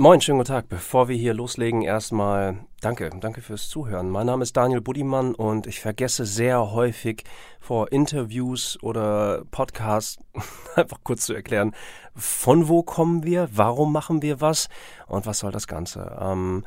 Moin, 0.00 0.18
schönen 0.22 0.38
guten 0.38 0.48
Tag. 0.48 0.70
Bevor 0.70 1.08
wir 1.08 1.16
hier 1.16 1.34
loslegen, 1.34 1.82
erstmal 1.82 2.64
danke, 2.80 3.10
danke 3.20 3.42
fürs 3.42 3.68
Zuhören. 3.68 4.08
Mein 4.08 4.24
Name 4.24 4.44
ist 4.44 4.56
Daniel 4.56 4.80
Budimann 4.80 5.34
und 5.34 5.66
ich 5.66 5.80
vergesse 5.80 6.24
sehr 6.24 6.72
häufig 6.72 7.24
vor 7.60 7.92
Interviews 7.92 8.78
oder 8.80 9.44
Podcasts 9.50 10.18
einfach 10.74 11.00
kurz 11.04 11.26
zu 11.26 11.34
erklären, 11.34 11.74
von 12.16 12.66
wo 12.68 12.82
kommen 12.82 13.24
wir, 13.24 13.50
warum 13.52 13.92
machen 13.92 14.22
wir 14.22 14.40
was 14.40 14.70
und 15.06 15.26
was 15.26 15.40
soll 15.40 15.52
das 15.52 15.66
Ganze. 15.66 16.16
Ähm, 16.18 16.64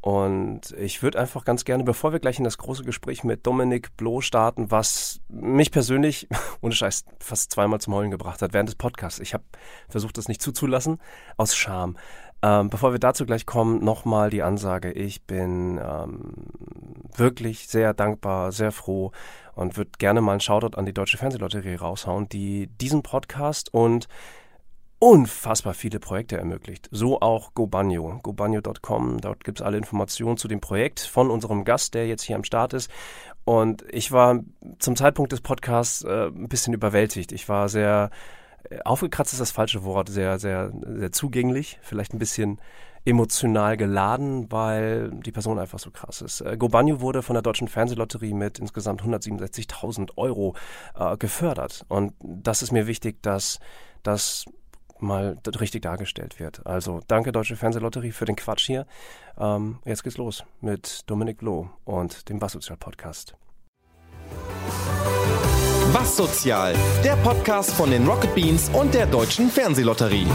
und 0.00 0.72
ich 0.78 1.02
würde 1.02 1.20
einfach 1.20 1.44
ganz 1.44 1.64
gerne, 1.64 1.84
bevor 1.84 2.12
wir 2.12 2.18
gleich 2.18 2.38
in 2.38 2.44
das 2.44 2.58
große 2.58 2.82
Gespräch 2.82 3.22
mit 3.22 3.46
Dominik 3.46 3.96
Bloh 3.96 4.20
starten, 4.20 4.70
was 4.72 5.20
mich 5.28 5.70
persönlich, 5.70 6.26
ohne 6.62 6.74
Scheiß, 6.74 7.04
fast 7.20 7.52
zweimal 7.52 7.80
zum 7.80 7.94
Heulen 7.94 8.10
gebracht 8.10 8.42
hat 8.42 8.52
während 8.52 8.68
des 8.70 8.76
Podcasts. 8.76 9.20
Ich 9.20 9.34
habe 9.34 9.44
versucht, 9.88 10.16
das 10.16 10.26
nicht 10.26 10.40
zuzulassen, 10.42 10.98
aus 11.36 11.54
Scham. 11.54 11.98
Ähm, 12.42 12.70
bevor 12.70 12.92
wir 12.92 12.98
dazu 12.98 13.24
gleich 13.24 13.46
kommen, 13.46 13.84
nochmal 13.84 14.30
die 14.30 14.42
Ansage. 14.42 14.90
Ich 14.90 15.22
bin 15.22 15.78
ähm, 15.78 16.34
wirklich 17.16 17.68
sehr 17.68 17.94
dankbar, 17.94 18.50
sehr 18.50 18.72
froh 18.72 19.12
und 19.54 19.76
würde 19.76 19.92
gerne 19.98 20.20
mal 20.20 20.32
einen 20.32 20.40
Shoutout 20.40 20.76
an 20.76 20.86
die 20.86 20.94
Deutsche 20.94 21.18
Fernsehlotterie 21.18 21.76
raushauen, 21.76 22.28
die 22.28 22.66
diesen 22.80 23.02
Podcast 23.02 23.72
und 23.72 24.08
unfassbar 24.98 25.74
viele 25.74 25.98
Projekte 25.98 26.36
ermöglicht. 26.36 26.88
So 26.92 27.20
auch 27.20 27.54
GoBanyo, 27.54 28.20
gobanyo.com. 28.22 29.20
Dort 29.20 29.42
gibt's 29.42 29.60
alle 29.60 29.76
Informationen 29.76 30.36
zu 30.36 30.46
dem 30.46 30.60
Projekt 30.60 31.00
von 31.00 31.30
unserem 31.30 31.64
Gast, 31.64 31.94
der 31.94 32.06
jetzt 32.06 32.22
hier 32.22 32.36
am 32.36 32.44
Start 32.44 32.72
ist. 32.72 32.90
Und 33.44 33.84
ich 33.90 34.12
war 34.12 34.40
zum 34.78 34.94
Zeitpunkt 34.94 35.32
des 35.32 35.40
Podcasts 35.40 36.04
äh, 36.04 36.26
ein 36.26 36.48
bisschen 36.48 36.72
überwältigt. 36.72 37.32
Ich 37.32 37.48
war 37.48 37.68
sehr 37.68 38.10
aufgekratzt 38.84 39.32
ist 39.32 39.40
das 39.40 39.50
falsche 39.50 39.84
Wort, 39.84 40.08
sehr, 40.08 40.38
sehr, 40.38 40.72
sehr 40.84 41.12
zugänglich, 41.12 41.78
vielleicht 41.82 42.14
ein 42.14 42.18
bisschen 42.18 42.60
emotional 43.04 43.76
geladen, 43.76 44.50
weil 44.50 45.10
die 45.10 45.32
Person 45.32 45.58
einfach 45.58 45.78
so 45.78 45.90
krass 45.90 46.22
ist. 46.22 46.40
Äh, 46.40 46.56
Gobanyo 46.56 47.00
wurde 47.00 47.22
von 47.22 47.34
der 47.34 47.42
Deutschen 47.42 47.68
Fernsehlotterie 47.68 48.32
mit 48.32 48.58
insgesamt 48.58 49.02
167.000 49.02 50.16
Euro 50.16 50.54
äh, 50.94 51.16
gefördert. 51.16 51.84
Und 51.88 52.14
das 52.20 52.62
ist 52.62 52.70
mir 52.70 52.86
wichtig, 52.86 53.22
dass 53.22 53.58
das 54.02 54.44
mal 55.00 55.36
richtig 55.58 55.82
dargestellt 55.82 56.38
wird. 56.38 56.64
Also 56.64 57.00
danke 57.08 57.32
Deutsche 57.32 57.56
Fernsehlotterie 57.56 58.12
für 58.12 58.24
den 58.24 58.36
Quatsch 58.36 58.66
hier. 58.66 58.86
Ähm, 59.36 59.80
jetzt 59.84 60.04
geht's 60.04 60.16
los 60.16 60.44
mit 60.60 61.02
Dominik 61.08 61.42
Loh 61.42 61.70
und 61.84 62.28
dem 62.28 62.40
Wassozial 62.40 62.76
Podcast. 62.76 63.34
Was 65.94 66.16
Sozial, 66.16 66.74
der 67.04 67.16
Podcast 67.16 67.74
von 67.74 67.90
den 67.90 68.06
Rocket 68.08 68.34
Beans 68.34 68.70
und 68.72 68.94
der 68.94 69.04
Deutschen 69.04 69.50
Fernsehlotterie. 69.50 70.26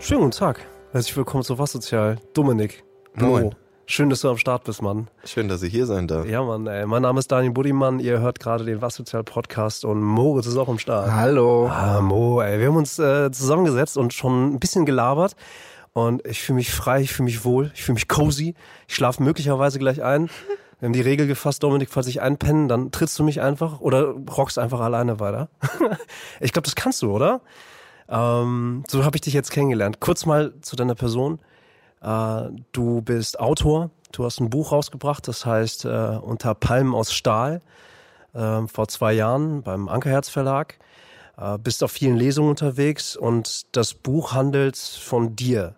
Schönen 0.00 0.22
guten 0.22 0.32
Tag. 0.32 0.58
Herzlich 0.90 1.16
willkommen 1.16 1.44
zu 1.44 1.56
Was 1.60 1.70
Sozial. 1.70 2.16
Dominik. 2.34 2.82
Moin. 3.14 3.54
Schön, 3.86 4.10
dass 4.10 4.22
du 4.22 4.30
am 4.30 4.38
Start 4.38 4.64
bist, 4.64 4.82
Mann. 4.82 5.06
Schön, 5.24 5.46
dass 5.46 5.62
ich 5.62 5.70
hier 5.70 5.86
sein 5.86 6.08
darf. 6.08 6.26
Ja, 6.26 6.42
Mann, 6.42 6.66
ey. 6.66 6.84
Mein 6.84 7.02
Name 7.02 7.20
ist 7.20 7.30
Daniel 7.30 7.52
Budimann. 7.52 8.00
Ihr 8.00 8.18
hört 8.18 8.40
gerade 8.40 8.64
den 8.64 8.82
Was 8.82 8.96
Sozial 8.96 9.22
Podcast 9.22 9.84
und 9.84 10.02
Moritz 10.02 10.46
ist 10.46 10.56
auch 10.56 10.68
am 10.68 10.80
Start. 10.80 11.12
Hallo. 11.12 11.68
Ah, 11.68 12.00
Mo, 12.00 12.40
ey. 12.40 12.58
Wir 12.58 12.66
haben 12.66 12.76
uns 12.76 12.98
äh, 12.98 13.30
zusammengesetzt 13.30 13.96
und 13.96 14.12
schon 14.12 14.54
ein 14.54 14.58
bisschen 14.58 14.84
gelabert. 14.84 15.36
Und 15.92 16.26
ich 16.26 16.40
fühle 16.40 16.56
mich 16.56 16.72
frei, 16.72 17.02
ich 17.02 17.12
fühle 17.12 17.26
mich 17.26 17.44
wohl, 17.44 17.70
ich 17.74 17.82
fühle 17.84 17.94
mich 17.94 18.08
cozy. 18.08 18.54
Ich 18.88 18.94
schlafe 18.94 19.22
möglicherweise 19.22 19.78
gleich 19.78 20.02
ein. 20.02 20.30
Wir 20.82 20.88
haben 20.88 20.94
die 20.94 21.00
Regel 21.00 21.28
gefasst, 21.28 21.62
Dominik, 21.62 21.90
falls 21.90 22.08
ich 22.08 22.22
einpenne, 22.22 22.66
dann 22.66 22.90
trittst 22.90 23.16
du 23.16 23.22
mich 23.22 23.40
einfach 23.40 23.80
oder 23.80 24.16
rockst 24.36 24.58
einfach 24.58 24.80
alleine 24.80 25.20
weiter. 25.20 25.48
ich 26.40 26.52
glaube, 26.52 26.64
das 26.64 26.74
kannst 26.74 27.02
du, 27.02 27.12
oder? 27.12 27.40
Ähm, 28.08 28.82
so 28.88 29.04
habe 29.04 29.16
ich 29.16 29.20
dich 29.20 29.32
jetzt 29.32 29.52
kennengelernt. 29.52 30.00
Kurz 30.00 30.26
mal 30.26 30.54
zu 30.60 30.74
deiner 30.74 30.96
Person. 30.96 31.38
Äh, 32.00 32.48
du 32.72 33.00
bist 33.00 33.38
Autor, 33.38 33.90
du 34.10 34.24
hast 34.24 34.40
ein 34.40 34.50
Buch 34.50 34.72
rausgebracht, 34.72 35.28
das 35.28 35.46
heißt 35.46 35.84
äh, 35.84 36.18
Unter 36.20 36.56
Palmen 36.56 36.96
aus 36.96 37.12
Stahl, 37.12 37.62
äh, 38.34 38.66
vor 38.66 38.88
zwei 38.88 39.12
Jahren 39.12 39.62
beim 39.62 39.88
Ankerherz 39.88 40.30
Verlag. 40.30 40.80
Äh, 41.36 41.58
bist 41.58 41.84
auf 41.84 41.92
vielen 41.92 42.16
Lesungen 42.16 42.50
unterwegs 42.50 43.14
und 43.14 43.76
das 43.76 43.94
Buch 43.94 44.32
handelt 44.32 44.76
von 44.76 45.36
dir, 45.36 45.76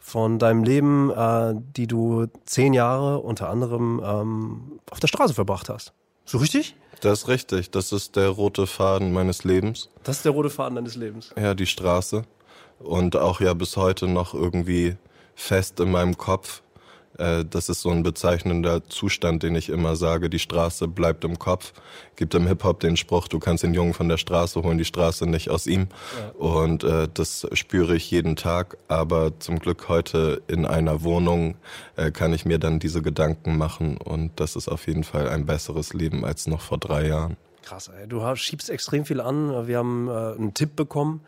von 0.00 0.38
deinem 0.38 0.64
Leben, 0.64 1.10
äh, 1.10 1.54
die 1.76 1.86
du 1.86 2.26
zehn 2.46 2.72
Jahre 2.72 3.20
unter 3.20 3.48
anderem 3.48 4.02
ähm, 4.04 4.80
auf 4.90 4.98
der 4.98 5.08
Straße 5.08 5.34
verbracht 5.34 5.68
hast. 5.68 5.92
So 6.24 6.38
richtig? 6.38 6.74
Das 7.00 7.22
ist 7.22 7.28
richtig. 7.28 7.70
Das 7.70 7.92
ist 7.92 8.16
der 8.16 8.28
rote 8.28 8.66
Faden 8.66 9.12
meines 9.12 9.44
Lebens. 9.44 9.90
Das 10.02 10.16
ist 10.16 10.24
der 10.24 10.32
rote 10.32 10.50
Faden 10.50 10.74
deines 10.74 10.96
Lebens. 10.96 11.30
Ja, 11.36 11.54
die 11.54 11.66
Straße. 11.66 12.24
Und 12.78 13.16
auch 13.16 13.40
ja 13.40 13.54
bis 13.54 13.76
heute 13.76 14.08
noch 14.08 14.34
irgendwie 14.34 14.96
fest 15.34 15.80
in 15.80 15.90
meinem 15.90 16.16
Kopf. 16.16 16.62
Äh, 17.20 17.44
das 17.44 17.68
ist 17.68 17.82
so 17.82 17.90
ein 17.90 18.02
bezeichnender 18.02 18.88
Zustand, 18.88 19.42
den 19.42 19.54
ich 19.54 19.68
immer 19.68 19.94
sage. 19.94 20.30
Die 20.30 20.38
Straße 20.38 20.88
bleibt 20.88 21.24
im 21.24 21.38
Kopf. 21.38 21.72
Gibt 22.16 22.34
im 22.34 22.46
Hip-Hop 22.46 22.80
den 22.80 22.96
Spruch, 22.96 23.28
du 23.28 23.38
kannst 23.38 23.62
den 23.62 23.74
Jungen 23.74 23.94
von 23.94 24.08
der 24.08 24.16
Straße 24.16 24.62
holen, 24.62 24.78
die 24.78 24.84
Straße 24.84 25.26
nicht 25.26 25.50
aus 25.50 25.66
ihm. 25.66 25.88
Ja. 26.18 26.30
Und 26.38 26.82
äh, 26.84 27.08
das 27.12 27.46
spüre 27.52 27.94
ich 27.94 28.10
jeden 28.10 28.36
Tag. 28.36 28.78
Aber 28.88 29.38
zum 29.38 29.58
Glück 29.58 29.88
heute 29.88 30.42
in 30.48 30.64
einer 30.64 31.02
Wohnung 31.02 31.56
äh, 31.96 32.10
kann 32.10 32.32
ich 32.32 32.46
mir 32.46 32.58
dann 32.58 32.78
diese 32.78 33.02
Gedanken 33.02 33.58
machen. 33.58 33.98
Und 33.98 34.40
das 34.40 34.56
ist 34.56 34.68
auf 34.68 34.86
jeden 34.86 35.04
Fall 35.04 35.28
ein 35.28 35.46
besseres 35.46 35.92
Leben 35.92 36.24
als 36.24 36.46
noch 36.46 36.62
vor 36.62 36.78
drei 36.78 37.06
Jahren. 37.06 37.36
Krass, 37.62 37.88
ey. 37.88 38.08
Du 38.08 38.24
schiebst 38.36 38.70
extrem 38.70 39.04
viel 39.04 39.20
an. 39.20 39.66
Wir 39.66 39.78
haben 39.78 40.08
äh, 40.08 40.10
einen 40.10 40.54
Tipp 40.54 40.74
bekommen 40.74 41.20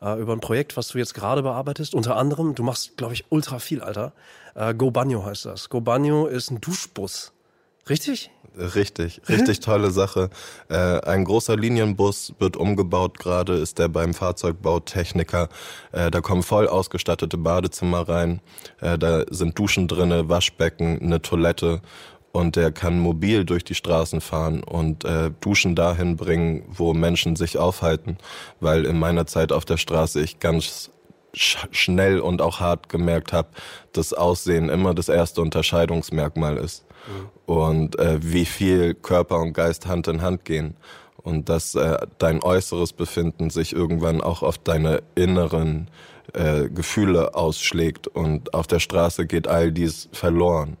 äh, 0.00 0.18
über 0.20 0.32
ein 0.32 0.40
Projekt, 0.40 0.76
was 0.76 0.88
du 0.88 0.98
jetzt 0.98 1.14
gerade 1.14 1.42
bearbeitest. 1.42 1.94
Unter 1.94 2.16
anderem, 2.16 2.54
du 2.54 2.62
machst, 2.62 2.96
glaube 2.96 3.14
ich, 3.14 3.26
ultra 3.28 3.58
viel, 3.58 3.82
Alter. 3.82 4.12
Äh, 4.56 4.74
Go 4.74 4.90
Banyo 4.90 5.24
heißt 5.24 5.44
das. 5.44 5.68
Go 5.68 5.80
Banyo 5.80 6.26
ist 6.26 6.50
ein 6.50 6.60
Duschbus. 6.60 7.32
Richtig? 7.88 8.30
Richtig, 8.58 9.20
richtig 9.28 9.60
tolle 9.60 9.90
Sache. 9.90 10.30
Äh, 10.70 10.76
ein 10.76 11.24
großer 11.24 11.56
Linienbus 11.56 12.32
wird 12.38 12.56
umgebaut 12.56 13.18
gerade, 13.18 13.52
ist 13.52 13.78
der 13.78 13.88
beim 13.88 14.14
Fahrzeugbautechniker. 14.14 15.50
Äh, 15.92 16.10
da 16.10 16.22
kommen 16.22 16.42
voll 16.42 16.66
ausgestattete 16.66 17.36
Badezimmer 17.36 18.08
rein. 18.08 18.40
Äh, 18.80 18.98
da 18.98 19.24
sind 19.28 19.58
Duschen 19.58 19.88
drinne, 19.88 20.30
Waschbecken, 20.30 21.00
eine 21.02 21.20
Toilette 21.20 21.82
und 22.32 22.56
der 22.56 22.72
kann 22.72 22.98
mobil 22.98 23.44
durch 23.44 23.62
die 23.62 23.74
Straßen 23.74 24.22
fahren 24.22 24.62
und 24.62 25.04
äh, 25.04 25.30
Duschen 25.40 25.76
dahin 25.76 26.16
bringen, 26.16 26.64
wo 26.68 26.94
Menschen 26.94 27.36
sich 27.36 27.58
aufhalten, 27.58 28.16
weil 28.60 28.86
in 28.86 28.98
meiner 28.98 29.26
Zeit 29.26 29.52
auf 29.52 29.66
der 29.66 29.76
Straße 29.76 30.20
ich 30.22 30.40
ganz 30.40 30.90
sch 31.36 31.58
schnell 31.70 32.20
und 32.20 32.42
auch 32.42 32.60
hart 32.60 32.88
gemerkt 32.88 33.32
habe, 33.32 33.48
dass 33.92 34.12
Aussehen 34.12 34.68
immer 34.68 34.94
das 34.94 35.08
erste 35.08 35.40
Unterscheidungsmerkmal 35.42 36.56
ist 36.56 36.84
mhm. 37.06 37.52
und 37.54 37.98
äh, 37.98 38.18
wie 38.20 38.46
viel 38.46 38.94
Körper 38.94 39.40
und 39.40 39.52
Geist 39.52 39.86
Hand 39.86 40.08
in 40.08 40.22
Hand 40.22 40.44
gehen 40.44 40.76
und 41.16 41.48
dass 41.48 41.74
äh, 41.74 41.98
dein 42.18 42.42
äußeres 42.42 42.92
Befinden 42.92 43.50
sich 43.50 43.72
irgendwann 43.72 44.20
auch 44.20 44.42
auf 44.42 44.58
deine 44.58 45.02
inneren 45.14 45.88
äh, 46.32 46.68
Gefühle 46.68 47.34
ausschlägt 47.34 48.08
und 48.08 48.54
auf 48.54 48.66
der 48.66 48.80
Straße 48.80 49.26
geht 49.26 49.48
all 49.48 49.72
dies 49.72 50.08
verloren. 50.12 50.76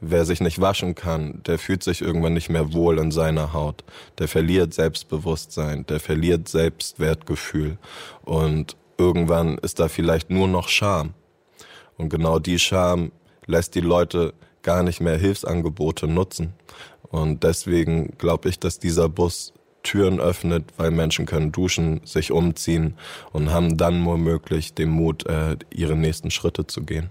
Wer 0.00 0.24
sich 0.24 0.40
nicht 0.40 0.60
waschen 0.60 0.94
kann, 0.94 1.42
der 1.46 1.58
fühlt 1.58 1.82
sich 1.82 2.02
irgendwann 2.02 2.34
nicht 2.34 2.50
mehr 2.50 2.72
wohl 2.72 2.98
in 2.98 3.10
seiner 3.10 3.52
Haut. 3.52 3.82
Der 4.18 4.28
verliert 4.28 4.74
Selbstbewusstsein, 4.74 5.86
der 5.86 6.00
verliert 6.00 6.48
Selbstwertgefühl. 6.48 7.78
Und 8.24 8.76
irgendwann 8.98 9.58
ist 9.58 9.80
da 9.80 9.88
vielleicht 9.88 10.30
nur 10.30 10.48
noch 10.48 10.68
Scham. 10.68 11.14
Und 11.96 12.08
genau 12.08 12.38
die 12.38 12.58
Scham 12.58 13.12
lässt 13.46 13.74
die 13.74 13.80
Leute 13.80 14.34
gar 14.62 14.82
nicht 14.82 15.00
mehr 15.00 15.16
Hilfsangebote 15.16 16.06
nutzen. 16.06 16.54
Und 17.02 17.44
deswegen 17.44 18.16
glaube 18.18 18.48
ich, 18.48 18.58
dass 18.58 18.78
dieser 18.78 19.08
Bus 19.08 19.52
Türen 19.84 20.18
öffnet, 20.18 20.64
weil 20.76 20.90
Menschen 20.90 21.26
können 21.26 21.52
duschen, 21.52 22.00
sich 22.04 22.32
umziehen 22.32 22.96
und 23.32 23.52
haben 23.52 23.76
dann 23.76 24.04
womöglich 24.04 24.74
den 24.74 24.88
Mut, 24.88 25.26
äh, 25.26 25.56
ihre 25.70 25.94
nächsten 25.94 26.30
Schritte 26.30 26.66
zu 26.66 26.82
gehen. 26.82 27.10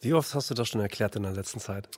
Wie 0.00 0.12
oft 0.12 0.34
hast 0.34 0.50
du 0.50 0.54
das 0.54 0.68
schon 0.68 0.80
erklärt 0.80 1.16
in 1.16 1.24
der 1.24 1.32
letzten 1.32 1.60
Zeit? 1.60 1.88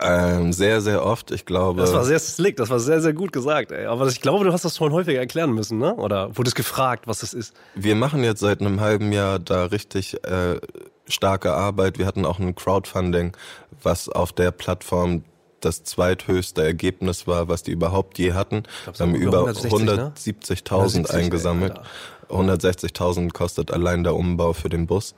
Ähm, 0.00 0.52
sehr, 0.52 0.80
sehr 0.80 1.04
oft. 1.04 1.30
Ich 1.30 1.44
glaube. 1.44 1.80
Das 1.80 1.92
war 1.92 2.04
sehr 2.04 2.18
slick, 2.18 2.56
das 2.56 2.70
war 2.70 2.80
sehr, 2.80 3.00
sehr 3.00 3.12
gut 3.12 3.32
gesagt, 3.32 3.72
ey. 3.72 3.86
Aber 3.86 4.06
ich 4.06 4.20
glaube, 4.20 4.44
du 4.44 4.52
hast 4.52 4.64
das 4.64 4.76
schon 4.76 4.92
häufiger 4.92 5.18
erklären 5.18 5.52
müssen, 5.52 5.78
ne? 5.78 5.94
Oder 5.94 6.36
wurdest 6.36 6.56
gefragt, 6.56 7.06
was 7.06 7.20
das 7.20 7.34
ist? 7.34 7.54
Wir 7.74 7.94
machen 7.94 8.24
jetzt 8.24 8.40
seit 8.40 8.60
einem 8.60 8.80
halben 8.80 9.12
Jahr 9.12 9.38
da 9.38 9.66
richtig 9.66 10.14
äh, 10.24 10.58
starke 11.06 11.52
Arbeit. 11.52 11.98
Wir 11.98 12.06
hatten 12.06 12.24
auch 12.24 12.38
ein 12.38 12.54
Crowdfunding, 12.54 13.36
was 13.82 14.08
auf 14.08 14.32
der 14.32 14.50
Plattform 14.50 15.24
das 15.60 15.82
zweithöchste 15.82 16.62
Ergebnis 16.62 17.26
war, 17.26 17.48
was 17.48 17.62
die 17.62 17.72
überhaupt 17.72 18.18
je 18.18 18.32
hatten. 18.34 18.64
Wir 18.84 19.06
haben 19.06 19.14
über 19.14 19.44
170.000 19.48 20.98
ne? 21.00 21.10
eingesammelt. 21.10 21.80
160.000 22.28 23.32
kostet 23.32 23.70
allein 23.70 24.02
der 24.02 24.14
Umbau 24.14 24.52
für 24.52 24.68
den 24.68 24.86
Bus. 24.86 25.14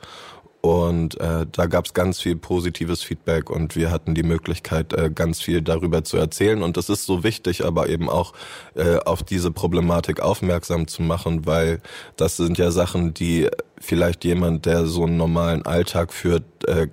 Und 0.67 1.21
äh, 1.21 1.47
da 1.53 1.67
gab 1.67 1.85
es 1.85 1.95
ganz 1.95 2.21
viel 2.21 2.35
positives 2.35 3.01
Feedback 3.01 3.51
und 3.51 3.77
wir 3.77 3.93
hatten 3.93 4.17
die 4.17 4.25
Möglichkeit, 4.25 4.93
äh, 4.95 5.13
ganz 5.15 5.41
viel 5.41 5.63
darüber 5.63 6.03
zu 6.03 6.17
erzählen. 6.17 6.61
Und 6.61 6.77
das 6.77 6.89
ist 6.89 7.07
so 7.07 7.23
wichtig, 7.23 7.65
aber 7.65 7.89
eben 7.89 8.11
auch 8.11 8.33
äh, 8.75 8.97
auf 8.97 9.23
diese 9.23 9.53
Problematik 9.53 10.19
aufmerksam 10.19 10.89
zu 10.89 11.03
machen, 11.03 11.47
weil 11.47 11.81
das 12.17 12.37
sind 12.37 12.59
ja 12.59 12.73
Sachen, 12.73 13.15
die 13.15 13.49
vielleicht 13.79 14.25
jemand, 14.25 14.67
der 14.67 14.87
so 14.87 15.05
einen 15.05 15.17
normalen 15.17 15.65
Alltag 15.65 16.13
führt, 16.13 16.43
äh, 16.67 16.89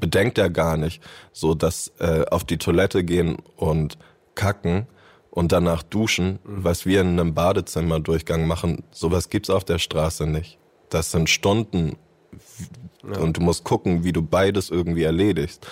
bedenkt 0.00 0.36
er 0.36 0.50
gar 0.50 0.76
nicht. 0.76 1.00
So 1.32 1.54
dass 1.54 1.92
äh, 2.00 2.24
auf 2.28 2.42
die 2.42 2.58
Toilette 2.58 3.04
gehen 3.04 3.36
und 3.54 3.96
kacken 4.34 4.88
und 5.30 5.52
danach 5.52 5.84
duschen, 5.84 6.40
mhm. 6.42 6.64
was 6.64 6.84
wir 6.84 7.02
in 7.02 7.10
einem 7.10 7.32
Badezimmerdurchgang 7.32 8.48
machen, 8.48 8.82
sowas 8.90 9.30
gibt's 9.30 9.50
auf 9.50 9.62
der 9.62 9.78
Straße 9.78 10.26
nicht. 10.26 10.58
Das 10.90 11.12
sind 11.12 11.30
Stunden 11.30 11.96
ja. 13.12 13.20
Und 13.20 13.36
du 13.36 13.40
musst 13.40 13.64
gucken, 13.64 14.04
wie 14.04 14.12
du 14.12 14.22
beides 14.22 14.70
irgendwie 14.70 15.04
erledigst. 15.04 15.66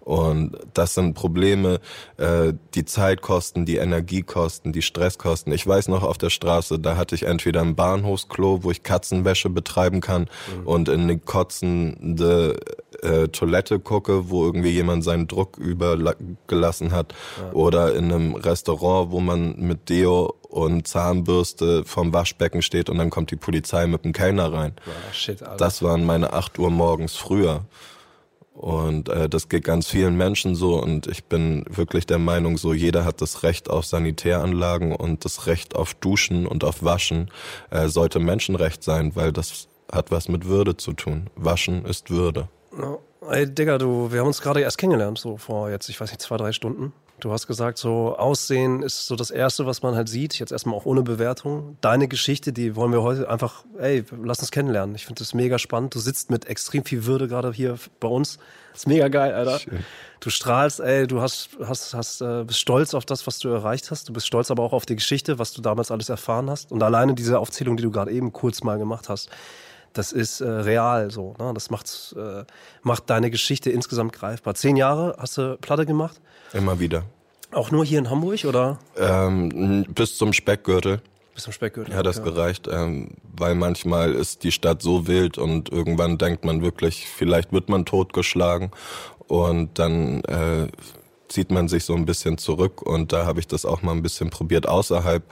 Und 0.00 0.56
das 0.74 0.94
sind 0.94 1.14
Probleme, 1.14 1.80
äh, 2.16 2.52
die 2.74 2.84
Zeitkosten, 2.84 3.64
die 3.64 3.76
Energiekosten, 3.76 4.72
die 4.72 4.82
Stresskosten. 4.82 5.52
Ich 5.52 5.64
weiß 5.64 5.86
noch 5.88 6.02
auf 6.02 6.18
der 6.18 6.30
Straße, 6.30 6.80
da 6.80 6.96
hatte 6.96 7.14
ich 7.14 7.22
entweder 7.22 7.60
ein 7.60 7.76
Bahnhofsklo, 7.76 8.64
wo 8.64 8.72
ich 8.72 8.82
Katzenwäsche 8.82 9.48
betreiben 9.48 10.00
kann 10.00 10.22
mhm. 10.22 10.66
und 10.66 10.88
in 10.88 11.02
eine 11.02 11.18
kotzende 11.18 12.58
äh, 13.02 13.28
Toilette 13.28 13.78
gucke, 13.78 14.30
wo 14.30 14.44
irgendwie 14.44 14.70
jemand 14.70 15.04
seinen 15.04 15.28
Druck 15.28 15.58
übergelassen 15.58 16.92
hat. 16.92 17.14
Ja. 17.38 17.52
Oder 17.52 17.94
in 17.94 18.12
einem 18.12 18.34
Restaurant, 18.34 19.10
wo 19.10 19.20
man 19.20 19.58
mit 19.58 19.88
Deo 19.88 20.34
und 20.48 20.86
Zahnbürste 20.86 21.84
vom 21.84 22.12
Waschbecken 22.12 22.62
steht 22.62 22.90
und 22.90 22.98
dann 22.98 23.10
kommt 23.10 23.30
die 23.30 23.36
Polizei 23.36 23.86
mit 23.86 24.04
dem 24.04 24.12
Kellner 24.12 24.52
rein. 24.52 24.74
Oh, 24.86 25.12
shit, 25.12 25.42
das 25.58 25.82
waren 25.82 26.04
meine 26.04 26.32
acht 26.32 26.58
Uhr 26.58 26.70
morgens 26.70 27.16
früher. 27.16 27.64
Und 28.54 29.08
äh, 29.08 29.30
das 29.30 29.48
geht 29.48 29.64
ganz 29.64 29.88
vielen 29.88 30.14
Menschen 30.14 30.54
so 30.54 30.80
und 30.80 31.06
ich 31.06 31.24
bin 31.24 31.64
wirklich 31.70 32.04
der 32.04 32.18
Meinung, 32.18 32.58
so 32.58 32.74
jeder 32.74 33.06
hat 33.06 33.22
das 33.22 33.44
Recht 33.44 33.70
auf 33.70 33.86
Sanitäranlagen 33.86 34.94
und 34.94 35.24
das 35.24 35.46
Recht 35.46 35.74
auf 35.74 35.94
Duschen 35.94 36.46
und 36.46 36.62
auf 36.62 36.84
Waschen 36.84 37.30
äh, 37.70 37.88
sollte 37.88 38.18
Menschenrecht 38.18 38.84
sein, 38.84 39.16
weil 39.16 39.32
das 39.32 39.68
hat 39.90 40.10
was 40.10 40.28
mit 40.28 40.46
Würde 40.46 40.76
zu 40.76 40.92
tun. 40.92 41.30
Waschen 41.34 41.86
ist 41.86 42.10
Würde. 42.10 42.48
Ey, 43.30 43.46
Digga, 43.52 43.78
du, 43.78 44.10
wir 44.10 44.20
haben 44.20 44.26
uns 44.26 44.40
gerade 44.40 44.60
erst 44.60 44.78
kennengelernt, 44.78 45.18
so 45.18 45.36
vor 45.36 45.70
jetzt, 45.70 45.88
ich 45.88 46.00
weiß 46.00 46.10
nicht, 46.10 46.20
zwei, 46.20 46.36
drei 46.36 46.52
Stunden. 46.52 46.92
Du 47.20 47.30
hast 47.30 47.46
gesagt, 47.46 47.78
so 47.78 48.16
Aussehen 48.18 48.82
ist 48.82 49.06
so 49.06 49.14
das 49.14 49.30
Erste, 49.30 49.64
was 49.64 49.80
man 49.82 49.94
halt 49.94 50.08
sieht. 50.08 50.40
Jetzt 50.40 50.50
erstmal 50.50 50.74
auch 50.74 50.86
ohne 50.86 51.02
Bewertung. 51.02 51.76
Deine 51.80 52.08
Geschichte, 52.08 52.52
die 52.52 52.74
wollen 52.74 52.90
wir 52.90 53.02
heute 53.02 53.30
einfach, 53.30 53.64
ey, 53.78 54.04
lass 54.24 54.40
uns 54.40 54.50
kennenlernen. 54.50 54.96
Ich 54.96 55.06
finde 55.06 55.20
das 55.20 55.32
mega 55.32 55.60
spannend. 55.60 55.94
Du 55.94 56.00
sitzt 56.00 56.32
mit 56.32 56.46
extrem 56.46 56.84
viel 56.84 57.06
Würde 57.06 57.28
gerade 57.28 57.52
hier 57.52 57.78
bei 58.00 58.08
uns. 58.08 58.38
Das 58.72 58.80
ist 58.80 58.86
mega 58.88 59.06
geil, 59.06 59.34
Alter. 59.34 59.60
Schön. 59.60 59.84
Du 60.18 60.30
strahlst, 60.30 60.80
ey, 60.80 61.06
du 61.06 61.20
hast, 61.20 61.50
hast, 61.64 61.94
hast, 61.94 62.22
äh, 62.22 62.42
bist 62.42 62.58
stolz 62.58 62.92
auf 62.92 63.04
das, 63.04 63.24
was 63.28 63.38
du 63.38 63.50
erreicht 63.50 63.92
hast. 63.92 64.08
Du 64.08 64.12
bist 64.12 64.26
stolz 64.26 64.50
aber 64.50 64.64
auch 64.64 64.72
auf 64.72 64.84
die 64.84 64.96
Geschichte, 64.96 65.38
was 65.38 65.52
du 65.52 65.62
damals 65.62 65.92
alles 65.92 66.08
erfahren 66.08 66.50
hast. 66.50 66.72
Und 66.72 66.82
alleine 66.82 67.14
diese 67.14 67.38
Aufzählung, 67.38 67.76
die 67.76 67.84
du 67.84 67.92
gerade 67.92 68.10
eben 68.10 68.32
kurz 68.32 68.64
mal 68.64 68.78
gemacht 68.78 69.08
hast, 69.08 69.30
das 69.92 70.12
ist 70.12 70.40
äh, 70.40 70.48
real 70.48 71.10
so. 71.10 71.34
Ne? 71.38 71.52
Das 71.54 71.70
macht, 71.70 72.14
äh, 72.16 72.44
macht 72.82 73.10
deine 73.10 73.30
Geschichte 73.30 73.70
insgesamt 73.70 74.12
greifbar. 74.12 74.54
Zehn 74.54 74.76
Jahre 74.76 75.16
hast 75.18 75.38
du 75.38 75.56
Platte 75.58 75.86
gemacht. 75.86 76.20
Immer 76.52 76.80
wieder. 76.80 77.04
Auch 77.52 77.70
nur 77.70 77.84
hier 77.84 77.98
in 77.98 78.08
Hamburg 78.08 78.44
oder? 78.44 78.78
Ähm, 78.96 79.84
bis 79.88 80.16
zum 80.16 80.32
Speckgürtel. 80.32 81.02
Bis 81.34 81.44
zum 81.44 81.52
Speckgürtel. 81.52 81.94
Ja, 81.94 82.02
das 82.02 82.18
okay. 82.18 82.30
gereicht, 82.30 82.68
ähm, 82.70 83.14
weil 83.36 83.54
manchmal 83.54 84.12
ist 84.12 84.42
die 84.44 84.52
Stadt 84.52 84.82
so 84.82 85.06
wild 85.06 85.38
und 85.38 85.70
irgendwann 85.70 86.18
denkt 86.18 86.44
man 86.44 86.62
wirklich, 86.62 87.06
vielleicht 87.06 87.52
wird 87.52 87.68
man 87.68 87.84
totgeschlagen 87.84 88.70
und 89.28 89.78
dann 89.78 90.22
äh, 90.24 90.68
zieht 91.28 91.50
man 91.50 91.68
sich 91.68 91.84
so 91.84 91.94
ein 91.94 92.04
bisschen 92.04 92.36
zurück 92.36 92.82
und 92.82 93.12
da 93.12 93.24
habe 93.24 93.40
ich 93.40 93.46
das 93.46 93.64
auch 93.64 93.82
mal 93.82 93.92
ein 93.92 94.02
bisschen 94.02 94.28
probiert 94.28 94.68
außerhalb 94.68 95.22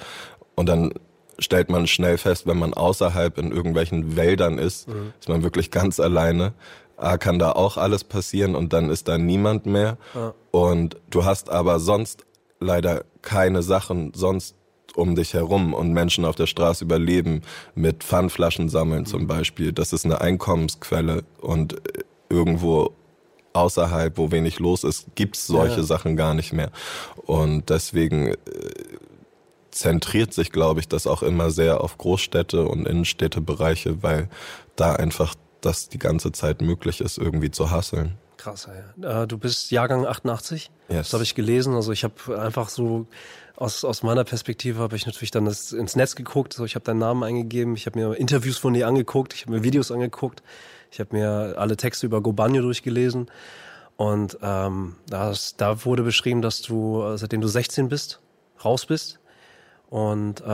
und 0.55 0.69
dann 0.69 0.93
stellt 1.41 1.71
man 1.71 1.87
schnell 1.87 2.17
fest, 2.19 2.47
wenn 2.47 2.59
man 2.59 2.75
außerhalb 2.75 3.37
in 3.39 3.51
irgendwelchen 3.51 4.17
Wäldern 4.17 4.59
ist, 4.59 4.89
mhm. 4.89 5.13
ist 5.19 5.29
man 5.29 5.43
wirklich 5.43 5.71
ganz 5.71 5.99
alleine 5.99 6.53
ah, 7.01 7.19
kann 7.19 7.39
da 7.39 7.53
auch 7.53 7.77
alles 7.77 8.05
passieren 8.05 8.55
und 8.55 8.73
dann 8.73 8.91
ist 8.91 9.09
da 9.09 9.19
niemand 9.19 9.67
mehr. 9.67 9.97
Ja. 10.15 10.35
Und 10.51 10.97
du 11.11 11.25
hast 11.25 11.51
aber 11.51 11.81
sonst 11.81 12.25
leider 12.61 13.05
keine 13.23 13.63
Sachen 13.63 14.13
sonst 14.15 14.55
um 14.97 15.15
dich 15.15 15.35
herum 15.35 15.73
und 15.73 15.93
Menschen 15.93 16.25
auf 16.25 16.37
der 16.37 16.47
Straße 16.47 16.85
überleben 16.85 17.43
mit 17.75 18.05
Pfandflaschen 18.05 18.69
sammeln 18.69 19.07
zum 19.07 19.27
Beispiel. 19.27 19.73
Das 19.73 19.93
ist 19.93 20.05
eine 20.05 20.21
Einkommensquelle 20.21 21.25
und 21.41 21.77
irgendwo 22.29 22.93
außerhalb, 23.53 24.19
wo 24.19 24.31
wenig 24.31 24.59
los 24.59 24.85
ist, 24.85 25.07
gibt's 25.15 25.47
solche 25.47 25.79
ja. 25.79 25.83
Sachen 25.83 26.17
gar 26.17 26.35
nicht 26.35 26.53
mehr. 26.53 26.71
Und 27.25 27.71
deswegen 27.71 28.29
äh, 28.29 28.37
zentriert 29.71 30.35
sich, 30.35 30.53
glaube 30.53 30.81
ich, 30.81 30.89
das 30.89 31.07
auch 31.07 31.23
immer 31.23 31.51
sehr 31.51 31.81
auf 31.81 31.99
Großstädte 31.99 32.67
und 32.67 32.87
Innenstädtebereiche, 32.87 34.03
weil 34.03 34.29
da 34.77 34.95
einfach 34.95 35.35
das 35.61 35.89
die 35.89 35.99
ganze 35.99 36.33
Zeit 36.33 36.63
möglich 36.63 37.01
ist, 37.01 37.19
irgendwie 37.19 37.51
zu 37.51 37.71
hasseln. 37.71 38.17
Krass, 38.37 38.69
ja. 38.97 39.27
Du 39.27 39.37
bist 39.37 39.71
Jahrgang 39.71 40.07
88. 40.07 40.71
Yes. 40.89 41.09
Das 41.09 41.13
habe 41.13 41.25
ich 41.25 41.35
gelesen. 41.35 41.75
Also 41.75 41.93
ich 41.93 42.05
habe 42.05 42.41
einfach 42.41 42.71
so 42.71 43.07
aus, 43.57 43.85
aus 43.85 44.03
meiner 44.03 44.25
Perspektive 44.25 44.79
habe 44.79 44.97
ich 44.97 45.05
natürlich 45.05 45.31
dann 45.31 45.45
das, 45.45 45.73
ins 45.73 45.95
Netz 45.95 46.17
geguckt. 46.17 46.55
So, 46.55 46.65
ich 46.65 46.75
habe 46.75 46.85
deinen 46.85 47.01
Namen 47.01 47.23
eingegeben. 47.23 47.75
Ich 47.77 47.85
habe 47.85 47.99
mir 47.99 48.15
Interviews 48.15 48.57
von 48.57 48.73
dir 48.73 48.89
angeguckt. 48.89 49.35
Ich 49.35 49.43
habe 49.43 49.53
mir 49.53 49.63
Videos 49.63 49.91
angeguckt. 49.91 50.43
Ich 50.91 51.01
habe 51.01 51.15
mir 51.15 51.55
alle 51.59 51.77
Texte 51.77 52.07
über 52.07 52.23
Gobanio 52.23 52.63
durchgelesen. 52.63 53.31
Und 53.99 54.39
ähm, 54.41 54.97
das, 55.07 55.57
da 55.57 55.85
wurde 55.85 56.03
beschrieben, 56.03 56.41
dass 56.41 56.63
du, 56.63 57.03
äh, 57.03 57.19
seitdem 57.19 57.43
du 57.43 57.49
16 57.49 57.91
bist, 57.91 58.21
raus 58.65 58.87
bist. 58.87 59.20
Und 59.91 60.41
äh, 60.41 60.45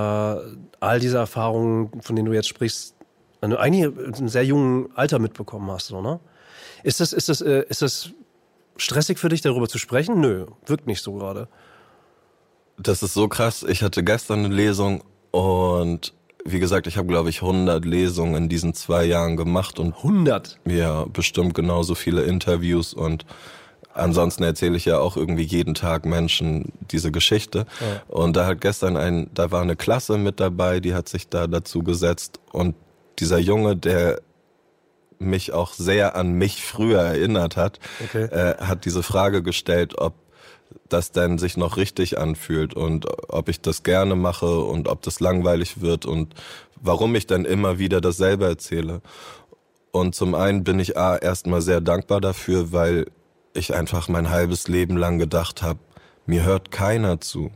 all 0.81 0.99
diese 0.99 1.19
Erfahrungen, 1.19 2.01
von 2.01 2.17
denen 2.17 2.27
du 2.27 2.33
jetzt 2.33 2.49
sprichst, 2.49 2.95
eigentlich 3.43 3.85
in 3.85 4.15
einem 4.15 4.29
sehr 4.29 4.45
jungen 4.45 4.89
Alter 4.97 5.19
mitbekommen 5.19 5.71
hast, 5.71 5.87
so, 5.89 6.01
ne? 6.01 6.19
Ist 6.83 7.01
das, 7.01 7.13
ist 7.13 7.29
das, 7.29 7.43
äh, 7.43 7.65
ist 7.69 7.83
das 7.83 8.11
stressig 8.77 9.19
für 9.19 9.29
dich, 9.29 9.43
darüber 9.43 9.69
zu 9.69 9.79
sprechen? 9.79 10.21
Nö, 10.21 10.47
wirkt 10.65 10.87
nicht 10.87 11.03
so 11.03 11.13
gerade. 11.13 11.49
Das 12.79 13.03
ist 13.03 13.15
so 13.15 13.29
krass. 13.29 13.65
Ich 13.69 13.83
hatte 13.83 14.03
gestern 14.03 14.45
eine 14.45 14.55
Lesung 14.55 15.03
und 15.31 16.15
wie 16.45 16.61
gesagt, 16.61 16.87
ich 16.87 16.97
habe 16.97 17.09
glaube 17.09 17.31
ich 17.31 17.43
100 17.43 17.85
Lesungen 17.85 18.35
in 18.37 18.49
diesen 18.49 18.75
zwei 18.75 19.05
Jahren 19.05 19.37
gemacht 19.37 19.79
und 19.79 19.97
100. 19.97 20.61
Ja, 20.67 21.05
bestimmt 21.05 21.55
genauso 21.55 21.95
viele 21.95 22.23
Interviews 22.23 22.95
und 22.95 23.27
ansonsten 23.97 24.43
erzähle 24.43 24.77
ich 24.77 24.85
ja 24.85 24.99
auch 24.99 25.17
irgendwie 25.17 25.43
jeden 25.43 25.75
Tag 25.75 26.05
Menschen 26.05 26.73
diese 26.91 27.11
Geschichte. 27.11 27.67
Ja. 27.81 28.03
Und 28.09 28.37
da 28.37 28.47
hat 28.47 28.61
gestern 28.61 28.97
ein, 28.97 29.31
da 29.35 29.51
war 29.51 29.63
eine 29.63 29.77
Klasse 29.77 30.19
mit 30.19 30.41
dabei, 30.41 30.81
die 30.81 30.95
hat 30.95 31.09
sich 31.09 31.29
da 31.29 31.47
dazu 31.47 31.83
gesetzt 31.83 32.41
und 32.53 32.75
dieser 33.19 33.39
Junge, 33.39 33.77
der 33.77 34.21
mich 35.19 35.53
auch 35.53 35.73
sehr 35.73 36.15
an 36.15 36.33
mich 36.33 36.63
früher 36.63 37.01
erinnert 37.01 37.57
hat, 37.57 37.81
okay. 38.05 38.25
äh, 38.25 38.57
hat 38.59 38.85
diese 38.85 39.03
Frage 39.03 39.43
gestellt, 39.43 39.99
ob 39.99 40.15
das 40.89 41.11
denn 41.11 41.39
sich 41.39 41.57
noch 41.57 41.77
richtig 41.77 42.19
anfühlt 42.19 42.75
und 42.75 43.07
ob 43.31 43.49
ich 43.49 43.61
das 43.61 43.83
gerne 43.83 44.15
mache 44.15 44.61
und 44.61 44.89
ob 44.89 45.03
das 45.03 45.21
langweilig 45.21 45.81
wird 45.81 46.07
und 46.07 46.35
warum 46.81 47.15
ich 47.15 47.27
dann 47.27 47.45
immer 47.45 47.79
wieder 47.79 48.01
dasselbe 48.01 48.47
erzähle. 48.47 49.01
Und 49.91 50.15
zum 50.15 50.35
einen 50.35 50.65
bin 50.65 50.79
ich 50.79 50.99
A, 50.99 51.17
erstmal 51.17 51.63
sehr 51.63 51.81
dankbar 51.81 52.21
dafür, 52.21 52.73
weil 52.73 53.07
ich 53.57 53.75
einfach 53.75 54.09
mein 54.09 54.31
halbes 54.31 54.69
Leben 54.69 54.97
lang 54.97 55.19
gedacht 55.19 55.63
habe, 55.63 55.81
mir 56.27 56.45
hört 56.45 56.71
keiner 56.71 57.21
zu. 57.21 57.51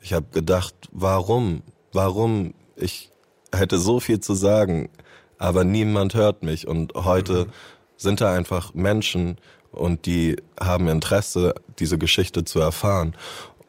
Ich 0.00 0.12
habe 0.12 0.26
gedacht, 0.32 0.74
warum? 0.92 1.62
Warum? 1.92 2.54
Ich 2.76 3.10
hätte 3.54 3.78
so 3.78 4.00
viel 4.00 4.20
zu 4.20 4.34
sagen, 4.34 4.90
aber 5.38 5.64
niemand 5.64 6.14
hört 6.14 6.42
mich. 6.42 6.66
Und 6.66 6.94
heute 6.94 7.46
mhm. 7.46 7.50
sind 7.96 8.20
da 8.20 8.32
einfach 8.32 8.74
Menschen 8.74 9.38
und 9.70 10.06
die 10.06 10.36
haben 10.60 10.88
Interesse, 10.88 11.54
diese 11.78 11.98
Geschichte 11.98 12.44
zu 12.44 12.60
erfahren. 12.60 13.14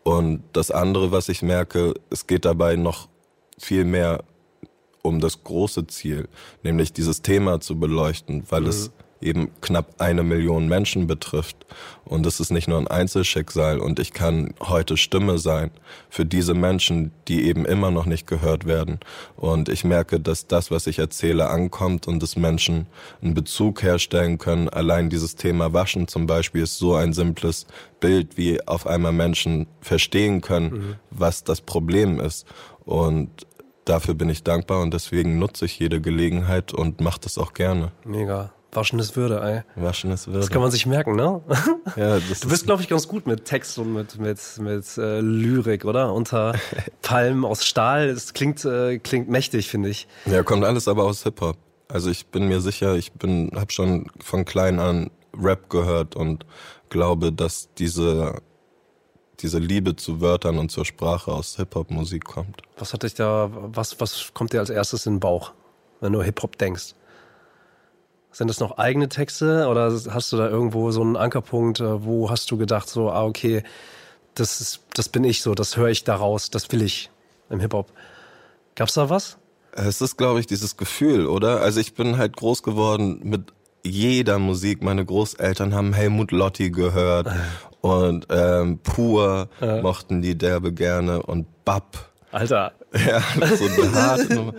Und 0.03 0.43
das 0.53 0.71
andere, 0.71 1.11
was 1.11 1.29
ich 1.29 1.41
merke, 1.41 1.93
es 2.09 2.25
geht 2.27 2.45
dabei 2.45 2.75
noch 2.75 3.09
viel 3.57 3.85
mehr 3.85 4.23
um 5.01 5.19
das 5.19 5.43
große 5.43 5.87
Ziel, 5.87 6.27
nämlich 6.63 6.93
dieses 6.93 7.21
Thema 7.21 7.59
zu 7.61 7.79
beleuchten, 7.79 8.43
weil 8.49 8.61
mhm. 8.61 8.67
es 8.67 8.91
eben 9.21 9.49
knapp 9.61 9.95
eine 9.99 10.23
Million 10.23 10.67
Menschen 10.67 11.07
betrifft. 11.07 11.65
Und 12.05 12.25
es 12.25 12.39
ist 12.39 12.51
nicht 12.51 12.67
nur 12.67 12.77
ein 12.77 12.87
Einzelschicksal 12.87 13.79
und 13.79 13.99
ich 13.99 14.13
kann 14.13 14.53
heute 14.59 14.97
Stimme 14.97 15.37
sein 15.37 15.71
für 16.09 16.25
diese 16.25 16.53
Menschen, 16.53 17.11
die 17.27 17.45
eben 17.45 17.65
immer 17.65 17.91
noch 17.91 18.05
nicht 18.05 18.25
gehört 18.27 18.65
werden. 18.65 18.99
Und 19.35 19.69
ich 19.69 19.83
merke, 19.83 20.19
dass 20.19 20.47
das, 20.47 20.71
was 20.71 20.87
ich 20.87 20.99
erzähle, 20.99 21.49
ankommt 21.49 22.07
und 22.07 22.23
dass 22.23 22.35
Menschen 22.35 22.87
einen 23.21 23.33
Bezug 23.33 23.83
herstellen 23.83 24.37
können. 24.37 24.69
Allein 24.69 25.09
dieses 25.09 25.35
Thema 25.35 25.73
Waschen 25.73 26.07
zum 26.07 26.25
Beispiel 26.25 26.63
ist 26.63 26.77
so 26.77 26.95
ein 26.95 27.13
simples 27.13 27.67
Bild, 27.99 28.37
wie 28.37 28.65
auf 28.67 28.87
einmal 28.87 29.11
Menschen 29.11 29.67
verstehen 29.81 30.41
können, 30.41 30.71
mhm. 30.71 30.95
was 31.11 31.43
das 31.43 31.61
Problem 31.61 32.19
ist. 32.19 32.47
Und 32.85 33.45
dafür 33.85 34.13
bin 34.13 34.29
ich 34.29 34.43
dankbar 34.43 34.81
und 34.81 34.93
deswegen 34.93 35.39
nutze 35.39 35.65
ich 35.65 35.77
jede 35.77 36.01
Gelegenheit 36.01 36.73
und 36.73 37.01
mache 37.01 37.19
das 37.21 37.37
auch 37.37 37.53
gerne. 37.53 37.91
Mega. 38.05 38.51
Waschen 38.71 38.99
ist 38.99 39.15
Würde, 39.15 39.41
ey. 39.41 39.81
Waschen 39.81 40.11
ist 40.11 40.27
Würde. 40.27 40.39
Das 40.39 40.49
kann 40.49 40.61
man 40.61 40.69
sich 40.69 40.85
merken, 40.85 41.15
ne? 41.15 41.41
Ja, 41.95 42.19
das 42.19 42.41
Du 42.41 42.49
bist, 42.49 42.65
glaube 42.65 42.83
ich, 42.83 42.87
ganz 42.87 43.07
gut 43.07 43.25
mit 43.25 43.45
Text 43.45 43.79
und 43.79 43.93
mit, 43.93 44.19
mit, 44.19 44.39
mit 44.59 44.97
äh, 44.97 45.21
Lyrik, 45.21 45.85
oder? 45.85 46.13
Unter 46.13 46.53
Palmen 47.01 47.45
aus 47.45 47.65
Stahl. 47.65 48.13
Das 48.13 48.33
klingt, 48.33 48.63
äh, 48.65 48.99
klingt 48.99 49.27
mächtig, 49.27 49.69
finde 49.69 49.89
ich. 49.89 50.07
Ja, 50.25 50.43
kommt 50.43 50.65
alles 50.65 50.87
aber 50.87 51.03
aus 51.05 51.23
Hip-Hop. 51.23 51.57
Also 51.87 52.11
ich 52.11 52.27
bin 52.27 52.47
mir 52.47 52.61
sicher, 52.61 52.95
ich 52.95 53.13
bin, 53.13 53.51
habe 53.55 53.71
schon 53.71 54.11
von 54.23 54.45
klein 54.45 54.79
an 54.79 55.09
Rap 55.35 55.69
gehört 55.69 56.15
und 56.15 56.45
glaube, 56.89 57.31
dass 57.31 57.73
diese, 57.73 58.41
diese 59.39 59.57
Liebe 59.57 59.95
zu 59.95 60.21
Wörtern 60.21 60.59
und 60.59 60.69
zur 60.69 60.85
Sprache 60.85 61.31
aus 61.31 61.55
Hip-Hop-Musik 61.55 62.23
kommt. 62.23 62.61
Was 62.77 62.93
hat 62.93 63.01
dich 63.01 63.15
da, 63.15 63.49
was, 63.51 63.99
was 63.99 64.31
kommt 64.35 64.53
dir 64.53 64.59
als 64.59 64.69
erstes 64.69 65.07
in 65.07 65.15
den 65.15 65.19
Bauch, 65.19 65.53
wenn 66.01 66.13
du 66.13 66.21
Hip-Hop 66.21 66.57
denkst? 66.59 66.93
Sind 68.31 68.47
das 68.47 68.59
noch 68.59 68.77
eigene 68.77 69.09
Texte 69.09 69.67
oder 69.67 69.91
hast 69.91 70.31
du 70.31 70.37
da 70.37 70.47
irgendwo 70.47 70.91
so 70.91 71.01
einen 71.01 71.17
Ankerpunkt, 71.17 71.79
äh, 71.79 72.05
wo 72.05 72.29
hast 72.29 72.49
du 72.51 72.57
gedacht, 72.57 72.87
so, 72.89 73.09
ah, 73.09 73.25
okay, 73.25 73.63
das, 74.35 74.61
ist, 74.61 74.81
das 74.93 75.09
bin 75.09 75.23
ich 75.23 75.41
so, 75.41 75.55
das 75.55 75.77
höre 75.77 75.89
ich 75.89 76.03
daraus, 76.03 76.49
das 76.49 76.71
will 76.71 76.81
ich 76.81 77.09
im 77.49 77.59
Hip-Hop? 77.59 77.91
Gab's 78.75 78.93
da 78.93 79.09
was? 79.09 79.37
Es 79.71 80.01
ist, 80.01 80.17
glaube 80.17 80.39
ich, 80.39 80.47
dieses 80.47 80.77
Gefühl, 80.77 81.27
oder? 81.27 81.61
Also 81.61 81.79
ich 81.79 81.93
bin 81.93 82.17
halt 82.17 82.37
groß 82.37 82.63
geworden 82.63 83.19
mit 83.23 83.53
jeder 83.83 84.39
Musik. 84.39 84.83
Meine 84.83 85.05
Großeltern 85.05 85.73
haben 85.73 85.93
Helmut 85.93 86.31
Lotti 86.31 86.69
gehört 86.69 87.27
und 87.81 88.27
ähm, 88.29 88.79
Pur 88.79 89.49
mochten 89.81 90.21
die 90.21 90.37
derbe 90.37 90.73
gerne 90.73 91.23
und 91.23 91.45
Bab. 91.65 92.08
Alter, 92.31 92.73
Ja, 92.93 93.21
so 93.55 94.33
Nummer. 94.35 94.53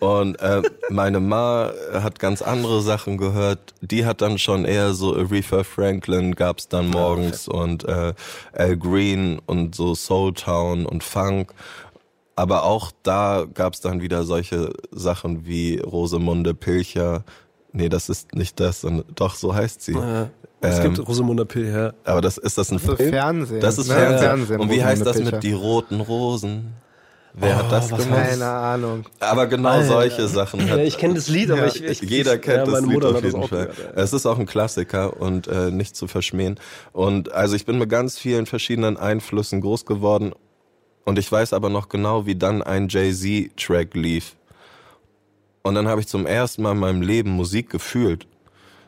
Und 0.00 0.40
äh, 0.40 0.62
meine 0.90 1.20
Ma 1.20 1.70
hat 1.92 2.18
ganz 2.18 2.42
andere 2.42 2.82
Sachen 2.82 3.16
gehört. 3.16 3.74
Die 3.80 4.04
hat 4.04 4.20
dann 4.20 4.38
schon 4.38 4.64
eher 4.64 4.92
so 4.94 5.14
Aretha 5.16 5.64
Franklin 5.64 6.34
gab's 6.34 6.68
dann 6.68 6.90
morgens 6.90 7.48
und 7.48 7.84
äh, 7.84 8.12
Al 8.52 8.76
Green 8.76 9.40
und 9.46 9.74
so 9.74 9.94
Soul 9.94 10.34
Town 10.34 10.84
und 10.86 11.02
Funk. 11.02 11.52
Aber 12.36 12.64
auch 12.64 12.90
da 13.02 13.46
gab's 13.52 13.80
dann 13.80 14.02
wieder 14.02 14.24
solche 14.24 14.72
Sachen 14.90 15.46
wie 15.46 15.78
Rosemunde 15.78 16.52
Pilcher. 16.54 17.24
Nee, 17.72 17.88
das 17.88 18.08
ist 18.08 18.34
nicht 18.34 18.60
das, 18.60 18.82
sondern 18.82 19.06
doch, 19.14 19.34
so 19.34 19.54
heißt 19.54 19.82
sie. 19.82 19.92
äh, 19.94 20.26
es 20.60 20.78
Ähm, 20.78 20.94
gibt 20.94 21.08
Rosamunde 21.08 21.44
Pilcher. 21.44 21.94
Aber 22.04 22.20
das 22.20 22.38
ist 22.38 22.58
das 22.58 22.70
ein 22.70 22.78
So 22.78 22.96
Film? 22.96 23.10
Fernsehen. 23.10 23.60
Das 23.60 23.78
ist? 23.78 23.90
Fernsehen. 23.90 24.60
Und 24.60 24.70
wie 24.70 24.82
heißt 24.84 25.04
das 25.06 25.16
Pilcher. 25.16 25.32
mit 25.36 25.42
die 25.42 25.52
roten 25.52 26.00
Rosen? 26.00 26.74
Wer 27.36 27.56
Oh, 27.56 27.58
hat 27.58 27.72
das 27.72 27.90
was 27.90 28.04
gemacht? 28.04 28.28
Keine 28.28 28.46
Ahnung. 28.46 29.04
Aber 29.18 29.46
genau 29.48 29.70
Alter. 29.70 29.86
solche 29.88 30.28
Sachen 30.28 30.70
hat 30.70 30.78
ich 30.78 30.96
kenne 30.98 31.14
das 31.14 31.28
Lied, 31.28 31.50
aber 31.50 31.62
Ja, 31.62 31.66
ich, 31.66 31.82
ich 31.82 32.00
Jeder 32.02 32.38
kennt 32.38 32.58
ja, 32.58 32.64
das 32.64 32.80
meine 32.82 32.92
Lied 32.94 33.04
auf 33.04 33.24
jeden 33.24 33.42
Fall. 33.48 33.66
gehört. 33.66 33.96
Es 33.96 34.12
ist 34.12 34.24
auch 34.24 34.38
ein 34.38 34.46
Klassiker 34.46 35.20
und 35.20 35.48
äh, 35.48 35.72
nicht 35.72 35.96
zu 35.96 36.06
verschmähen. 36.06 36.60
Und 36.92 37.32
also 37.32 37.56
ich 37.56 37.66
bin 37.66 37.78
mit 37.78 37.88
ganz 37.90 38.18
vielen 38.18 38.46
verschiedenen 38.46 38.96
Einflüssen 38.96 39.60
groß 39.60 39.84
geworden 39.84 40.32
und 41.04 41.18
ich 41.18 41.30
weiß 41.30 41.52
aber 41.54 41.70
noch 41.70 41.88
genau, 41.88 42.24
wie 42.24 42.36
dann 42.36 42.62
ein 42.62 42.88
Jay-Z-Track 42.88 43.94
lief. 43.94 44.36
Und 45.64 45.74
dann 45.74 45.88
habe 45.88 46.00
ich 46.00 46.06
zum 46.06 46.26
ersten 46.26 46.62
Mal 46.62 46.72
in 46.72 46.78
meinem 46.78 47.02
Leben 47.02 47.30
Musik 47.30 47.68
gefühlt. 47.70 48.26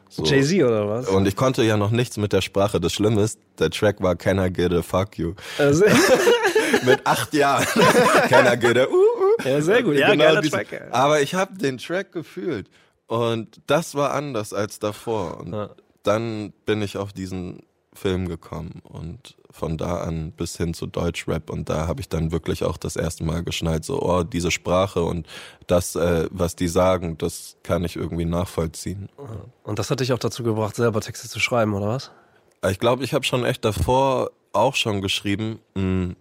So. 0.08 0.24
Jay-Z 0.24 0.62
oder 0.62 0.88
was? 0.88 1.08
Und 1.08 1.26
ich 1.26 1.34
konnte 1.36 1.62
ja 1.64 1.76
noch 1.76 1.90
nichts 1.90 2.16
mit 2.16 2.32
der 2.32 2.40
Sprache. 2.40 2.80
Das 2.80 2.92
Schlimme 2.92 3.22
ist, 3.22 3.38
der 3.58 3.70
Track 3.70 4.00
war 4.00 4.14
Can 4.16 4.38
I 4.38 4.50
Get 4.52 4.72
a 4.72 4.82
Fuck 4.82 5.18
You? 5.18 5.34
Also, 5.58 5.84
Mit 6.84 7.04
acht 7.06 7.32
Jahren. 7.34 7.64
Can 8.28 8.46
I 8.52 8.56
Get 8.58 8.76
a 8.78 8.86
uh, 8.86 8.92
uh. 8.94 9.48
ja, 9.48 9.60
sehr 9.60 9.82
gut. 9.82 9.96
Ja, 9.96 10.10
Genau 10.12 10.40
diesen- 10.40 10.52
Track. 10.54 10.72
ey. 10.72 10.80
Aber 10.90 11.20
ich 11.20 11.34
habe 11.34 11.56
den 11.58 11.78
Track 11.78 12.12
gefühlt 12.12 12.68
und 13.06 13.60
das 13.66 13.94
war 13.94 14.12
anders 14.14 14.52
als 14.52 14.78
davor. 14.78 15.38
Und 15.40 15.52
Ja. 15.52 15.70
dann 16.02 16.52
bin 16.66 16.82
ich 16.82 16.96
auf 16.96 17.12
diesen 17.12 17.62
Film 17.96 18.28
gekommen 18.28 18.82
und 18.84 19.36
von 19.50 19.78
da 19.78 19.98
an 19.98 20.32
bis 20.32 20.56
hin 20.56 20.74
zu 20.74 20.86
Deutschrap 20.86 21.50
und 21.50 21.68
da 21.68 21.86
habe 21.86 22.00
ich 22.00 22.08
dann 22.08 22.30
wirklich 22.30 22.62
auch 22.64 22.76
das 22.76 22.96
erste 22.96 23.24
Mal 23.24 23.42
geschnallt, 23.42 23.84
so 23.84 24.00
oh 24.00 24.22
diese 24.22 24.50
Sprache 24.50 25.02
und 25.02 25.26
das, 25.66 25.96
äh, 25.96 26.28
was 26.30 26.56
die 26.56 26.68
sagen, 26.68 27.18
das 27.18 27.56
kann 27.62 27.84
ich 27.84 27.96
irgendwie 27.96 28.24
nachvollziehen. 28.24 29.08
Und 29.64 29.78
das 29.78 29.90
hat 29.90 30.00
dich 30.00 30.12
auch 30.12 30.18
dazu 30.18 30.42
gebracht, 30.42 30.76
selber 30.76 31.00
Texte 31.00 31.28
zu 31.28 31.40
schreiben, 31.40 31.74
oder 31.74 31.88
was? 31.88 32.10
Ich 32.70 32.78
glaube, 32.78 33.04
ich 33.04 33.14
habe 33.14 33.24
schon 33.24 33.44
echt 33.44 33.64
davor 33.64 34.30
auch 34.52 34.74
schon 34.74 35.02
geschrieben. 35.02 35.60
Mh, 35.74 36.14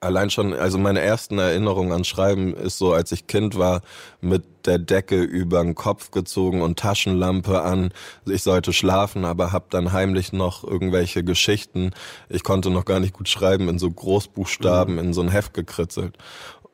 allein 0.00 0.30
schon, 0.30 0.54
also 0.54 0.78
meine 0.78 1.00
ersten 1.00 1.38
Erinnerungen 1.38 1.92
an 1.92 2.04
Schreiben 2.04 2.54
ist 2.54 2.78
so, 2.78 2.92
als 2.92 3.12
ich 3.12 3.26
Kind 3.26 3.58
war, 3.58 3.82
mit 4.20 4.44
der 4.66 4.78
Decke 4.78 5.20
über 5.20 5.62
den 5.62 5.74
Kopf 5.74 6.10
gezogen 6.10 6.62
und 6.62 6.78
Taschenlampe 6.78 7.62
an. 7.62 7.92
Ich 8.26 8.42
sollte 8.42 8.72
schlafen, 8.72 9.24
aber 9.24 9.52
hab 9.52 9.70
dann 9.70 9.92
heimlich 9.92 10.32
noch 10.32 10.64
irgendwelche 10.64 11.22
Geschichten. 11.22 11.92
Ich 12.28 12.42
konnte 12.42 12.70
noch 12.70 12.84
gar 12.84 13.00
nicht 13.00 13.14
gut 13.14 13.28
schreiben, 13.28 13.68
in 13.68 13.78
so 13.78 13.90
Großbuchstaben 13.90 14.98
in 14.98 15.12
so 15.12 15.20
ein 15.22 15.30
Heft 15.30 15.54
gekritzelt. 15.54 16.16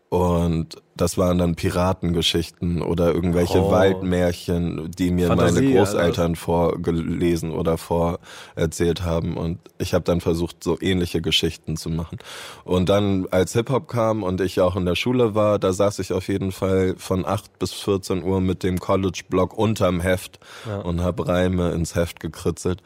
Und 0.09 0.77
das 0.97 1.19
waren 1.19 1.39
dann 1.39 1.57
Piratengeschichten 1.57 2.81
oder 2.81 3.13
irgendwelche 3.13 3.61
Oh. 3.61 3.71
Waldmärchen, 3.73 4.91
die 4.97 5.11
mir 5.11 5.27
Fantasie, 5.27 5.63
meine. 5.63 5.75
Großeltern 5.75 6.37
vorgelesen 6.37 7.51
oder 7.51 7.77
vorerzählt 7.77 9.03
haben. 9.03 9.37
Und 9.37 9.59
ich 9.79 9.95
habe 9.95 10.05
dann 10.05 10.21
versucht, 10.21 10.63
so 10.63 10.79
ähnliche 10.81 11.21
Geschichten 11.21 11.77
zu 11.77 11.91
machen. 11.91 12.19
Und 12.65 12.89
dann, 12.89 13.27
als 13.33 13.53
Hip-Hop 13.55 13.89
kam 13.89 14.23
und 14.23 14.41
ich 14.41 14.61
auch 14.61 14.77
in 14.77 14.87
der 14.87 14.95
Schule 14.95 15.35
war, 15.35 15.59
da 15.59 15.73
saß 15.73 15.99
ich 15.99 16.13
auf 16.13 16.29
jeden 16.29 16.53
Fall 16.53 16.95
von 16.97 17.27
8 17.27 17.59
bis 17.59 17.73
14 17.73 18.23
Uhr 18.23 18.41
mit 18.41 18.63
dem 18.63 18.79
College-Block 18.79 19.59
unterm 19.59 20.01
Heft 20.01 20.39
und 20.85 21.01
habe 21.03 21.27
Reime 21.27 21.73
ins 21.73 21.97
Heft 21.97 22.21
gekritzelt. 22.21 22.81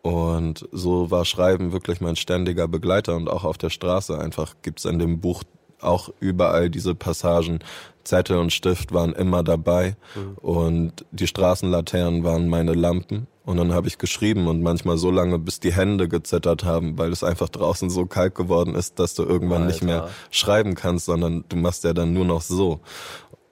Und 0.00 0.66
so 0.72 1.10
war 1.12 1.24
Schreiben 1.24 1.72
wirklich 1.72 2.00
mein 2.00 2.16
ständiger 2.16 2.66
Begleiter 2.66 3.14
und 3.14 3.28
auch 3.28 3.44
auf 3.44 3.56
der 3.58 3.70
Straße 3.70 4.18
einfach 4.18 4.54
gibt's 4.62 4.84
in 4.84 4.98
dem 4.98 5.20
Buch 5.20 5.44
auch 5.82 6.10
überall 6.20 6.70
diese 6.70 6.94
Passagen. 6.94 7.60
Zettel 8.04 8.38
und 8.38 8.52
Stift 8.52 8.92
waren 8.92 9.12
immer 9.12 9.44
dabei 9.44 9.96
und 10.36 11.04
die 11.12 11.28
Straßenlaternen 11.28 12.24
waren 12.24 12.48
meine 12.48 12.74
Lampen. 12.74 13.28
Und 13.44 13.56
dann 13.56 13.72
habe 13.72 13.88
ich 13.88 13.98
geschrieben 13.98 14.46
und 14.46 14.62
manchmal 14.62 14.98
so 14.98 15.10
lange, 15.10 15.38
bis 15.38 15.58
die 15.58 15.72
Hände 15.72 16.08
gezittert 16.08 16.64
haben, 16.64 16.96
weil 16.96 17.10
es 17.10 17.24
einfach 17.24 17.48
draußen 17.48 17.90
so 17.90 18.06
kalt 18.06 18.36
geworden 18.36 18.74
ist, 18.76 19.00
dass 19.00 19.14
du 19.14 19.24
irgendwann 19.24 19.66
nicht 19.66 19.82
mehr 19.82 20.02
Alter. 20.02 20.14
schreiben 20.30 20.74
kannst, 20.74 21.06
sondern 21.06 21.44
du 21.48 21.56
machst 21.56 21.82
ja 21.82 21.92
dann 21.92 22.12
nur 22.12 22.24
noch 22.24 22.42
so. 22.42 22.80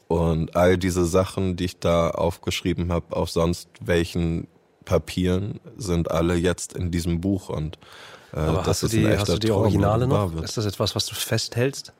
Und 0.06 0.56
all 0.56 0.78
diese 0.78 1.06
Sachen, 1.06 1.56
die 1.56 1.66
ich 1.66 1.78
da 1.78 2.10
aufgeschrieben 2.10 2.92
habe, 2.92 3.16
auf 3.16 3.30
sonst 3.30 3.68
welchen 3.80 4.46
Papieren, 4.84 5.60
sind 5.76 6.10
alle 6.10 6.34
jetzt 6.34 6.72
in 6.72 6.90
diesem 6.90 7.20
Buch 7.20 7.49
und 7.49 7.78
äh, 8.32 8.38
Aber 8.38 8.58
das 8.58 8.68
hast 8.68 8.82
du 8.82 8.87
ist 8.87 8.94
ein 8.94 9.00
die, 9.00 9.06
echter 9.06 9.20
hast 9.20 9.32
du 9.32 9.38
die 9.38 9.49
Traum, 9.49 9.62
Originale 9.62 10.10
wahr 10.10 10.30
noch? 10.30 10.42
Ist 10.42 10.56
das 10.56 10.66
etwas, 10.66 10.94
was 10.94 11.06
du 11.06 11.14
festhältst? 11.14 11.92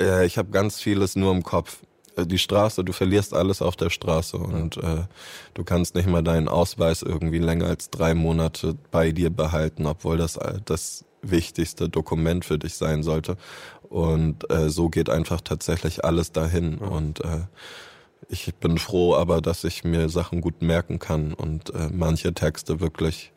Äh, 0.00 0.26
ich 0.26 0.38
habe 0.38 0.50
ganz 0.50 0.80
vieles 0.80 1.16
nur 1.16 1.32
im 1.32 1.42
Kopf. 1.42 1.82
Äh, 2.16 2.26
Die 2.26 2.38
Straße, 2.38 2.84
du 2.84 2.92
verlierst 2.92 3.34
alles 3.34 3.62
auf 3.62 3.76
der 3.76 3.90
Straße 3.90 4.36
und 4.36 4.76
äh, 4.78 5.04
du 5.54 5.64
kannst 5.64 5.94
nicht 5.94 6.08
mal 6.08 6.22
deinen 6.22 6.48
Ausweis 6.48 7.02
irgendwie 7.02 7.38
länger 7.38 7.66
als 7.66 7.90
drei 7.90 8.14
Monate 8.14 8.76
bei 8.90 9.12
dir 9.12 9.30
behalten, 9.30 9.86
obwohl 9.86 10.16
das 10.18 10.38
das 10.64 11.04
wichtigste 11.22 11.88
Dokument 11.88 12.44
für 12.44 12.58
dich 12.58 12.74
sein 12.74 13.02
sollte. 13.02 13.36
Und 13.88 14.50
äh, 14.50 14.68
so 14.68 14.88
geht 14.88 15.08
einfach 15.10 15.40
tatsächlich 15.40 16.04
alles 16.04 16.32
dahin. 16.32 16.78
Und 16.78 17.24
äh, 17.24 17.46
ich 18.28 18.54
bin 18.56 18.78
froh 18.78 19.14
aber, 19.14 19.40
dass 19.40 19.64
ich 19.64 19.84
mir 19.84 20.08
Sachen 20.08 20.40
gut 20.40 20.62
merken 20.62 20.98
kann 20.98 21.32
und 21.32 21.74
äh, 21.74 21.88
manche 21.90 22.34
Texte 22.34 22.80
wirklich 22.80 23.32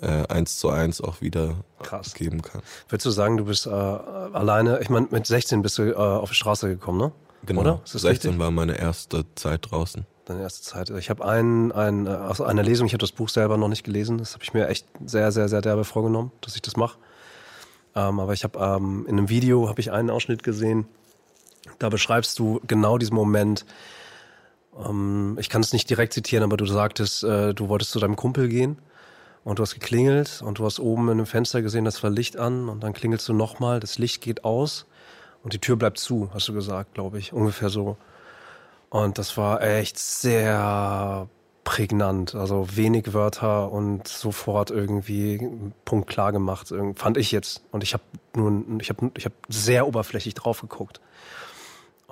äh, 0.00 0.26
eins 0.28 0.58
zu 0.58 0.70
eins 0.70 1.00
auch 1.00 1.20
wieder 1.20 1.56
Krass. 1.82 2.14
geben 2.14 2.42
kann. 2.42 2.62
Würdest 2.88 3.06
du 3.06 3.10
sagen, 3.10 3.36
du 3.36 3.44
bist 3.44 3.66
äh, 3.66 3.70
alleine, 3.70 4.80
ich 4.80 4.90
meine, 4.90 5.08
mit 5.10 5.26
16 5.26 5.62
bist 5.62 5.78
du 5.78 5.92
äh, 5.92 5.94
auf 5.94 6.30
die 6.30 6.36
Straße 6.36 6.68
gekommen, 6.68 6.98
ne? 6.98 7.12
Genau. 7.44 7.60
Oder? 7.60 7.80
Ist 7.84 7.94
das 7.94 8.02
16 8.02 8.30
richtig? 8.30 8.38
war 8.38 8.50
meine 8.50 8.78
erste 8.78 9.24
Zeit 9.34 9.70
draußen. 9.70 10.06
Deine 10.24 10.42
erste 10.42 10.62
Zeit. 10.62 10.90
Ich 10.90 11.10
habe 11.10 11.24
ein, 11.24 11.72
ein, 11.72 12.06
äh, 12.06 12.10
also 12.10 12.44
eine 12.44 12.62
Lesung, 12.62 12.86
ich 12.86 12.92
habe 12.92 13.00
das 13.00 13.12
Buch 13.12 13.28
selber 13.28 13.56
noch 13.56 13.68
nicht 13.68 13.84
gelesen. 13.84 14.18
Das 14.18 14.34
habe 14.34 14.44
ich 14.44 14.54
mir 14.54 14.68
echt 14.68 14.86
sehr, 15.04 15.32
sehr, 15.32 15.48
sehr 15.48 15.60
derbe 15.60 15.84
vorgenommen, 15.84 16.32
dass 16.40 16.54
ich 16.54 16.62
das 16.62 16.76
mache. 16.76 16.98
Ähm, 17.94 18.20
aber 18.20 18.32
ich 18.32 18.44
habe 18.44 18.58
ähm, 18.58 19.04
in 19.08 19.18
einem 19.18 19.28
Video 19.28 19.68
habe 19.68 19.80
ich 19.80 19.90
einen 19.92 20.10
Ausschnitt 20.10 20.42
gesehen. 20.42 20.86
Da 21.78 21.88
beschreibst 21.88 22.38
du 22.38 22.60
genau 22.66 22.98
diesen 22.98 23.14
Moment. 23.14 23.66
Ähm, 24.76 25.36
ich 25.40 25.48
kann 25.48 25.62
es 25.62 25.72
nicht 25.72 25.88
direkt 25.90 26.12
zitieren, 26.12 26.44
aber 26.44 26.56
du 26.56 26.66
sagtest, 26.66 27.24
äh, 27.24 27.54
du 27.54 27.68
wolltest 27.68 27.92
zu 27.92 28.00
deinem 28.00 28.16
Kumpel 28.16 28.48
gehen 28.48 28.78
und 29.44 29.58
du 29.58 29.62
hast 29.62 29.74
geklingelt 29.74 30.42
und 30.44 30.58
du 30.58 30.64
hast 30.64 30.80
oben 30.80 31.04
in 31.04 31.12
einem 31.12 31.26
Fenster 31.26 31.62
gesehen, 31.62 31.84
das 31.84 32.02
war 32.02 32.10
Licht 32.10 32.36
an 32.36 32.68
und 32.68 32.82
dann 32.82 32.92
klingelst 32.92 33.28
du 33.28 33.34
nochmal, 33.34 33.80
das 33.80 33.98
Licht 33.98 34.22
geht 34.22 34.44
aus 34.44 34.86
und 35.42 35.52
die 35.52 35.58
Tür 35.58 35.76
bleibt 35.76 35.98
zu, 35.98 36.30
hast 36.32 36.48
du 36.48 36.52
gesagt, 36.52 36.94
glaube 36.94 37.18
ich, 37.18 37.32
ungefähr 37.32 37.68
so. 37.68 37.96
Und 38.90 39.18
das 39.18 39.36
war 39.38 39.62
echt 39.62 39.98
sehr 39.98 41.28
prägnant. 41.64 42.34
Also 42.34 42.76
wenig 42.76 43.14
Wörter 43.14 43.70
und 43.72 44.06
sofort 44.06 44.70
irgendwie 44.70 45.40
Punkt 45.84 46.08
klar 46.08 46.32
gemacht, 46.32 46.72
fand 46.94 47.16
ich 47.16 47.32
jetzt. 47.32 47.62
Und 47.70 47.82
ich 47.82 47.94
habe 47.94 48.02
nun, 48.34 48.80
ich 48.80 48.90
habe 48.90 49.10
ich 49.16 49.24
hab 49.24 49.32
sehr 49.48 49.86
oberflächlich 49.86 50.34
drauf 50.34 50.60
geguckt. 50.60 51.00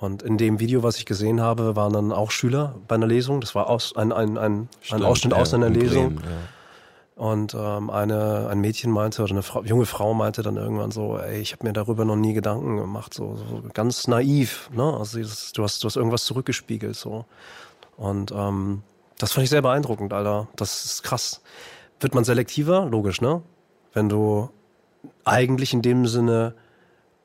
Und 0.01 0.23
in 0.23 0.39
dem 0.39 0.59
Video, 0.59 0.81
was 0.81 0.97
ich 0.97 1.05
gesehen 1.05 1.41
habe, 1.41 1.75
waren 1.75 1.93
dann 1.93 2.11
auch 2.11 2.31
Schüler 2.31 2.73
bei 2.87 2.95
einer 2.95 3.05
Lesung. 3.05 3.39
Das 3.39 3.53
war 3.53 3.69
aus, 3.69 3.95
ein, 3.95 4.11
ein, 4.11 4.35
ein, 4.35 4.67
ein 4.89 5.03
Ausschnitt 5.03 5.35
aus 5.35 5.53
einer 5.53 5.69
Lesung. 5.69 6.15
Bremen, 6.15 6.23
ja. 6.23 7.23
Und 7.23 7.53
ähm, 7.53 7.91
eine, 7.91 8.47
ein 8.49 8.61
Mädchen 8.61 8.89
meinte, 8.91 9.21
oder 9.21 9.33
eine 9.33 9.43
Frau, 9.43 9.61
junge 9.61 9.85
Frau 9.85 10.15
meinte 10.15 10.41
dann 10.41 10.57
irgendwann 10.57 10.89
so, 10.89 11.19
ey, 11.19 11.39
ich 11.39 11.53
habe 11.53 11.67
mir 11.67 11.73
darüber 11.73 12.03
noch 12.03 12.15
nie 12.15 12.33
Gedanken 12.33 12.77
gemacht, 12.77 13.13
so, 13.13 13.35
so 13.35 13.61
ganz 13.75 14.07
naiv, 14.07 14.71
ne? 14.73 14.97
Also 14.97 15.19
dieses, 15.19 15.51
du 15.51 15.61
hast, 15.61 15.83
du 15.83 15.85
hast 15.85 15.97
irgendwas 15.97 16.25
zurückgespiegelt, 16.25 16.95
so. 16.95 17.25
Und 17.95 18.31
ähm, 18.31 18.81
das 19.19 19.33
fand 19.33 19.43
ich 19.43 19.51
sehr 19.51 19.61
beeindruckend, 19.61 20.13
Alter. 20.13 20.47
Das 20.55 20.83
ist 20.83 21.03
krass. 21.03 21.43
Wird 21.99 22.15
man 22.15 22.23
selektiver? 22.23 22.87
Logisch, 22.87 23.21
ne? 23.21 23.43
Wenn 23.93 24.09
du 24.09 24.49
eigentlich 25.25 25.73
in 25.73 25.83
dem 25.83 26.07
Sinne 26.07 26.55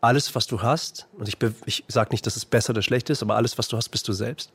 alles, 0.00 0.34
was 0.34 0.46
du 0.46 0.62
hast, 0.62 1.08
und 1.18 1.28
ich, 1.28 1.36
ich 1.66 1.84
sage 1.88 2.10
nicht, 2.10 2.26
dass 2.26 2.36
es 2.36 2.44
besser 2.44 2.70
oder 2.70 2.82
schlecht 2.82 3.10
ist, 3.10 3.22
aber 3.22 3.36
alles, 3.36 3.58
was 3.58 3.68
du 3.68 3.76
hast, 3.76 3.88
bist 3.88 4.06
du 4.08 4.12
selbst. 4.12 4.52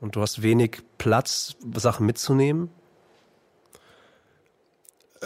Und 0.00 0.16
du 0.16 0.20
hast 0.20 0.42
wenig 0.42 0.82
Platz, 0.98 1.56
Sachen 1.76 2.06
mitzunehmen. 2.06 2.70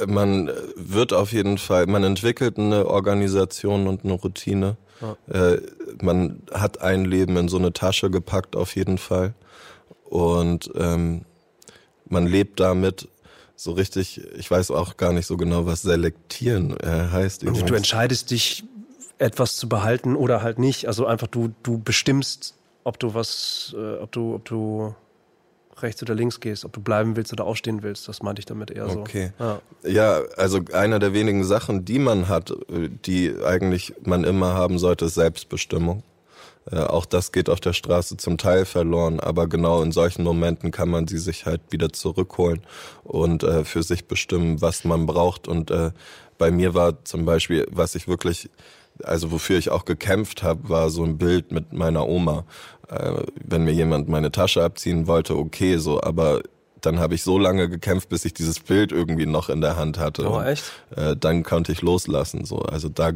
Man 0.06 0.50
wird 0.76 1.12
auf 1.12 1.32
jeden 1.32 1.58
Fall, 1.58 1.86
man 1.86 2.04
entwickelt 2.04 2.58
eine 2.58 2.86
Organisation 2.86 3.88
und 3.88 4.04
eine 4.04 4.12
Routine. 4.12 4.76
Ja. 5.00 5.52
Äh, 5.52 5.62
man 6.00 6.42
hat 6.52 6.80
ein 6.80 7.04
Leben 7.04 7.36
in 7.36 7.48
so 7.48 7.56
eine 7.56 7.72
Tasche 7.72 8.10
gepackt, 8.10 8.54
auf 8.54 8.76
jeden 8.76 8.98
Fall. 8.98 9.34
Und 10.04 10.70
ähm, 10.76 11.24
man 12.08 12.26
lebt 12.26 12.60
damit 12.60 13.08
so 13.56 13.72
richtig, 13.72 14.20
ich 14.36 14.50
weiß 14.50 14.70
auch 14.70 14.96
gar 14.96 15.12
nicht 15.12 15.26
so 15.26 15.36
genau, 15.36 15.66
was 15.66 15.82
selektieren 15.82 16.78
äh, 16.78 17.08
heißt. 17.10 17.44
Und 17.44 17.68
du 17.68 17.74
entscheidest 17.74 18.30
dich 18.30 18.64
etwas 19.18 19.56
zu 19.56 19.68
behalten 19.68 20.16
oder 20.16 20.42
halt 20.42 20.58
nicht. 20.58 20.86
Also 20.86 21.06
einfach 21.06 21.26
du, 21.26 21.52
du 21.62 21.78
bestimmst, 21.78 22.54
ob 22.84 22.98
du 22.98 23.14
was, 23.14 23.74
äh, 23.76 23.96
ob 23.96 24.12
du, 24.12 24.34
ob 24.34 24.44
du 24.44 24.94
rechts 25.82 26.02
oder 26.02 26.14
links 26.14 26.40
gehst, 26.40 26.64
ob 26.64 26.72
du 26.72 26.80
bleiben 26.80 27.16
willst 27.16 27.32
oder 27.32 27.44
ausstehen 27.44 27.82
willst. 27.82 28.08
Das 28.08 28.22
meinte 28.22 28.40
ich 28.40 28.46
damit 28.46 28.70
eher 28.70 28.88
so. 28.88 29.00
Okay. 29.00 29.32
Ja. 29.38 29.60
ja, 29.84 30.20
also 30.36 30.60
einer 30.72 30.98
der 30.98 31.12
wenigen 31.12 31.44
Sachen, 31.44 31.84
die 31.84 31.98
man 31.98 32.28
hat, 32.28 32.52
die 32.68 33.34
eigentlich 33.44 33.94
man 34.02 34.24
immer 34.24 34.54
haben 34.54 34.78
sollte, 34.78 35.06
ist 35.06 35.14
Selbstbestimmung. 35.14 36.02
Äh, 36.70 36.80
auch 36.80 37.06
das 37.06 37.32
geht 37.32 37.48
auf 37.48 37.60
der 37.60 37.72
Straße 37.72 38.16
zum 38.16 38.38
Teil 38.38 38.64
verloren, 38.64 39.20
aber 39.20 39.46
genau 39.46 39.82
in 39.82 39.92
solchen 39.92 40.22
Momenten 40.22 40.70
kann 40.70 40.88
man 40.88 41.06
sie 41.06 41.18
sich 41.18 41.46
halt 41.46 41.60
wieder 41.70 41.92
zurückholen 41.92 42.60
und 43.04 43.42
äh, 43.42 43.64
für 43.64 43.82
sich 43.82 44.06
bestimmen, 44.06 44.60
was 44.60 44.84
man 44.84 45.06
braucht. 45.06 45.48
Und 45.48 45.70
äh, 45.70 45.92
bei 46.36 46.50
mir 46.50 46.74
war 46.74 47.04
zum 47.04 47.24
Beispiel, 47.24 47.66
was 47.70 47.94
ich 47.94 48.06
wirklich 48.06 48.50
also 49.04 49.30
wofür 49.30 49.58
ich 49.58 49.70
auch 49.70 49.84
gekämpft 49.84 50.42
habe, 50.42 50.68
war 50.68 50.90
so 50.90 51.04
ein 51.04 51.18
Bild 51.18 51.52
mit 51.52 51.72
meiner 51.72 52.06
Oma. 52.06 52.44
Äh, 52.88 53.22
wenn 53.34 53.64
mir 53.64 53.72
jemand 53.72 54.08
meine 54.08 54.32
Tasche 54.32 54.62
abziehen 54.62 55.06
wollte, 55.06 55.36
okay, 55.36 55.76
so, 55.76 56.00
aber 56.02 56.42
dann 56.80 57.00
habe 57.00 57.14
ich 57.14 57.22
so 57.22 57.38
lange 57.38 57.68
gekämpft, 57.68 58.08
bis 58.08 58.24
ich 58.24 58.34
dieses 58.34 58.60
Bild 58.60 58.92
irgendwie 58.92 59.26
noch 59.26 59.48
in 59.48 59.60
der 59.60 59.76
Hand 59.76 59.98
hatte. 59.98 60.30
Oh, 60.30 60.40
echt? 60.40 60.64
Und, 60.90 61.02
äh, 61.02 61.16
dann 61.16 61.42
konnte 61.42 61.72
ich 61.72 61.82
loslassen. 61.82 62.44
So, 62.44 62.60
also 62.60 62.88
da 62.88 63.12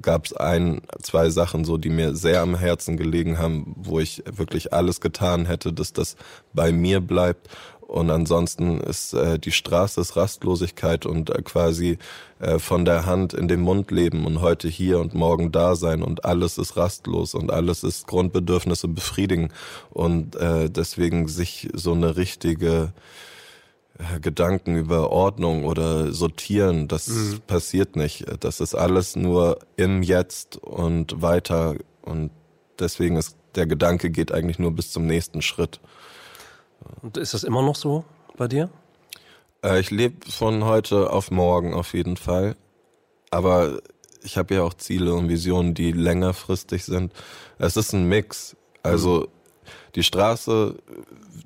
gab 0.00 0.26
es 0.26 0.32
ein, 0.32 0.82
zwei 1.02 1.30
Sachen 1.30 1.64
so, 1.64 1.76
die 1.76 1.90
mir 1.90 2.14
sehr 2.14 2.40
am 2.40 2.56
Herzen 2.56 2.96
gelegen 2.96 3.38
haben, 3.38 3.74
wo 3.76 4.00
ich 4.00 4.22
wirklich 4.30 4.72
alles 4.72 5.00
getan 5.00 5.46
hätte, 5.46 5.72
dass 5.72 5.92
das 5.92 6.16
bei 6.52 6.72
mir 6.72 7.00
bleibt. 7.00 7.48
Und 7.92 8.10
ansonsten 8.10 8.80
ist 8.80 9.12
äh, 9.12 9.38
die 9.38 9.52
Straße 9.52 10.00
ist 10.00 10.16
Rastlosigkeit 10.16 11.04
und 11.04 11.28
äh, 11.28 11.42
quasi 11.42 11.98
äh, 12.38 12.58
von 12.58 12.86
der 12.86 13.04
Hand 13.04 13.34
in 13.34 13.48
den 13.48 13.60
Mund 13.60 13.90
leben 13.90 14.24
und 14.24 14.40
heute 14.40 14.66
hier 14.66 14.98
und 14.98 15.12
morgen 15.12 15.52
da 15.52 15.74
sein 15.76 16.02
und 16.02 16.24
alles 16.24 16.56
ist 16.56 16.78
rastlos 16.78 17.34
und 17.34 17.52
alles 17.52 17.84
ist 17.84 18.06
Grundbedürfnisse 18.06 18.88
befriedigen 18.88 19.50
und 19.90 20.36
äh, 20.36 20.70
deswegen 20.70 21.28
sich 21.28 21.68
so 21.74 21.92
eine 21.92 22.16
richtige 22.16 22.94
äh, 23.98 24.20
Gedanken 24.20 24.74
über 24.74 25.10
Ordnung 25.10 25.66
oder 25.66 26.14
sortieren, 26.14 26.88
das 26.88 27.08
mhm. 27.08 27.40
passiert 27.46 27.94
nicht. 27.94 28.24
Das 28.40 28.60
ist 28.60 28.74
alles 28.74 29.16
nur 29.16 29.58
im 29.76 30.02
Jetzt 30.02 30.56
und 30.56 31.20
weiter 31.20 31.74
und 32.00 32.30
deswegen 32.78 33.16
ist 33.16 33.36
der 33.54 33.66
Gedanke 33.66 34.08
geht 34.08 34.32
eigentlich 34.32 34.58
nur 34.58 34.70
bis 34.70 34.92
zum 34.92 35.06
nächsten 35.06 35.42
Schritt. 35.42 35.78
Und 37.02 37.16
ist 37.16 37.34
das 37.34 37.44
immer 37.44 37.62
noch 37.62 37.76
so 37.76 38.04
bei 38.36 38.48
dir? 38.48 38.70
Äh, 39.64 39.80
ich 39.80 39.90
lebe 39.90 40.30
von 40.30 40.64
heute 40.64 41.10
auf 41.10 41.30
morgen 41.30 41.74
auf 41.74 41.94
jeden 41.94 42.16
Fall. 42.16 42.56
Aber 43.30 43.80
ich 44.22 44.36
habe 44.36 44.54
ja 44.54 44.62
auch 44.62 44.74
Ziele 44.74 45.14
und 45.14 45.28
Visionen, 45.28 45.74
die 45.74 45.92
längerfristig 45.92 46.84
sind. 46.84 47.12
Es 47.58 47.76
ist 47.76 47.92
ein 47.92 48.08
Mix. 48.08 48.56
Also. 48.82 49.28
Die 49.94 50.02
Straße 50.02 50.76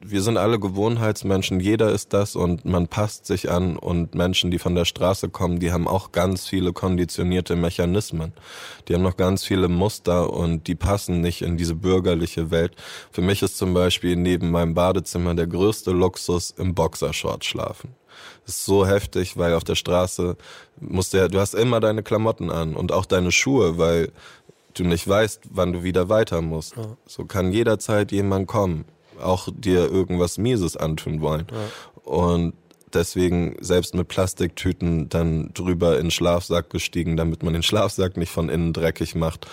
wir 0.08 0.22
sind 0.22 0.36
alle 0.36 0.58
Gewohnheitsmenschen, 0.58 1.60
jeder 1.60 1.90
ist 1.90 2.12
das 2.12 2.36
und 2.36 2.64
man 2.64 2.88
passt 2.88 3.26
sich 3.26 3.50
an 3.50 3.76
und 3.76 4.14
Menschen, 4.14 4.50
die 4.50 4.58
von 4.58 4.74
der 4.74 4.84
Straße 4.84 5.28
kommen, 5.28 5.58
die 5.58 5.72
haben 5.72 5.88
auch 5.88 6.12
ganz 6.12 6.46
viele 6.46 6.72
konditionierte 6.72 7.56
Mechanismen. 7.56 8.32
Die 8.86 8.94
haben 8.94 9.02
noch 9.02 9.16
ganz 9.16 9.44
viele 9.44 9.68
Muster 9.68 10.32
und 10.32 10.66
die 10.66 10.74
passen 10.74 11.20
nicht 11.20 11.42
in 11.42 11.56
diese 11.56 11.74
bürgerliche 11.74 12.50
Welt. 12.50 12.74
Für 13.10 13.22
mich 13.22 13.42
ist 13.42 13.58
zum 13.58 13.74
Beispiel 13.74 14.16
neben 14.16 14.50
meinem 14.50 14.74
Badezimmer 14.74 15.34
der 15.34 15.46
größte 15.46 15.90
Luxus 15.90 16.50
im 16.50 16.74
Boxershort 16.74 17.44
schlafen. 17.44 17.94
Das 18.44 18.56
ist 18.56 18.64
so 18.64 18.86
heftig, 18.86 19.36
weil 19.36 19.54
auf 19.54 19.64
der 19.64 19.74
Straße 19.74 20.36
musst 20.80 21.12
du 21.12 21.18
ja, 21.18 21.28
du 21.28 21.40
hast 21.40 21.54
immer 21.54 21.80
deine 21.80 22.02
Klamotten 22.02 22.50
an 22.50 22.74
und 22.74 22.92
auch 22.92 23.04
deine 23.04 23.32
Schuhe, 23.32 23.76
weil 23.76 24.12
du 24.78 24.84
nicht 24.84 25.06
weißt, 25.08 25.42
wann 25.50 25.72
du 25.72 25.82
wieder 25.82 26.08
weiter 26.08 26.42
musst. 26.42 26.74
So 27.06 27.24
kann 27.24 27.52
jederzeit 27.52 28.12
jemand 28.12 28.46
kommen 28.46 28.84
auch 29.20 29.48
dir 29.52 29.90
irgendwas 29.90 30.38
Mieses 30.38 30.76
antun 30.76 31.20
wollen. 31.20 31.46
Ja. 31.50 32.10
Und 32.10 32.54
deswegen 32.92 33.56
selbst 33.60 33.94
mit 33.94 34.08
Plastiktüten 34.08 35.08
dann 35.08 35.50
drüber 35.54 35.96
in 35.96 36.06
den 36.06 36.10
Schlafsack 36.10 36.70
gestiegen, 36.70 37.16
damit 37.16 37.42
man 37.42 37.52
den 37.52 37.62
Schlafsack 37.62 38.16
nicht 38.16 38.30
von 38.30 38.48
innen 38.48 38.72
dreckig 38.72 39.14
macht. 39.14 39.46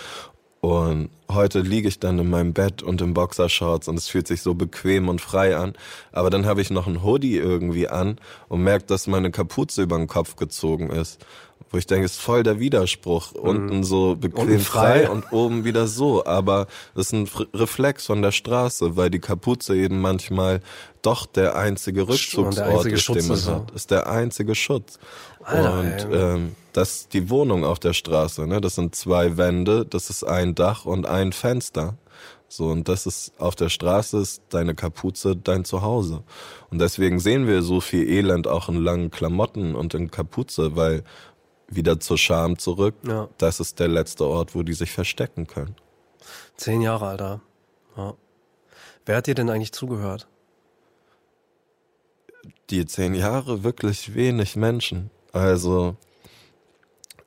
Und 0.61 1.09
heute 1.29 1.59
liege 1.59 1.89
ich 1.89 1.99
dann 1.99 2.19
in 2.19 2.29
meinem 2.29 2.53
Bett 2.53 2.81
und 2.81 3.01
im 3.01 3.13
Boxershorts 3.13 3.89
und 3.89 3.97
es 3.97 4.07
fühlt 4.07 4.27
sich 4.27 4.41
so 4.41 4.53
bequem 4.53 5.09
und 5.09 5.19
frei 5.19 5.57
an. 5.57 5.73
Aber 6.13 6.29
dann 6.29 6.45
habe 6.45 6.61
ich 6.61 6.69
noch 6.69 6.87
ein 6.87 7.03
Hoodie 7.03 7.35
irgendwie 7.35 7.89
an 7.89 8.17
und 8.47 8.63
merke, 8.63 8.85
dass 8.85 9.07
meine 9.07 9.29
Kapuze 9.29 9.83
über 9.83 9.97
den 9.97 10.07
Kopf 10.07 10.37
gezogen 10.37 10.89
ist 10.89 11.19
wo 11.73 11.79
ich 11.79 11.87
denke, 11.87 12.05
ist 12.05 12.21
voll 12.21 12.43
der 12.43 12.59
Widerspruch. 12.59 13.33
Mhm. 13.33 13.39
Unten 13.39 13.83
so 13.83 14.15
bequem 14.15 14.43
Unten 14.43 14.59
frei. 14.59 15.05
frei 15.05 15.09
und 15.09 15.33
oben 15.33 15.65
wieder 15.65 15.87
so. 15.87 16.23
Aber 16.23 16.67
das 16.93 17.07
ist 17.07 17.13
ein 17.13 17.27
Reflex 17.53 18.05
von 18.05 18.21
der 18.21 18.31
Straße, 18.31 18.95
weil 18.95 19.09
die 19.09 19.19
Kapuze 19.19 19.75
eben 19.75 19.99
manchmal 19.99 20.61
doch 21.01 21.25
der 21.25 21.55
einzige 21.55 22.07
Rückzugsort 22.07 22.57
der 22.57 22.67
einzige 22.67 22.95
ist, 22.95 23.09
den 23.09 23.27
man 23.27 23.45
hat. 23.45 23.71
Ist 23.71 23.89
der 23.89 24.07
einzige 24.07 24.53
Schutz. 24.53 24.99
Alter, 25.43 25.79
und 25.79 26.07
ähm, 26.13 26.55
das 26.73 26.91
ist 26.91 27.13
die 27.13 27.31
Wohnung 27.31 27.65
auf 27.65 27.79
der 27.79 27.93
Straße. 27.93 28.45
Ne? 28.45 28.61
Das 28.61 28.75
sind 28.75 28.93
zwei 28.95 29.35
Wände, 29.37 29.83
das 29.83 30.11
ist 30.11 30.23
ein 30.23 30.53
Dach 30.53 30.85
und 30.85 31.07
ein 31.07 31.33
Fenster. 31.33 31.97
So, 32.55 32.67
und 32.67 32.87
das 32.87 33.07
ist 33.07 33.33
auf 33.39 33.55
der 33.55 33.69
Straße 33.69 34.19
ist 34.19 34.43
deine 34.49 34.75
Kapuze 34.75 35.35
dein 35.35 35.65
Zuhause. 35.65 36.21
Und 36.69 36.79
deswegen 36.79 37.19
sehen 37.19 37.47
wir 37.47 37.63
so 37.63 37.81
viel 37.81 38.07
Elend 38.07 38.47
auch 38.47 38.69
in 38.69 38.75
langen 38.75 39.09
Klamotten 39.09 39.73
und 39.73 39.95
in 39.95 40.11
Kapuze, 40.11 40.75
weil 40.75 41.03
wieder 41.67 41.99
zur 41.99 42.17
Scham 42.17 42.57
zurück. 42.57 42.95
Ja. 43.07 43.29
Das 43.37 43.59
ist 43.59 43.79
der 43.79 43.87
letzte 43.87 44.25
Ort, 44.25 44.55
wo 44.55 44.63
die 44.63 44.73
sich 44.73 44.91
verstecken 44.91 45.47
können. 45.47 45.75
Zehn 46.55 46.81
Jahre, 46.81 47.07
Alter. 47.07 47.41
Ja. 47.97 48.13
Wer 49.05 49.17
hat 49.17 49.27
dir 49.27 49.35
denn 49.35 49.49
eigentlich 49.49 49.73
zugehört? 49.73 50.27
Die 52.69 52.85
zehn 52.85 53.13
Jahre 53.13 53.63
wirklich 53.63 54.15
wenig 54.15 54.55
Menschen. 54.55 55.11
Also 55.31 55.95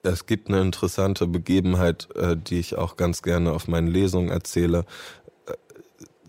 es 0.02 0.26
gibt 0.26 0.48
eine 0.48 0.60
interessante 0.60 1.26
Begebenheit, 1.26 2.08
äh, 2.14 2.36
die 2.36 2.58
ich 2.58 2.76
auch 2.76 2.96
ganz 2.96 3.22
gerne 3.22 3.52
auf 3.52 3.68
meinen 3.68 3.88
Lesungen 3.88 4.30
erzähle 4.30 4.84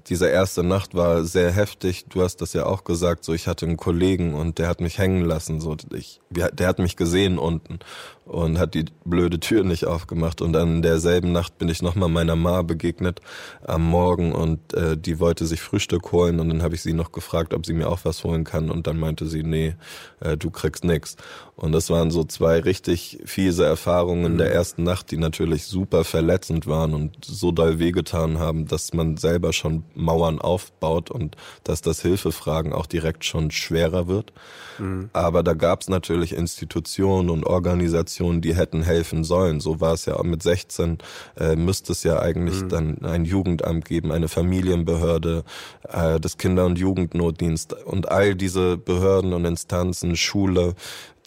diese 0.09 0.27
erste 0.27 0.63
Nacht 0.63 0.95
war 0.95 1.23
sehr 1.23 1.51
heftig. 1.51 2.05
Du 2.09 2.21
hast 2.21 2.37
das 2.41 2.53
ja 2.53 2.65
auch 2.65 2.83
gesagt. 2.83 3.23
So, 3.23 3.33
ich 3.33 3.47
hatte 3.47 3.65
einen 3.65 3.77
Kollegen 3.77 4.33
und 4.33 4.57
der 4.57 4.67
hat 4.67 4.81
mich 4.81 4.97
hängen 4.97 5.23
lassen. 5.23 5.59
So, 5.59 5.75
ich, 5.93 6.21
der 6.29 6.67
hat 6.67 6.79
mich 6.79 6.95
gesehen 6.95 7.37
unten 7.37 7.79
und 8.27 8.59
hat 8.59 8.73
die 8.73 8.85
blöde 9.05 9.39
Tür 9.39 9.63
nicht 9.63 9.85
aufgemacht. 9.85 10.41
Und 10.41 10.55
an 10.55 10.81
derselben 10.81 11.31
Nacht 11.31 11.57
bin 11.57 11.69
ich 11.69 11.81
nochmal 11.81 12.09
meiner 12.09 12.35
Ma 12.35 12.61
begegnet 12.61 13.21
am 13.65 13.83
Morgen 13.83 14.33
und 14.33 14.73
äh, 14.73 14.97
die 14.97 15.19
wollte 15.19 15.45
sich 15.45 15.61
Frühstück 15.61 16.11
holen 16.11 16.39
und 16.39 16.49
dann 16.49 16.61
habe 16.61 16.75
ich 16.75 16.81
sie 16.81 16.93
noch 16.93 17.11
gefragt, 17.11 17.53
ob 17.53 17.65
sie 17.65 17.73
mir 17.73 17.89
auch 17.89 17.99
was 18.03 18.23
holen 18.23 18.43
kann 18.43 18.69
und 18.69 18.87
dann 18.87 18.99
meinte 18.99 19.25
sie, 19.25 19.43
nee, 19.43 19.75
äh, 20.19 20.37
du 20.37 20.51
kriegst 20.51 20.83
nix. 20.83 21.15
Und 21.55 21.71
das 21.71 21.89
waren 21.89 22.11
so 22.11 22.23
zwei 22.23 22.59
richtig 22.59 23.19
fiese 23.25 23.65
Erfahrungen 23.65 24.33
mhm. 24.33 24.37
der 24.37 24.53
ersten 24.53 24.83
Nacht, 24.83 25.09
die 25.09 25.17
natürlich 25.17 25.65
super 25.65 26.03
verletzend 26.03 26.67
waren 26.67 26.93
und 26.93 27.17
so 27.25 27.51
doll 27.51 27.79
wehgetan 27.79 28.37
haben, 28.37 28.67
dass 28.67 28.93
man 28.93 29.17
selber 29.17 29.53
schon 29.53 29.83
Mauern 29.95 30.39
aufbaut 30.39 31.09
und 31.09 31.35
dass 31.63 31.81
das 31.81 32.01
Hilfefragen 32.01 32.73
auch 32.73 32.85
direkt 32.85 33.25
schon 33.25 33.49
schwerer 33.49 34.07
wird. 34.07 34.33
Mhm. 34.77 35.09
Aber 35.13 35.41
da 35.41 35.53
gab 35.53 35.81
es 35.81 35.89
natürlich 35.89 36.33
Institutionen 36.33 37.31
und 37.31 37.43
Organisationen, 37.45 38.16
Organisationen, 38.17 38.41
die 38.41 38.55
hätten 38.55 38.83
helfen 38.83 39.23
sollen. 39.23 39.59
So 39.59 39.79
war 39.79 39.93
es 39.93 40.05
ja 40.05 40.21
mit 40.23 40.43
16, 40.43 40.97
äh, 41.37 41.55
müsste 41.55 41.91
es 41.91 42.03
ja 42.03 42.19
eigentlich 42.19 42.61
mhm. 42.63 42.69
dann 42.69 43.05
ein 43.05 43.25
Jugendamt 43.25 43.85
geben, 43.85 44.11
eine 44.11 44.27
Familienbehörde, 44.27 45.43
äh, 45.83 46.19
das 46.19 46.37
Kinder- 46.37 46.65
und 46.65 46.77
Jugendnotdienst 46.77 47.73
und 47.85 48.09
all 48.09 48.35
diese 48.35 48.77
Behörden 48.77 49.33
und 49.33 49.45
Instanzen, 49.45 50.15
Schule, 50.15 50.73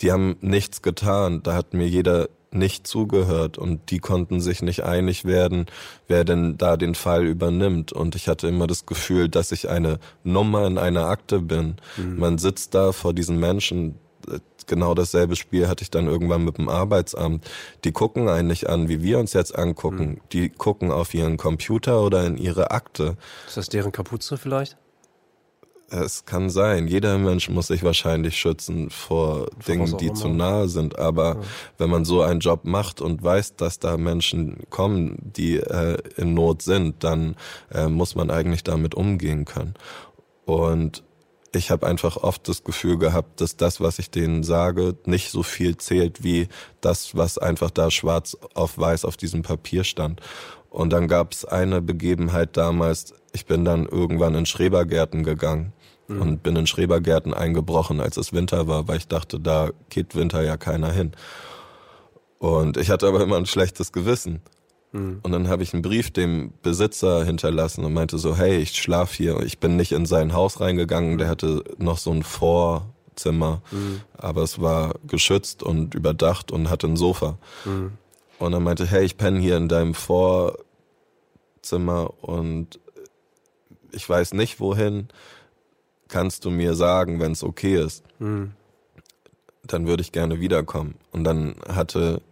die 0.01 0.13
haben 0.13 0.37
nichts 0.41 0.83
getan. 0.83 1.43
Da 1.43 1.55
hat 1.55 1.75
mir 1.75 1.87
jeder 1.87 2.29
nicht 2.53 2.87
zugehört 2.87 3.59
und 3.59 3.93
die 3.93 4.01
konnten 4.01 4.41
sich 4.41 4.61
nicht 4.61 4.83
einig 4.83 5.25
werden, 5.25 5.67
wer 6.09 6.25
denn 6.25 6.59
da 6.59 6.77
den 6.77 6.97
Fall 6.97 7.27
übernimmt. 7.27 7.93
Und 7.93 8.17
ich 8.17 8.27
hatte 8.27 8.49
immer 8.49 8.67
das 8.67 8.87
Gefühl, 8.87 9.29
dass 9.29 9.53
ich 9.53 9.69
eine 9.69 10.01
Nummer 10.25 10.67
in 10.67 10.77
einer 10.77 11.07
Akte 11.07 11.41
bin. 11.41 11.77
Mhm. 11.97 12.19
Man 12.19 12.39
sitzt 12.39 12.75
da 12.75 12.91
vor 12.91 13.15
diesen 13.15 13.39
Menschen, 13.39 14.01
genau 14.67 14.95
dasselbe 14.95 15.37
Spiel 15.37 15.69
hatte 15.69 15.83
ich 15.83 15.91
dann 15.91 16.07
irgendwann 16.07 16.45
mit 16.45 16.59
dem 16.59 16.69
Arbeitsamt. 16.69 17.45
Die 17.85 17.93
gucken 17.93 18.29
einen 18.29 18.49
nicht 18.49 18.69
an, 18.69 18.89
wie 18.89 19.03
wir 19.03 19.19
uns 19.19 19.33
jetzt 19.33 19.57
angucken. 19.57 20.09
Mhm. 20.09 20.21
Die 20.33 20.49
gucken 20.49 20.91
auf 20.91 21.13
ihren 21.13 21.37
Computer 21.37 22.03
oder 22.03 22.25
in 22.27 22.37
ihre 22.37 22.71
Akte. 22.71 23.17
Ist 23.47 23.57
das 23.57 23.69
deren 23.69 23.93
Kapuze 23.93 24.39
vielleicht? 24.39 24.77
Es 25.93 26.25
kann 26.25 26.51
sein. 26.51 26.87
Jeder 26.87 27.19
Mensch 27.19 27.51
muss 27.51 27.67
sich 27.67 27.83
wahrscheinlich 27.83 28.37
schützen 28.37 28.91
vor, 28.91 29.39
vor 29.39 29.49
Dingen, 29.67 29.97
die 29.99 30.13
zu 30.13 30.29
nahe 30.29 30.69
sind. 30.69 31.01
Aber 31.01 31.35
ja. 31.35 31.41
wenn 31.79 31.91
man 31.91 32.05
so 32.05 32.23
einen 32.23 32.39
Job 32.39 32.65
macht 32.65 33.01
und 33.01 33.25
weiß, 33.25 33.57
dass 33.57 33.81
da 33.81 33.97
Menschen 33.97 34.59
kommen, 34.71 35.17
die 35.21 35.57
äh, 35.57 35.99
in 36.17 36.33
Not 36.33 36.63
sind, 36.63 37.03
dann 37.03 37.35
äh, 37.73 37.89
muss 37.89 38.15
man 38.15 38.31
eigentlich 38.31 38.63
damit 38.63 38.95
umgehen 38.95 39.45
können. 39.45 39.75
Und 40.45 41.03
ich 41.53 41.71
habe 41.71 41.87
einfach 41.87 42.17
oft 42.17 42.49
das 42.49 42.65
Gefühl 42.65 42.99
gehabt, 42.99 43.41
dass 43.41 43.57
das, 43.57 43.81
was 43.81 43.99
ich 43.99 44.11
denen 44.11 44.43
sage, 44.43 44.97
nicht 45.05 45.31
so 45.31 45.43
viel 45.43 45.77
zählt 45.77 46.23
wie 46.23 46.49
das, 46.81 47.17
was 47.17 47.39
einfach 47.39 47.71
da 47.71 47.91
schwarz 47.91 48.37
auf 48.55 48.79
weiß 48.79 49.05
auf 49.05 49.17
diesem 49.17 49.43
Papier 49.43 49.85
stand. 49.85 50.21
Und 50.69 50.93
dann 50.93 51.09
gab 51.09 51.33
es 51.33 51.45
eine 51.45 51.83
Begebenheit 51.83 52.57
damals, 52.57 53.15
ich 53.33 53.47
bin 53.47 53.65
dann 53.65 53.87
irgendwann 53.87 54.35
in 54.35 54.47
Schrebergärten 54.47 55.25
gegangen 55.25 55.73
mhm. 56.07 56.23
und 56.23 56.43
bin 56.43 56.55
in 56.57 56.67
Schrebergärten 56.67 57.35
eingebrochen, 57.35 58.01
als 58.01 58.17
es 58.17 58.33
Winter 58.33 58.69
war, 58.69 58.87
weil 58.87 58.99
ich 58.99 59.09
dachte, 59.09 59.41
da 59.41 59.71
geht 59.89 60.15
Winter 60.15 60.43
ja 60.43 60.57
keiner 60.57 60.93
hin. 60.93 61.13
Und 62.39 62.77
ich 62.77 62.91
hatte 62.91 63.07
aber 63.07 63.21
immer 63.21 63.37
ein 63.37 63.47
schlechtes 63.47 63.93
Gewissen. 63.93 64.41
Mhm. 64.93 65.21
Und 65.23 65.33
dann 65.33 65.49
habe 65.49 65.63
ich 65.63 65.73
einen 65.73 65.83
Brief 65.83 66.11
dem 66.11 66.53
Besitzer 66.63 67.25
hinterlassen 67.25 67.85
und 67.85 67.93
meinte 67.93 68.19
so, 68.19 68.37
hey, 68.37 68.59
ich 68.59 68.73
schlaf 68.73 69.13
hier. 69.13 69.41
Ich 69.41 69.59
bin 69.59 69.77
nicht 69.77 69.93
in 69.93 70.07
sein 70.07 70.33
Haus 70.33 70.61
reingegangen, 70.61 71.19
der 71.19 71.29
hatte 71.29 71.63
noch 71.79 71.99
so 71.99 72.11
ein 72.11 72.23
Vorzimmer, 72.23 73.63
mhm. 73.71 74.01
aber 74.17 74.43
es 74.43 74.61
war 74.61 74.95
geschützt 75.07 75.63
und 75.63 75.95
überdacht 75.95 76.51
und 76.51 76.71
hatte 76.71 76.87
ein 76.89 76.97
Sofa. 76.97 77.39
Mhm. 77.65 77.93
Und 78.39 78.53
dann 78.53 78.63
meinte, 78.63 78.87
hey, 78.87 79.05
ich 79.05 79.17
penne 79.17 79.39
hier 79.39 79.57
in 79.57 79.69
deinem 79.69 79.95
Vorzimmer 79.95 80.65
und 82.23 82.81
ich 83.93 84.09
weiß 84.09 84.35
nicht 84.35 84.61
wohin. 84.61 85.09
Kannst 86.09 86.45
du 86.45 86.51
mir 86.51 86.75
sagen, 86.75 87.21
wenn 87.21 87.33
es 87.33 87.45
okay 87.45 87.77
ist? 87.77 88.03
Mhm. 88.19 88.53
Dann 89.63 89.87
würde 89.87 90.01
ich 90.03 90.11
gerne 90.11 90.41
wiederkommen. 90.41 90.95
Und 91.13 91.23
dann 91.25 91.55
hatte 91.69 92.23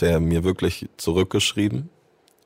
der 0.00 0.18
mir 0.18 0.44
wirklich 0.44 0.88
zurückgeschrieben 0.96 1.90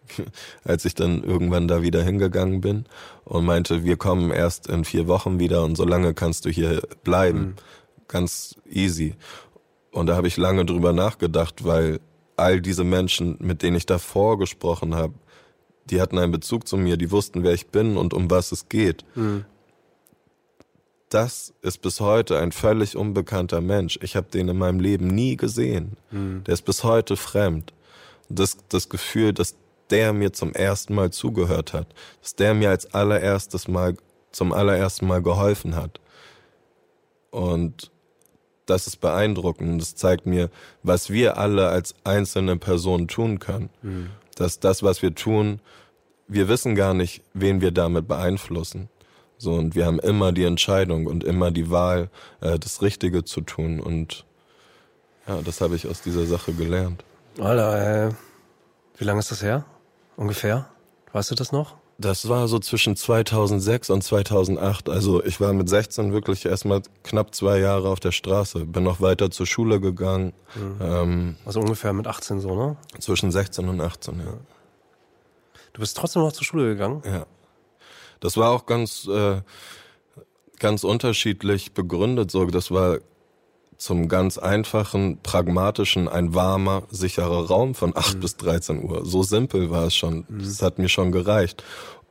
als 0.64 0.84
ich 0.84 0.94
dann 0.94 1.22
irgendwann 1.22 1.68
da 1.68 1.82
wieder 1.82 2.02
hingegangen 2.02 2.60
bin 2.60 2.84
und 3.24 3.44
meinte, 3.44 3.84
wir 3.84 3.96
kommen 3.96 4.30
erst 4.30 4.68
in 4.68 4.84
vier 4.84 5.06
Wochen 5.08 5.38
wieder 5.38 5.64
und 5.64 5.76
so 5.76 5.84
lange 5.84 6.14
kannst 6.14 6.44
du 6.44 6.50
hier 6.50 6.82
bleiben. 7.02 7.38
Mhm. 7.38 7.54
Ganz 8.08 8.56
easy. 8.68 9.14
Und 9.90 10.06
da 10.06 10.16
habe 10.16 10.28
ich 10.28 10.36
lange 10.36 10.64
drüber 10.64 10.92
nachgedacht, 10.92 11.64
weil 11.64 12.00
all 12.36 12.60
diese 12.60 12.84
Menschen, 12.84 13.36
mit 13.40 13.62
denen 13.62 13.76
ich 13.76 13.86
davor 13.86 14.38
gesprochen 14.38 14.94
habe, 14.94 15.14
die 15.86 16.00
hatten 16.00 16.18
einen 16.18 16.32
Bezug 16.32 16.66
zu 16.66 16.76
mir, 16.76 16.96
die 16.96 17.10
wussten, 17.10 17.42
wer 17.42 17.52
ich 17.52 17.68
bin 17.68 17.96
und 17.96 18.14
um 18.14 18.30
was 18.30 18.52
es 18.52 18.68
geht. 18.68 19.04
Mhm. 19.14 19.44
Das 21.10 21.54
ist 21.62 21.80
bis 21.82 22.00
heute 22.00 22.38
ein 22.38 22.50
völlig 22.50 22.96
unbekannter 22.96 23.60
Mensch. 23.60 23.98
Ich 24.02 24.16
habe 24.16 24.28
den 24.30 24.48
in 24.48 24.58
meinem 24.58 24.80
Leben 24.80 25.06
nie 25.06 25.36
gesehen. 25.36 25.96
Mhm. 26.10 26.42
Der 26.44 26.54
ist 26.54 26.62
bis 26.62 26.82
heute 26.82 27.16
fremd. 27.16 27.72
Das, 28.28 28.56
das 28.68 28.88
Gefühl, 28.88 29.32
dass 29.32 29.54
der 29.94 30.12
mir 30.12 30.32
zum 30.32 30.52
ersten 30.52 30.92
Mal 30.92 31.12
zugehört 31.12 31.72
hat, 31.72 31.86
dass 32.20 32.34
der 32.34 32.52
mir 32.52 32.70
als 32.70 32.92
allererstes 32.92 33.68
Mal, 33.68 33.94
zum 34.32 34.52
allerersten 34.52 35.06
Mal 35.06 35.22
geholfen 35.22 35.76
hat. 35.76 36.00
Und 37.30 37.92
das 38.66 38.88
ist 38.88 39.00
beeindruckend 39.00 39.70
und 39.70 39.78
das 39.78 39.94
zeigt 39.94 40.26
mir, 40.26 40.50
was 40.82 41.10
wir 41.10 41.38
alle 41.38 41.68
als 41.68 41.94
einzelne 42.02 42.56
Personen 42.56 43.06
tun 43.06 43.38
können. 43.38 43.70
Mhm. 43.82 44.10
Dass 44.34 44.58
das, 44.58 44.82
was 44.82 45.00
wir 45.00 45.14
tun, 45.14 45.60
wir 46.26 46.48
wissen 46.48 46.74
gar 46.74 46.92
nicht, 46.92 47.22
wen 47.32 47.60
wir 47.60 47.70
damit 47.70 48.08
beeinflussen. 48.08 48.88
So, 49.38 49.52
und 49.52 49.76
wir 49.76 49.86
haben 49.86 50.00
immer 50.00 50.32
die 50.32 50.42
Entscheidung 50.42 51.06
und 51.06 51.22
immer 51.22 51.52
die 51.52 51.70
Wahl, 51.70 52.10
äh, 52.40 52.58
das 52.58 52.82
Richtige 52.82 53.22
zu 53.22 53.42
tun. 53.42 53.78
Und 53.78 54.24
ja, 55.28 55.40
das 55.40 55.60
habe 55.60 55.76
ich 55.76 55.86
aus 55.86 56.02
dieser 56.02 56.26
Sache 56.26 56.52
gelernt. 56.52 57.04
Alter, 57.38 58.08
äh, 58.08 58.12
wie 58.98 59.04
lange 59.04 59.20
ist 59.20 59.30
das 59.30 59.42
her? 59.42 59.64
Ungefähr? 60.16 60.68
Weißt 61.12 61.30
du 61.30 61.34
das 61.34 61.52
noch? 61.52 61.76
Das 61.96 62.28
war 62.28 62.48
so 62.48 62.58
zwischen 62.58 62.96
2006 62.96 63.90
und 63.90 64.02
2008. 64.02 64.88
Also 64.88 65.22
ich 65.24 65.40
war 65.40 65.52
mit 65.52 65.68
16 65.68 66.12
wirklich 66.12 66.44
erstmal 66.44 66.82
knapp 67.04 67.34
zwei 67.34 67.58
Jahre 67.58 67.88
auf 67.88 68.00
der 68.00 68.10
Straße. 68.10 68.66
Bin 68.66 68.82
noch 68.82 69.00
weiter 69.00 69.30
zur 69.30 69.46
Schule 69.46 69.80
gegangen. 69.80 70.32
Mhm. 70.56 70.76
Ähm, 70.80 71.36
also 71.44 71.60
ungefähr 71.60 71.92
mit 71.92 72.08
18 72.08 72.40
so, 72.40 72.56
ne? 72.56 72.76
Zwischen 72.98 73.30
16 73.30 73.68
und 73.68 73.80
18, 73.80 74.18
ja. 74.18 74.24
Du 75.72 75.80
bist 75.80 75.96
trotzdem 75.96 76.22
noch 76.22 76.32
zur 76.32 76.44
Schule 76.44 76.64
gegangen? 76.64 77.02
Ja. 77.04 77.26
Das 78.18 78.36
war 78.36 78.50
auch 78.50 78.66
ganz, 78.66 79.06
äh, 79.06 79.42
ganz 80.58 80.82
unterschiedlich 80.82 81.74
begründet. 81.74 82.30
So, 82.30 82.44
das 82.46 82.70
war 82.70 82.98
zum 83.76 84.08
ganz 84.08 84.38
einfachen, 84.38 85.18
pragmatischen, 85.22 86.08
ein 86.08 86.34
warmer, 86.34 86.84
sicherer 86.90 87.46
Raum 87.46 87.74
von 87.74 87.96
8 87.96 88.16
mhm. 88.16 88.20
bis 88.20 88.36
13 88.36 88.84
Uhr. 88.84 89.04
So 89.04 89.22
simpel 89.22 89.70
war 89.70 89.86
es 89.86 89.94
schon. 89.94 90.24
Mhm. 90.28 90.38
Das 90.40 90.62
hat 90.62 90.78
mir 90.78 90.88
schon 90.88 91.12
gereicht. 91.12 91.62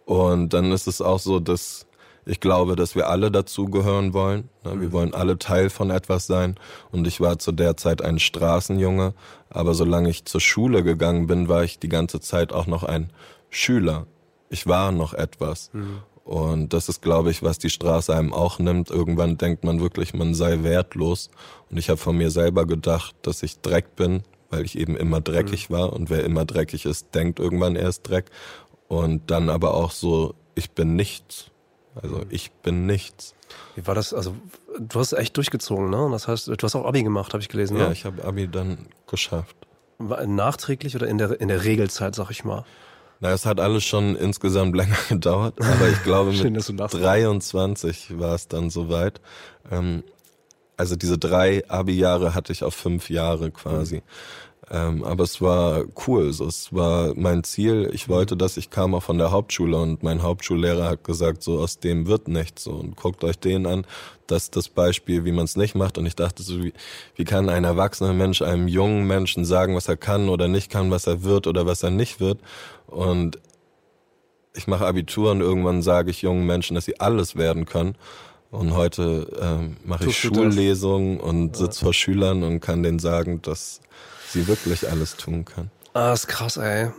Und 0.05 0.53
dann 0.53 0.71
ist 0.71 0.87
es 0.87 1.01
auch 1.01 1.19
so, 1.19 1.39
dass 1.39 1.87
ich 2.25 2.39
glaube, 2.39 2.75
dass 2.75 2.95
wir 2.95 3.09
alle 3.09 3.31
dazugehören 3.31 4.13
wollen. 4.13 4.49
Wir 4.63 4.75
mhm. 4.75 4.91
wollen 4.91 5.13
alle 5.13 5.37
Teil 5.37 5.69
von 5.69 5.89
etwas 5.89 6.25
sein. 6.25 6.55
Und 6.91 7.05
ich 7.05 7.19
war 7.19 7.39
zu 7.39 7.51
der 7.51 7.75
Zeit 7.75 8.01
ein 8.01 8.19
Straßenjunge. 8.19 9.13
Aber 9.49 9.73
solange 9.73 10.09
ich 10.09 10.25
zur 10.25 10.41
Schule 10.41 10.83
gegangen 10.83 11.27
bin, 11.27 11.49
war 11.49 11.63
ich 11.63 11.79
die 11.79 11.89
ganze 11.89 12.21
Zeit 12.21 12.53
auch 12.53 12.67
noch 12.67 12.83
ein 12.83 13.11
Schüler. 13.49 14.07
Ich 14.49 14.67
war 14.67 14.91
noch 14.91 15.13
etwas. 15.13 15.69
Mhm. 15.73 15.99
Und 16.23 16.71
das 16.71 16.87
ist, 16.87 17.01
glaube 17.01 17.31
ich, 17.31 17.43
was 17.43 17.59
die 17.59 17.69
Straße 17.69 18.15
einem 18.15 18.33
auch 18.33 18.59
nimmt. 18.59 18.89
Irgendwann 18.89 19.37
denkt 19.37 19.63
man 19.63 19.81
wirklich, 19.81 20.13
man 20.13 20.33
sei 20.33 20.63
wertlos. 20.63 21.29
Und 21.69 21.77
ich 21.77 21.89
habe 21.89 21.97
von 21.97 22.17
mir 22.17 22.31
selber 22.31 22.65
gedacht, 22.65 23.15
dass 23.23 23.43
ich 23.43 23.59
Dreck 23.59 23.95
bin, 23.95 24.23
weil 24.49 24.63
ich 24.63 24.77
eben 24.77 24.95
immer 24.95 25.19
dreckig 25.19 25.69
mhm. 25.69 25.73
war. 25.73 25.93
Und 25.93 26.09
wer 26.09 26.23
immer 26.23 26.45
dreckig 26.45 26.85
ist, 26.85 27.13
denkt 27.13 27.39
irgendwann 27.39 27.75
erst 27.75 28.07
Dreck. 28.07 28.31
Und 28.87 29.31
dann 29.31 29.49
aber 29.49 29.73
auch 29.73 29.91
so, 29.91 30.35
ich 30.55 30.71
bin 30.71 30.95
nichts. 30.95 31.47
Also 31.95 32.17
mhm. 32.17 32.25
ich 32.29 32.51
bin 32.51 32.85
nichts. 32.85 33.35
Wie 33.75 33.85
war 33.85 33.95
das? 33.95 34.13
Also 34.13 34.35
du 34.79 34.99
hast 34.99 35.13
echt 35.13 35.35
durchgezogen, 35.35 35.89
ne? 35.89 36.07
Das 36.11 36.27
heißt, 36.27 36.47
du 36.47 36.55
hast 36.61 36.75
auch 36.75 36.85
Abi 36.85 37.03
gemacht, 37.03 37.33
habe 37.33 37.41
ich 37.41 37.49
gelesen. 37.49 37.77
Ja, 37.77 37.87
ne? 37.87 37.93
ich 37.93 38.05
habe 38.05 38.23
Abi 38.23 38.47
dann 38.47 38.87
geschafft. 39.07 39.55
Nachträglich 39.99 40.95
oder 40.95 41.07
in 41.07 41.17
der 41.17 41.39
in 41.39 41.49
der 41.49 41.63
Regelzeit, 41.63 42.15
sag 42.15 42.31
ich 42.31 42.43
mal? 42.43 42.65
Na, 43.23 43.31
es 43.31 43.45
hat 43.45 43.61
alles 43.61 43.85
schon 43.85 44.17
insgesamt 44.17 44.75
länger 44.75 44.97
gedauert, 45.07 45.53
aber 45.61 45.87
ich 45.87 46.03
glaube 46.03 46.33
Schön, 46.33 46.51
mit 46.51 46.65
23 46.67 48.19
war 48.19 48.35
es 48.35 48.49
dann 48.49 48.69
soweit. 48.69 49.21
Ähm, 49.71 50.03
also 50.75 50.97
diese 50.97 51.17
drei 51.17 51.63
Abi-Jahre 51.69 52.35
hatte 52.35 52.51
ich 52.51 52.65
auf 52.65 52.75
fünf 52.75 53.09
Jahre 53.09 53.49
quasi. 53.51 53.95
Mhm. 53.95 54.01
Ähm, 54.71 55.03
aber 55.05 55.23
es 55.23 55.39
war 55.39 55.85
cool. 56.05 56.33
So, 56.33 56.47
es 56.47 56.73
war 56.73 57.13
mein 57.15 57.45
Ziel. 57.45 57.89
Ich 57.93 58.09
wollte 58.09 58.35
das. 58.35 58.57
Ich 58.57 58.69
kam 58.69 58.93
auch 58.93 59.03
von 59.03 59.17
der 59.17 59.31
Hauptschule 59.31 59.77
und 59.77 60.03
mein 60.03 60.21
Hauptschullehrer 60.21 60.89
hat 60.89 61.05
gesagt, 61.05 61.43
so 61.43 61.59
aus 61.59 61.79
dem 61.79 62.07
wird 62.07 62.27
nichts. 62.27 62.65
So, 62.65 62.71
und 62.71 62.97
guckt 62.97 63.23
euch 63.23 63.39
den 63.39 63.65
an. 63.65 63.85
Das 64.33 64.49
das 64.49 64.67
Beispiel, 64.67 65.25
wie 65.25 65.31
man 65.31 65.45
es 65.45 65.55
nicht 65.55 65.75
macht. 65.75 65.97
Und 65.97 66.05
ich 66.05 66.15
dachte 66.15 66.41
so, 66.41 66.63
wie, 66.63 66.73
wie 67.15 67.23
kann 67.23 67.49
ein 67.49 67.63
erwachsener 67.63 68.13
Mensch 68.13 68.41
einem 68.41 68.67
jungen 68.67 69.05
Menschen 69.05 69.45
sagen, 69.45 69.75
was 69.75 69.87
er 69.87 69.97
kann 69.97 70.27
oder 70.27 70.47
nicht 70.47 70.71
kann, 70.71 70.89
was 70.91 71.05
er 71.05 71.23
wird 71.23 71.45
oder 71.45 71.65
was 71.65 71.83
er 71.83 71.91
nicht 71.91 72.19
wird? 72.19 72.39
Und 72.87 73.39
ich 74.55 74.67
mache 74.67 74.85
Abitur 74.85 75.31
und 75.31 75.41
irgendwann 75.41 75.81
sage 75.81 76.11
ich 76.11 76.21
jungen 76.21 76.45
Menschen, 76.45 76.75
dass 76.75 76.85
sie 76.85 76.99
alles 76.99 77.35
werden 77.35 77.65
können. 77.65 77.95
Und 78.49 78.73
heute 78.73 79.27
ähm, 79.39 79.77
mache 79.83 80.05
ich 80.05 80.17
Schullesungen 80.17 81.19
und 81.19 81.55
sitze 81.55 81.85
vor 81.85 81.93
Schülern 81.93 82.43
und 82.43 82.59
kann 82.59 82.83
denen 82.83 82.99
sagen, 82.99 83.41
dass 83.41 83.81
sie 84.29 84.47
wirklich 84.47 84.89
alles 84.89 85.15
tun 85.15 85.45
kann. 85.45 85.71
Ah, 85.93 86.13
ist 86.13 86.27
krass, 86.27 86.57
ey. 86.57 86.89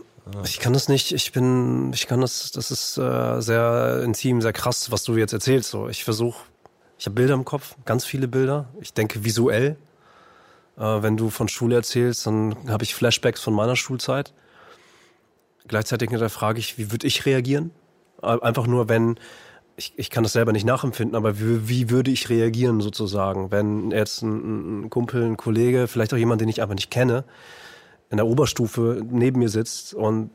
Ich 0.43 0.59
kann 0.59 0.73
das 0.73 0.89
nicht, 0.89 1.11
ich 1.11 1.31
bin, 1.31 1.91
ich 1.93 2.07
kann 2.07 2.19
das, 2.19 2.51
das 2.51 2.71
ist 2.71 2.97
äh, 2.97 3.41
sehr 3.41 4.01
intim, 4.03 4.41
sehr 4.41 4.53
krass, 4.53 4.89
was 4.89 5.03
du 5.03 5.15
jetzt 5.17 5.33
erzählst. 5.33 5.69
So, 5.69 5.87
ich 5.87 6.03
versuche, 6.03 6.39
ich 6.97 7.05
habe 7.05 7.15
Bilder 7.15 7.33
im 7.33 7.45
Kopf, 7.45 7.75
ganz 7.85 8.05
viele 8.05 8.27
Bilder. 8.27 8.69
Ich 8.81 8.93
denke 8.93 9.23
visuell. 9.23 9.77
Äh, 10.77 10.81
wenn 10.81 11.17
du 11.17 11.29
von 11.29 11.47
Schule 11.47 11.75
erzählst, 11.75 12.25
dann 12.25 12.55
habe 12.67 12.83
ich 12.83 12.95
Flashbacks 12.95 13.41
von 13.41 13.53
meiner 13.53 13.75
Schulzeit. 13.75 14.33
Gleichzeitig 15.67 16.09
frage 16.31 16.59
ich, 16.59 16.77
wie 16.77 16.91
würde 16.91 17.07
ich 17.07 17.25
reagieren? 17.25 17.71
Einfach 18.21 18.67
nur, 18.67 18.87
wenn, 18.87 19.19
ich, 19.77 19.93
ich 19.97 20.09
kann 20.09 20.23
das 20.23 20.33
selber 20.33 20.51
nicht 20.51 20.65
nachempfinden, 20.65 21.15
aber 21.15 21.39
wie, 21.39 21.67
wie 21.67 21.89
würde 21.89 22.11
ich 22.11 22.29
reagieren 22.29 22.81
sozusagen, 22.81 23.51
wenn 23.51 23.91
jetzt 23.91 24.21
ein, 24.21 24.85
ein 24.85 24.89
Kumpel, 24.89 25.23
ein 25.23 25.37
Kollege, 25.37 25.87
vielleicht 25.87 26.13
auch 26.13 26.17
jemand, 26.17 26.41
den 26.41 26.49
ich 26.49 26.61
einfach 26.61 26.75
nicht 26.75 26.91
kenne, 26.91 27.25
in 28.09 28.17
der 28.17 28.27
Oberstufe 28.27 29.01
neben 29.09 29.39
mir 29.39 29.49
sitzt 29.49 29.93
und 29.93 30.29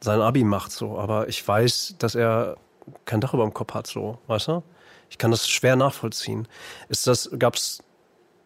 sein 0.00 0.20
Abi 0.20 0.44
macht 0.44 0.72
so, 0.72 0.98
aber 0.98 1.28
ich 1.28 1.46
weiß, 1.46 1.96
dass 1.98 2.14
er 2.14 2.56
kein 3.04 3.20
Dach 3.20 3.34
über 3.34 3.44
dem 3.44 3.54
Kopf 3.54 3.74
hat, 3.74 3.86
so, 3.86 4.18
weißt 4.26 4.48
du? 4.48 4.62
Ich 5.10 5.18
kann 5.18 5.30
das 5.30 5.48
schwer 5.48 5.76
nachvollziehen. 5.76 6.48
Ist 6.88 7.06
das, 7.06 7.30
gab's, 7.38 7.82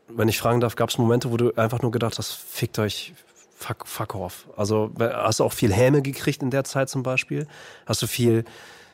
wenn 0.09 0.29
ich 0.29 0.39
fragen 0.39 0.61
darf, 0.61 0.75
gab's 0.75 0.99
Momente, 0.99 1.31
wo 1.31 1.37
du 1.37 1.55
einfach 1.55 1.83
nur 1.83 1.93
gedacht 1.93 2.19
hast, 2.19 2.33
fickt 2.33 2.79
euch, 2.79 3.15
fuck, 3.57 3.87
fuck 3.87 4.15
off. 4.15 4.49
Also 4.57 4.91
hast 4.99 5.41
du 5.41 5.45
auch 5.45 5.53
viel 5.53 5.73
Häme 5.73 6.03
gekriegt 6.03 6.43
in 6.43 6.51
der 6.51 6.65
Zeit 6.65 6.89
zum 6.89 7.03
Beispiel? 7.03 7.47
Hast 7.87 8.03
du 8.03 8.07
viel, 8.07 8.45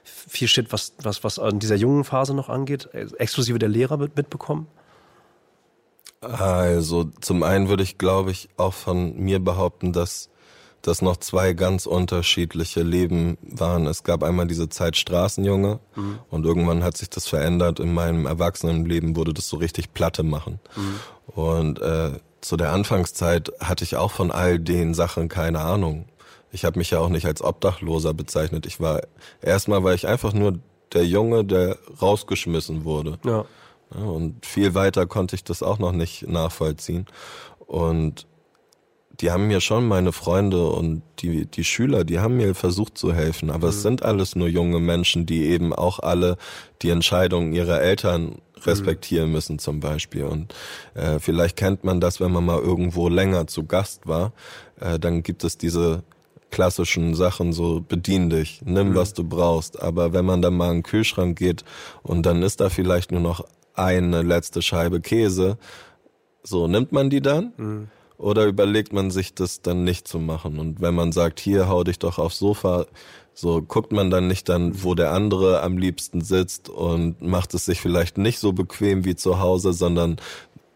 viel 0.04 0.48
Shit, 0.48 0.72
was, 0.72 0.92
was, 1.02 1.24
was 1.24 1.38
an 1.38 1.58
dieser 1.58 1.76
jungen 1.76 2.04
Phase 2.04 2.34
noch 2.34 2.48
angeht, 2.48 2.88
exklusive 2.92 3.58
der 3.58 3.68
Lehrer 3.68 3.96
mitbekommen? 3.96 4.66
Also 6.20 7.04
zum 7.20 7.42
einen 7.42 7.68
würde 7.68 7.82
ich, 7.82 7.96
glaube 7.96 8.30
ich, 8.30 8.50
auch 8.58 8.74
von 8.74 9.16
mir 9.16 9.38
behaupten, 9.38 9.92
dass 9.92 10.28
das 10.82 11.02
noch 11.02 11.16
zwei 11.18 11.52
ganz 11.52 11.86
unterschiedliche 11.86 12.82
Leben 12.82 13.36
waren. 13.42 13.86
Es 13.86 14.02
gab 14.02 14.22
einmal 14.22 14.46
diese 14.46 14.68
Zeit 14.68 14.96
Straßenjunge 14.96 15.78
mhm. 15.94 16.18
und 16.30 16.46
irgendwann 16.46 16.82
hat 16.82 16.96
sich 16.96 17.10
das 17.10 17.26
verändert. 17.26 17.80
In 17.80 17.92
meinem 17.92 18.26
Erwachsenenleben 18.26 19.16
wurde 19.16 19.34
das 19.34 19.48
so 19.48 19.56
richtig 19.58 19.92
Platte 19.92 20.22
machen. 20.22 20.58
Mhm. 20.76 21.00
Und 21.34 21.80
äh, 21.80 22.12
zu 22.40 22.56
der 22.56 22.72
Anfangszeit 22.72 23.52
hatte 23.60 23.84
ich 23.84 23.96
auch 23.96 24.10
von 24.10 24.30
all 24.30 24.58
den 24.58 24.94
Sachen 24.94 25.28
keine 25.28 25.60
Ahnung. 25.60 26.06
Ich 26.52 26.64
habe 26.64 26.78
mich 26.78 26.90
ja 26.90 26.98
auch 26.98 27.10
nicht 27.10 27.26
als 27.26 27.42
Obdachloser 27.42 28.14
bezeichnet. 28.14 28.66
Ich 28.66 28.80
war 28.80 29.00
erstmal 29.40 29.84
war 29.84 29.94
ich 29.94 30.06
einfach 30.06 30.32
nur 30.32 30.58
der 30.92 31.06
Junge, 31.06 31.44
der 31.44 31.76
rausgeschmissen 32.00 32.84
wurde. 32.84 33.18
Ja. 33.24 33.44
ja. 33.94 34.00
Und 34.00 34.44
viel 34.44 34.74
weiter 34.74 35.06
konnte 35.06 35.36
ich 35.36 35.44
das 35.44 35.62
auch 35.62 35.78
noch 35.78 35.92
nicht 35.92 36.26
nachvollziehen. 36.26 37.06
Und 37.66 38.26
die 39.20 39.30
haben 39.30 39.48
mir 39.48 39.60
schon 39.60 39.86
meine 39.86 40.12
Freunde 40.12 40.66
und 40.66 41.02
die, 41.18 41.44
die 41.44 41.64
Schüler, 41.64 42.04
die 42.04 42.20
haben 42.20 42.38
mir 42.38 42.54
versucht 42.54 42.96
zu 42.96 43.12
helfen. 43.12 43.50
Aber 43.50 43.66
mhm. 43.66 43.72
es 43.72 43.82
sind 43.82 44.02
alles 44.02 44.34
nur 44.34 44.48
junge 44.48 44.80
Menschen, 44.80 45.26
die 45.26 45.44
eben 45.44 45.74
auch 45.74 45.98
alle 45.98 46.36
die 46.82 46.90
Entscheidungen 46.90 47.52
ihrer 47.52 47.80
Eltern 47.80 48.36
respektieren 48.64 49.26
mhm. 49.26 49.32
müssen 49.32 49.58
zum 49.58 49.80
Beispiel. 49.80 50.24
Und 50.24 50.54
äh, 50.94 51.18
vielleicht 51.18 51.56
kennt 51.56 51.84
man 51.84 52.00
das, 52.00 52.20
wenn 52.20 52.32
man 52.32 52.44
mal 52.44 52.60
irgendwo 52.60 53.08
länger 53.08 53.46
zu 53.46 53.66
Gast 53.66 54.06
war. 54.06 54.32
Äh, 54.80 54.98
dann 54.98 55.22
gibt 55.22 55.44
es 55.44 55.58
diese 55.58 56.02
klassischen 56.50 57.14
Sachen, 57.14 57.52
so 57.52 57.80
bedien 57.80 58.30
dich, 58.30 58.60
nimm, 58.64 58.90
mhm. 58.90 58.94
was 58.94 59.12
du 59.12 59.24
brauchst. 59.24 59.80
Aber 59.80 60.14
wenn 60.14 60.24
man 60.24 60.40
dann 60.40 60.54
mal 60.54 60.70
in 60.70 60.78
den 60.78 60.82
Kühlschrank 60.82 61.38
geht 61.38 61.64
und 62.02 62.24
dann 62.24 62.42
ist 62.42 62.60
da 62.60 62.70
vielleicht 62.70 63.12
nur 63.12 63.20
noch 63.20 63.44
eine 63.74 64.22
letzte 64.22 64.62
Scheibe 64.62 65.00
Käse, 65.00 65.58
so 66.42 66.66
nimmt 66.66 66.90
man 66.92 67.10
die 67.10 67.20
dann? 67.20 67.52
Mhm 67.58 67.88
oder 68.20 68.44
überlegt 68.44 68.92
man 68.92 69.10
sich 69.10 69.34
das 69.34 69.62
dann 69.62 69.82
nicht 69.82 70.06
zu 70.06 70.18
machen? 70.18 70.58
Und 70.58 70.80
wenn 70.80 70.94
man 70.94 71.10
sagt, 71.10 71.40
hier 71.40 71.68
hau 71.68 71.84
dich 71.84 71.98
doch 71.98 72.18
aufs 72.18 72.38
Sofa, 72.38 72.86
so 73.32 73.62
guckt 73.62 73.92
man 73.92 74.10
dann 74.10 74.28
nicht 74.28 74.48
dann, 74.48 74.82
wo 74.84 74.94
der 74.94 75.12
andere 75.12 75.62
am 75.62 75.78
liebsten 75.78 76.20
sitzt 76.20 76.68
und 76.68 77.22
macht 77.22 77.54
es 77.54 77.64
sich 77.64 77.80
vielleicht 77.80 78.18
nicht 78.18 78.38
so 78.38 78.52
bequem 78.52 79.04
wie 79.06 79.16
zu 79.16 79.40
Hause, 79.40 79.72
sondern 79.72 80.16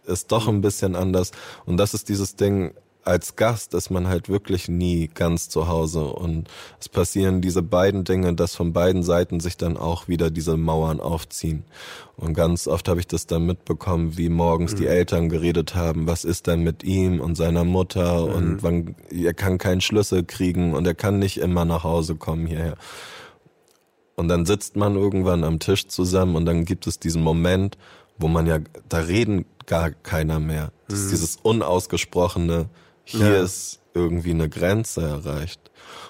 ist 0.06 0.32
doch 0.32 0.48
ein 0.48 0.62
bisschen 0.62 0.96
anders. 0.96 1.32
Und 1.66 1.76
das 1.76 1.92
ist 1.92 2.08
dieses 2.08 2.36
Ding, 2.36 2.72
als 3.04 3.36
Gast 3.36 3.74
ist 3.74 3.90
man 3.90 4.08
halt 4.08 4.28
wirklich 4.28 4.68
nie 4.68 5.08
ganz 5.08 5.48
zu 5.48 5.68
Hause 5.68 6.04
und 6.04 6.48
es 6.80 6.88
passieren 6.88 7.40
diese 7.40 7.62
beiden 7.62 8.04
Dinge, 8.04 8.34
dass 8.34 8.54
von 8.54 8.72
beiden 8.72 9.02
Seiten 9.02 9.40
sich 9.40 9.56
dann 9.56 9.76
auch 9.76 10.08
wieder 10.08 10.30
diese 10.30 10.56
Mauern 10.56 11.00
aufziehen. 11.00 11.64
Und 12.16 12.34
ganz 12.34 12.66
oft 12.66 12.88
habe 12.88 13.00
ich 13.00 13.06
das 13.06 13.26
dann 13.26 13.46
mitbekommen, 13.46 14.16
wie 14.16 14.28
morgens 14.28 14.72
mhm. 14.72 14.76
die 14.76 14.86
Eltern 14.86 15.28
geredet 15.28 15.74
haben, 15.74 16.06
was 16.06 16.24
ist 16.24 16.46
denn 16.46 16.62
mit 16.62 16.84
ihm 16.84 17.20
und 17.20 17.34
seiner 17.36 17.64
Mutter 17.64 18.26
mhm. 18.26 18.32
und 18.32 18.62
wann, 18.62 18.94
er 19.10 19.34
kann 19.34 19.58
keinen 19.58 19.80
Schlüssel 19.80 20.24
kriegen 20.24 20.74
und 20.74 20.86
er 20.86 20.94
kann 20.94 21.18
nicht 21.18 21.38
immer 21.38 21.64
nach 21.64 21.84
Hause 21.84 22.14
kommen 22.14 22.46
hierher. 22.46 22.76
Und 24.16 24.28
dann 24.28 24.46
sitzt 24.46 24.76
man 24.76 24.94
irgendwann 24.94 25.44
am 25.44 25.58
Tisch 25.58 25.88
zusammen 25.88 26.36
und 26.36 26.46
dann 26.46 26.64
gibt 26.64 26.86
es 26.86 27.00
diesen 27.00 27.22
Moment, 27.22 27.76
wo 28.16 28.28
man 28.28 28.46
ja, 28.46 28.58
da 28.88 28.98
reden 28.98 29.44
gar 29.66 29.90
keiner 29.90 30.38
mehr. 30.38 30.72
Das 30.88 31.00
ist 31.00 31.06
mhm. 31.06 31.10
dieses 31.10 31.36
unausgesprochene, 31.42 32.68
hier 33.04 33.34
ja. 33.34 33.42
ist 33.42 33.80
irgendwie 33.94 34.32
eine 34.32 34.48
Grenze 34.48 35.02
erreicht. 35.02 35.60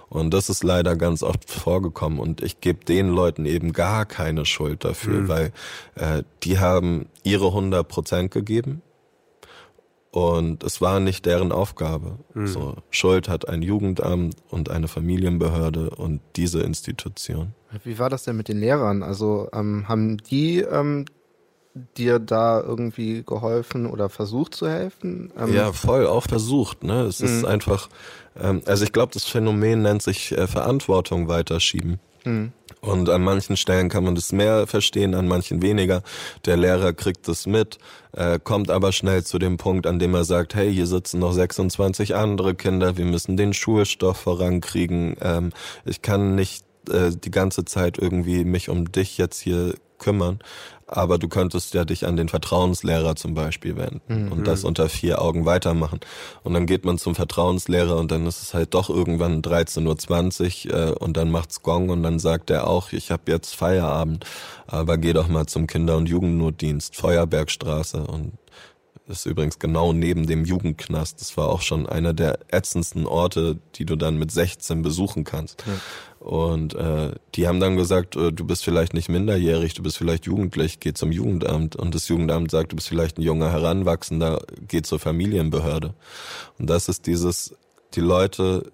Und 0.09 0.33
das 0.33 0.49
ist 0.49 0.63
leider 0.63 0.97
ganz 0.97 1.23
oft 1.23 1.51
vorgekommen. 1.51 2.19
Und 2.19 2.43
ich 2.43 2.61
gebe 2.61 2.85
den 2.85 3.09
Leuten 3.09 3.47
eben 3.47 3.73
gar 3.73 4.07
keine 4.07 4.47
Schuld 4.47 4.85
dafür, 4.85 5.23
mhm. 5.23 5.29
weil 5.29 5.53
äh, 5.97 6.23
die 6.43 6.59
haben 6.59 7.07
ihre 7.23 7.47
100 7.49 7.87
Prozent 7.87 8.31
gegeben. 8.31 8.83
Und 10.11 10.63
es 10.63 10.81
war 10.81 11.01
nicht 11.01 11.27
deren 11.27 11.51
Aufgabe. 11.51 12.19
Mhm. 12.35 12.47
So, 12.47 12.77
Schuld 12.91 13.29
hat 13.29 13.49
ein 13.49 13.63
Jugendamt 13.63 14.37
und 14.49 14.71
eine 14.71 14.87
Familienbehörde 14.87 15.91
und 15.91 16.21
diese 16.37 16.61
Institution. 16.61 17.53
Wie 17.83 17.99
war 17.99 18.11
das 18.11 18.23
denn 18.23 18.37
mit 18.37 18.47
den 18.47 18.59
Lehrern? 18.59 19.03
Also 19.03 19.49
ähm, 19.53 19.89
haben 19.89 20.19
die 20.19 20.61
ähm, 20.61 21.07
dir 21.97 22.19
da 22.19 22.61
irgendwie 22.61 23.23
geholfen 23.25 23.87
oder 23.87 24.09
versucht 24.09 24.55
zu 24.55 24.69
helfen? 24.69 25.33
Ähm 25.39 25.55
ja, 25.55 25.73
voll, 25.73 26.07
auch 26.07 26.25
versucht. 26.25 26.85
Ne? 26.85 27.03
Es 27.03 27.21
ist 27.21 27.43
mhm. 27.43 27.47
einfach, 27.47 27.89
ähm, 28.41 28.63
also 28.67 28.85
ich 28.85 28.93
glaube, 28.93 29.13
das 29.13 29.25
Phänomen 29.25 29.83
nennt 29.83 30.03
sich 30.03 30.33
äh, 30.33 30.47
Verantwortung 30.47 31.29
weiterschieben. 31.29 31.99
Mhm. 32.25 32.53
Und 32.81 33.09
an 33.09 33.23
manchen 33.23 33.57
Stellen 33.57 33.89
kann 33.89 34.05
man 34.05 34.15
das 34.15 34.33
mehr 34.33 34.67
verstehen, 34.67 35.15
an 35.15 35.27
manchen 35.27 35.63
weniger. 35.63 36.03
Der 36.45 36.57
Lehrer 36.57 36.93
kriegt 36.93 37.27
das 37.29 37.47
mit, 37.47 37.79
äh, 38.13 38.39
kommt 38.43 38.71
aber 38.71 38.93
schnell 38.93 39.25
zu 39.25 39.39
dem 39.39 39.57
Punkt, 39.57 39.87
an 39.87 39.99
dem 39.99 40.15
er 40.15 40.25
sagt, 40.25 40.55
hey, 40.55 40.73
hier 40.73 40.87
sitzen 40.87 41.19
noch 41.21 41.33
26 41.33 42.15
andere 42.15 42.55
Kinder, 42.55 42.97
wir 42.97 43.07
müssen 43.07 43.37
den 43.37 43.55
Schulstoff 43.55 44.19
vorankriegen. 44.19 45.17
Ähm, 45.23 45.53
ich 45.87 46.03
kann 46.03 46.35
nicht 46.35 46.65
äh, 46.91 47.11
die 47.11 47.31
ganze 47.31 47.65
Zeit 47.65 47.99
irgendwie 47.99 48.45
mich 48.45 48.69
um 48.69 48.93
dich 48.93 49.17
jetzt 49.17 49.41
hier 49.41 49.75
kümmern 49.99 50.41
aber 50.87 51.19
du 51.19 51.29
könntest 51.29 51.75
ja 51.75 51.85
dich 51.85 52.07
an 52.07 52.17
den 52.17 52.29
Vertrauenslehrer 52.29 53.17
zum 53.17 53.35
Beispiel 53.35 53.77
wenden 53.77 54.27
mhm. 54.27 54.33
und 54.33 54.47
das 54.47 54.65
unter 54.65 54.89
vier 54.89 55.23
Augen 55.23 55.45
weitermachen. 55.45 56.01
Und 56.43 56.55
dann 56.55 56.67
geht 56.67 56.85
man 56.85 56.99
zum 56.99 57.15
Vertrauenslehrer 57.15 57.97
und 57.97 58.11
dann 58.11 58.27
ist 58.27 58.43
es 58.43 58.55
halt 58.55 58.75
doch 58.75 58.91
irgendwann 58.91 59.43
13.20 59.43 60.71
Uhr 60.71 60.75
äh, 60.75 60.93
und 60.93 61.17
dann 61.17 61.31
macht's 61.31 61.63
Gong 61.63 61.89
und 61.89 62.03
dann 62.03 62.19
sagt 62.19 62.51
er 62.51 62.67
auch, 62.67 62.93
ich 62.93 63.11
habe 63.11 63.31
jetzt 63.33 63.55
Feierabend, 63.55 64.25
aber 64.67 64.99
geh 64.99 65.13
doch 65.13 65.29
mal 65.29 65.47
zum 65.47 65.67
Kinder- 65.67 65.97
und 65.97 66.09
Jugendnotdienst, 66.09 66.97
Feuerbergstraße 66.97 68.07
und 68.07 68.33
ist 69.07 69.27
übrigens 69.27 69.59
genau 69.59 69.93
neben 69.93 70.27
dem 70.27 70.45
Jugendknast. 70.45 71.21
Das 71.21 71.37
war 71.37 71.49
auch 71.49 71.61
schon 71.61 71.87
einer 71.87 72.15
der 72.15 72.39
ätzendsten 72.49 73.07
Orte, 73.07 73.59
die 73.75 73.85
du 73.85 73.97
dann 73.97 74.19
mit 74.19 74.31
16 74.31 74.83
besuchen 74.83 75.25
kannst. 75.25 75.63
Ja. 75.67 76.27
Und 76.27 76.75
äh, 76.75 77.13
die 77.35 77.47
haben 77.47 77.61
dann 77.61 77.77
gesagt, 77.77 78.17
äh, 78.17 78.33
du 78.33 78.47
bist 78.47 78.65
vielleicht 78.65 78.95
nicht 78.95 79.11
minderjährig, 79.11 79.75
du 79.75 79.83
bist 79.83 79.99
vielleicht 79.99 80.25
jugendlich, 80.25 80.81
geh 80.81 80.95
zum 80.95 81.13
Jugendamt. 81.13 81.77
Und 81.77 81.95
das 81.95 82.09
Jugendamt 82.09 82.51
sagt, 82.51 82.73
du 82.73 82.77
bist 82.77 82.89
vielleicht 82.89 83.19
ein 83.19 83.23
junger 83.23 83.53
Heranwachsender, 83.53 84.43
geh 84.67 84.81
zur 84.81 84.99
Familienbehörde. 84.99 85.95
Und 86.59 86.71
das 86.71 86.89
ist 86.89 87.07
dieses, 87.07 87.55
die 87.95 88.01
Leute 88.01 88.73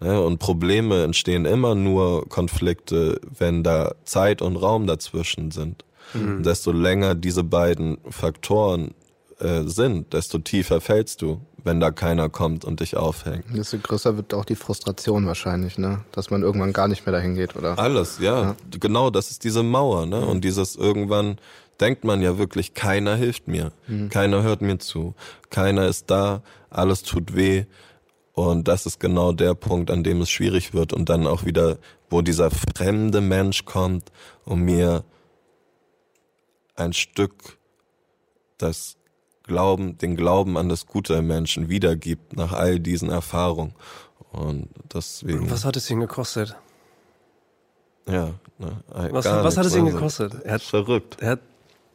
ne, 0.00 0.20
und 0.20 0.38
Probleme 0.38 1.04
entstehen 1.04 1.46
immer 1.46 1.74
nur 1.74 2.28
Konflikte, 2.28 3.18
wenn 3.38 3.62
da 3.62 3.94
Zeit 4.04 4.42
und 4.42 4.56
Raum 4.56 4.86
dazwischen 4.86 5.50
sind. 5.50 5.86
Mhm. 6.12 6.36
Und 6.36 6.46
desto 6.46 6.70
länger 6.70 7.14
diese 7.14 7.44
beiden 7.44 7.98
Faktoren 8.10 8.94
äh, 9.40 9.62
sind, 9.64 10.12
desto 10.12 10.38
tiefer 10.38 10.80
fällst 10.80 11.22
du 11.22 11.40
wenn 11.64 11.80
da 11.80 11.90
keiner 11.90 12.28
kommt 12.28 12.64
und 12.64 12.80
dich 12.80 12.96
aufhängt. 12.96 13.44
Desto 13.54 13.78
größer 13.78 14.16
wird 14.16 14.34
auch 14.34 14.44
die 14.44 14.56
Frustration 14.56 15.26
wahrscheinlich, 15.26 15.78
ne? 15.78 16.04
Dass 16.12 16.30
man 16.30 16.42
irgendwann 16.42 16.72
gar 16.72 16.88
nicht 16.88 17.06
mehr 17.06 17.12
dahin 17.12 17.34
geht, 17.34 17.56
oder? 17.56 17.78
Alles, 17.78 18.18
ja. 18.18 18.42
ja. 18.42 18.56
Genau, 18.78 19.10
das 19.10 19.30
ist 19.30 19.44
diese 19.44 19.62
Mauer, 19.62 20.06
ne? 20.06 20.20
Mhm. 20.20 20.28
Und 20.28 20.44
dieses 20.44 20.76
irgendwann 20.76 21.38
denkt 21.80 22.04
man 22.04 22.22
ja 22.22 22.38
wirklich, 22.38 22.74
keiner 22.74 23.16
hilft 23.16 23.48
mir. 23.48 23.72
Mhm. 23.88 24.10
Keiner 24.10 24.42
hört 24.42 24.62
mir 24.62 24.78
zu. 24.78 25.14
Keiner 25.50 25.86
ist 25.86 26.10
da. 26.10 26.42
Alles 26.68 27.02
tut 27.02 27.34
weh. 27.34 27.64
Und 28.32 28.68
das 28.68 28.86
ist 28.86 29.00
genau 29.00 29.32
der 29.32 29.54
Punkt, 29.54 29.90
an 29.90 30.04
dem 30.04 30.20
es 30.22 30.30
schwierig 30.30 30.72
wird 30.72 30.92
und 30.92 31.08
dann 31.08 31.26
auch 31.26 31.44
wieder, 31.44 31.78
wo 32.08 32.22
dieser 32.22 32.50
fremde 32.50 33.20
Mensch 33.20 33.64
kommt 33.64 34.10
und 34.44 34.60
mir 34.60 35.04
ein 36.76 36.92
Stück 36.92 37.58
das 38.56 38.96
Glauben, 39.50 39.98
den 39.98 40.14
Glauben 40.14 40.56
an 40.56 40.68
das 40.68 40.86
Gute 40.86 41.14
im 41.14 41.26
Menschen 41.26 41.68
wiedergibt 41.68 42.36
nach 42.36 42.52
all 42.52 42.78
diesen 42.78 43.10
Erfahrungen. 43.10 43.74
Und 44.30 44.68
deswegen. 44.94 45.50
Was 45.50 45.64
hat 45.64 45.76
es 45.76 45.90
ihn 45.90 45.98
gekostet? 45.98 46.54
Ja, 48.08 48.30
ne, 48.58 48.84
was, 49.10 49.24
was 49.24 49.56
hat 49.56 49.66
es 49.66 49.74
ihn 49.74 49.86
gekostet? 49.86 50.34
Er 50.44 50.54
hat, 50.54 50.62
verrückt. 50.62 51.16
Er 51.20 51.30
hat, 51.30 51.40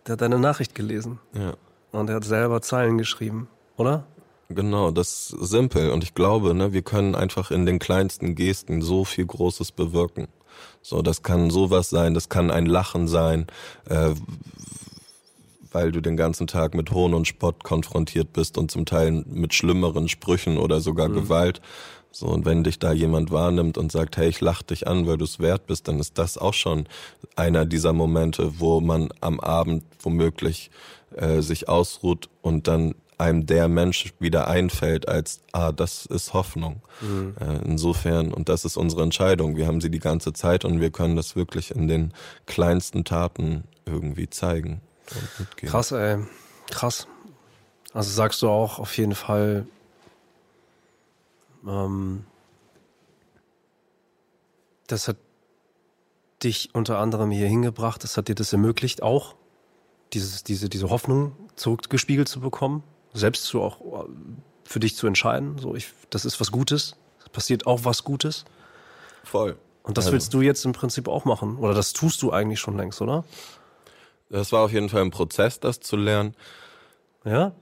er 0.03 0.11
hat 0.13 0.21
deine 0.21 0.37
Nachricht 0.37 0.75
gelesen. 0.75 1.19
Ja. 1.33 1.53
Und 1.93 2.09
er 2.09 2.17
hat 2.17 2.25
selber 2.25 2.61
Zeilen 2.61 2.97
geschrieben, 2.97 3.47
oder? 3.77 4.03
Genau, 4.49 4.91
das 4.91 5.31
ist 5.31 5.49
simpel. 5.49 5.91
Und 5.91 6.03
ich 6.03 6.13
glaube, 6.13 6.53
ne, 6.53 6.73
wir 6.73 6.81
können 6.81 7.15
einfach 7.15 7.51
in 7.51 7.65
den 7.65 7.79
kleinsten 7.79 8.35
Gesten 8.35 8.81
so 8.81 9.05
viel 9.05 9.25
Großes 9.25 9.71
bewirken. 9.71 10.27
So, 10.81 11.01
das 11.01 11.23
kann 11.23 11.49
sowas 11.49 11.89
sein, 11.89 12.13
das 12.13 12.27
kann 12.27 12.51
ein 12.51 12.65
Lachen 12.65 13.07
sein, 13.07 13.47
äh, 13.89 14.13
weil 15.75 15.91
du 15.91 16.01
den 16.01 16.15
ganzen 16.15 16.47
Tag 16.47 16.73
mit 16.73 16.91
Hohn 16.91 17.13
und 17.13 17.27
Spott 17.27 17.65
konfrontiert 17.65 18.31
bist 18.31 18.57
und 18.57 18.71
zum 18.71 18.85
Teil 18.85 19.25
mit 19.27 19.53
schlimmeren 19.53 20.07
Sprüchen 20.07 20.57
oder 20.57 20.79
sogar 20.79 21.09
mhm. 21.09 21.15
Gewalt. 21.15 21.61
So, 22.11 22.27
und 22.27 22.45
wenn 22.45 22.63
dich 22.63 22.79
da 22.79 22.93
jemand 22.93 23.29
wahrnimmt 23.29 23.77
und 23.77 23.91
sagt, 23.91 24.15
hey, 24.15 24.29
ich 24.29 24.39
lach 24.39 24.61
dich 24.61 24.87
an, 24.87 25.05
weil 25.05 25.17
du 25.17 25.25
es 25.25 25.41
wert 25.41 25.67
bist, 25.67 25.89
dann 25.89 25.99
ist 25.99 26.17
das 26.17 26.37
auch 26.37 26.53
schon 26.53 26.87
einer 27.35 27.65
dieser 27.65 27.91
Momente, 27.91 28.57
wo 28.57 28.79
man 28.79 29.09
am 29.19 29.41
Abend 29.41 29.83
womöglich 29.99 30.71
äh, 31.13 31.41
sich 31.41 31.67
ausruht 31.67 32.29
und 32.41 32.69
dann 32.69 32.95
einem 33.17 33.45
der 33.45 33.67
Mensch 33.67 34.13
wieder 34.17 34.47
einfällt 34.47 35.09
als, 35.09 35.41
ah, 35.51 35.73
das 35.73 36.05
ist 36.05 36.33
Hoffnung. 36.33 36.81
Mhm. 37.01 37.35
Äh, 37.37 37.65
insofern, 37.65 38.33
und 38.33 38.47
das 38.47 38.63
ist 38.63 38.77
unsere 38.77 39.03
Entscheidung. 39.03 39.57
Wir 39.57 39.67
haben 39.67 39.81
sie 39.81 39.91
die 39.91 39.99
ganze 39.99 40.31
Zeit 40.31 40.63
und 40.63 40.79
wir 40.79 40.91
können 40.91 41.17
das 41.17 41.35
wirklich 41.35 41.71
in 41.71 41.89
den 41.89 42.13
kleinsten 42.45 43.03
Taten 43.03 43.65
irgendwie 43.85 44.29
zeigen. 44.29 44.79
Krass, 45.57 45.91
ey. 45.91 46.19
Krass. 46.69 47.07
Also 47.93 48.11
sagst 48.11 48.41
du 48.41 48.49
auch 48.49 48.79
auf 48.79 48.97
jeden 48.97 49.15
Fall, 49.15 49.65
ähm, 51.65 52.25
das 54.87 55.07
hat 55.07 55.17
dich 56.43 56.69
unter 56.73 56.99
anderem 56.99 57.31
hier 57.31 57.47
hingebracht, 57.47 58.03
das 58.03 58.17
hat 58.17 58.27
dir 58.27 58.35
das 58.35 58.51
ermöglicht, 58.51 59.01
auch 59.01 59.35
dieses, 60.13 60.43
diese, 60.43 60.69
diese 60.69 60.89
Hoffnung 60.89 61.35
zurückgespiegelt 61.55 62.27
zu 62.27 62.39
bekommen, 62.39 62.83
selbst 63.13 63.45
zu 63.45 63.61
auch 63.61 63.79
äh, 63.81 64.09
für 64.63 64.79
dich 64.79 64.95
zu 64.95 65.07
entscheiden. 65.07 65.57
So, 65.57 65.75
ich, 65.75 65.93
das 66.09 66.25
ist 66.25 66.39
was 66.39 66.51
Gutes, 66.51 66.95
es 67.19 67.29
passiert 67.29 67.65
auch 67.65 67.85
was 67.85 68.03
Gutes. 68.03 68.45
Voll. 69.23 69.57
Und 69.83 69.97
das 69.97 70.05
also. 70.05 70.13
willst 70.13 70.33
du 70.33 70.41
jetzt 70.41 70.65
im 70.65 70.73
Prinzip 70.73 71.07
auch 71.07 71.25
machen. 71.25 71.57
Oder 71.57 71.73
das 71.73 71.93
tust 71.93 72.21
du 72.21 72.31
eigentlich 72.31 72.59
schon 72.59 72.75
längst, 72.75 73.01
oder? 73.01 73.23
Das 74.29 74.51
war 74.51 74.63
auf 74.63 74.71
jeden 74.71 74.89
Fall 74.89 75.01
ein 75.01 75.11
Prozess, 75.11 75.59
das 75.59 75.79
zu 75.79 75.95
lernen. 75.95 76.35
Ja? 77.23 77.53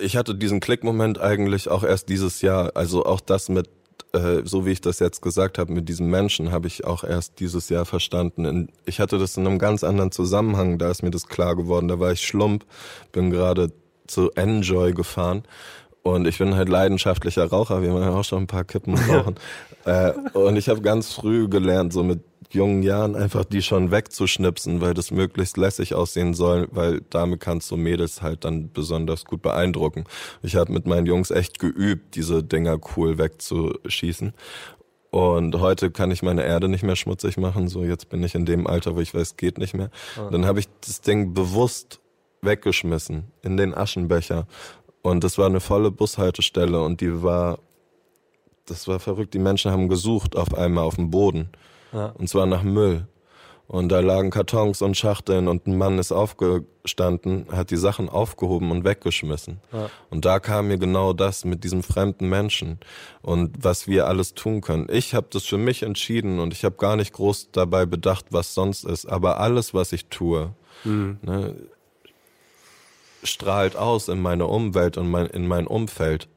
ich 0.00 0.16
hatte 0.16 0.34
diesen 0.34 0.60
Klickmoment 0.60 1.20
eigentlich 1.20 1.68
auch 1.68 1.82
erst 1.84 2.08
dieses 2.08 2.42
Jahr. 2.42 2.72
Also 2.74 3.04
auch 3.04 3.20
das 3.20 3.48
mit, 3.48 3.68
äh, 4.12 4.42
so 4.44 4.66
wie 4.66 4.70
ich 4.70 4.80
das 4.80 4.98
jetzt 4.98 5.22
gesagt 5.22 5.58
habe, 5.58 5.72
mit 5.72 5.88
diesem 5.88 6.08
Menschen 6.08 6.52
habe 6.52 6.66
ich 6.66 6.84
auch 6.84 7.04
erst 7.04 7.40
dieses 7.40 7.68
Jahr 7.68 7.84
verstanden. 7.84 8.68
Ich 8.84 9.00
hatte 9.00 9.18
das 9.18 9.36
in 9.36 9.46
einem 9.46 9.58
ganz 9.58 9.84
anderen 9.84 10.12
Zusammenhang, 10.12 10.78
da 10.78 10.90
ist 10.90 11.02
mir 11.02 11.10
das 11.10 11.26
klar 11.26 11.56
geworden. 11.56 11.88
Da 11.88 11.98
war 11.98 12.12
ich 12.12 12.26
Schlump, 12.26 12.64
bin 13.12 13.30
gerade 13.30 13.72
zu 14.06 14.30
Enjoy 14.32 14.92
gefahren 14.92 15.42
und 16.02 16.26
ich 16.26 16.38
bin 16.38 16.54
halt 16.54 16.68
leidenschaftlicher 16.68 17.46
Raucher, 17.46 17.82
wie 17.82 17.88
man 17.88 18.02
ja 18.02 18.10
auch 18.10 18.24
schon 18.24 18.44
ein 18.44 18.48
paar 18.48 18.64
Kippen 18.64 18.94
rauchen. 19.08 19.36
äh, 19.84 20.12
und 20.32 20.56
ich 20.56 20.68
habe 20.68 20.80
ganz 20.80 21.12
früh 21.12 21.48
gelernt, 21.48 21.92
so 21.92 22.02
mit 22.02 22.20
jungen 22.54 22.82
Jahren 22.82 23.16
einfach 23.16 23.44
die 23.44 23.62
schon 23.62 23.90
wegzuschnipsen, 23.90 24.80
weil 24.80 24.94
das 24.94 25.10
möglichst 25.10 25.56
lässig 25.56 25.94
aussehen 25.94 26.34
soll, 26.34 26.68
weil 26.70 27.02
damit 27.10 27.40
kannst 27.40 27.70
du 27.70 27.76
Mädels 27.76 28.22
halt 28.22 28.44
dann 28.44 28.70
besonders 28.72 29.24
gut 29.24 29.42
beeindrucken. 29.42 30.04
Ich 30.42 30.56
habe 30.56 30.72
mit 30.72 30.86
meinen 30.86 31.06
Jungs 31.06 31.30
echt 31.30 31.58
geübt, 31.58 32.14
diese 32.14 32.42
Dinger 32.42 32.78
cool 32.96 33.18
wegzuschießen. 33.18 34.32
Und 35.10 35.60
heute 35.60 35.90
kann 35.90 36.10
ich 36.10 36.22
meine 36.22 36.42
Erde 36.42 36.68
nicht 36.68 36.84
mehr 36.84 36.96
schmutzig 36.96 37.36
machen. 37.36 37.68
So, 37.68 37.84
jetzt 37.84 38.08
bin 38.08 38.22
ich 38.24 38.34
in 38.34 38.46
dem 38.46 38.66
Alter, 38.66 38.96
wo 38.96 39.00
ich 39.00 39.14
weiß, 39.14 39.36
geht 39.36 39.58
nicht 39.58 39.74
mehr. 39.74 39.90
Ah. 40.16 40.30
Dann 40.30 40.46
habe 40.46 40.58
ich 40.58 40.68
das 40.80 41.02
Ding 41.02 41.34
bewusst 41.34 42.00
weggeschmissen 42.40 43.24
in 43.42 43.58
den 43.58 43.74
Aschenbecher. 43.74 44.46
Und 45.02 45.22
das 45.22 45.36
war 45.36 45.46
eine 45.46 45.60
volle 45.60 45.90
Bushaltestelle 45.90 46.80
und 46.82 47.00
die 47.00 47.22
war, 47.22 47.58
das 48.66 48.88
war 48.88 49.00
verrückt. 49.00 49.34
Die 49.34 49.38
Menschen 49.38 49.70
haben 49.70 49.88
gesucht 49.88 50.34
auf 50.34 50.54
einmal 50.54 50.84
auf 50.84 50.94
dem 50.96 51.10
Boden. 51.10 51.50
Ja. 51.92 52.06
Und 52.06 52.28
zwar 52.28 52.46
nach 52.46 52.62
Müll. 52.62 53.06
Und 53.68 53.88
da 53.88 54.00
lagen 54.00 54.30
Kartons 54.30 54.82
und 54.82 54.98
Schachteln 54.98 55.48
und 55.48 55.66
ein 55.66 55.78
Mann 55.78 55.98
ist 55.98 56.12
aufgestanden, 56.12 57.46
hat 57.50 57.70
die 57.70 57.78
Sachen 57.78 58.10
aufgehoben 58.10 58.70
und 58.70 58.84
weggeschmissen. 58.84 59.60
Ja. 59.72 59.88
Und 60.10 60.26
da 60.26 60.40
kam 60.40 60.68
mir 60.68 60.76
genau 60.76 61.14
das 61.14 61.46
mit 61.46 61.64
diesem 61.64 61.82
fremden 61.82 62.28
Menschen 62.28 62.80
und 63.22 63.64
was 63.64 63.86
wir 63.86 64.08
alles 64.08 64.34
tun 64.34 64.60
können. 64.60 64.88
Ich 64.90 65.14
habe 65.14 65.28
das 65.30 65.44
für 65.44 65.56
mich 65.56 65.84
entschieden 65.84 66.38
und 66.38 66.52
ich 66.52 66.66
habe 66.66 66.76
gar 66.76 66.96
nicht 66.96 67.14
groß 67.14 67.48
dabei 67.52 67.86
bedacht, 67.86 68.26
was 68.28 68.52
sonst 68.52 68.84
ist. 68.84 69.06
Aber 69.06 69.40
alles, 69.40 69.72
was 69.72 69.92
ich 69.92 70.06
tue, 70.06 70.54
mhm. 70.84 71.18
ne, 71.22 71.56
strahlt 73.22 73.76
aus 73.76 74.08
in 74.08 74.20
meine 74.20 74.48
Umwelt 74.48 74.98
und 74.98 75.10
mein, 75.10 75.28
in 75.28 75.46
mein 75.46 75.66
Umfeld. 75.66 76.28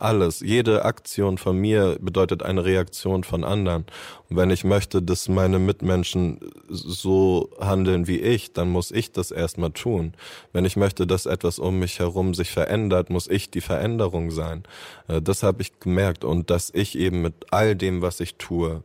Alles, 0.00 0.40
jede 0.40 0.86
Aktion 0.86 1.36
von 1.36 1.58
mir 1.58 1.98
bedeutet 2.00 2.42
eine 2.42 2.64
Reaktion 2.64 3.22
von 3.22 3.44
anderen. 3.44 3.84
Und 4.30 4.36
wenn 4.38 4.48
ich 4.48 4.64
möchte, 4.64 5.02
dass 5.02 5.28
meine 5.28 5.58
Mitmenschen 5.58 6.40
so 6.68 7.50
handeln 7.60 8.06
wie 8.06 8.18
ich, 8.18 8.54
dann 8.54 8.70
muss 8.70 8.92
ich 8.92 9.12
das 9.12 9.30
erstmal 9.30 9.72
tun. 9.72 10.14
Wenn 10.54 10.64
ich 10.64 10.76
möchte, 10.76 11.06
dass 11.06 11.26
etwas 11.26 11.58
um 11.58 11.78
mich 11.78 11.98
herum 11.98 12.32
sich 12.32 12.50
verändert, 12.50 13.10
muss 13.10 13.28
ich 13.28 13.50
die 13.50 13.60
Veränderung 13.60 14.30
sein. 14.30 14.62
Äh, 15.06 15.20
das 15.20 15.42
habe 15.42 15.60
ich 15.60 15.78
gemerkt 15.80 16.24
und 16.24 16.48
dass 16.48 16.70
ich 16.72 16.96
eben 16.96 17.20
mit 17.20 17.34
all 17.50 17.76
dem, 17.76 18.00
was 18.00 18.20
ich 18.20 18.36
tue, 18.36 18.82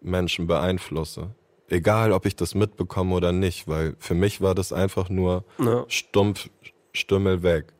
Menschen 0.00 0.48
beeinflusse. 0.48 1.30
Egal, 1.68 2.10
ob 2.10 2.26
ich 2.26 2.34
das 2.34 2.56
mitbekomme 2.56 3.14
oder 3.14 3.30
nicht, 3.30 3.68
weil 3.68 3.94
für 4.00 4.14
mich 4.14 4.40
war 4.40 4.56
das 4.56 4.72
einfach 4.72 5.08
nur 5.08 5.44
ja. 5.60 5.84
stumpf, 5.86 6.50
Stümmel 6.92 7.44
weg 7.44 7.72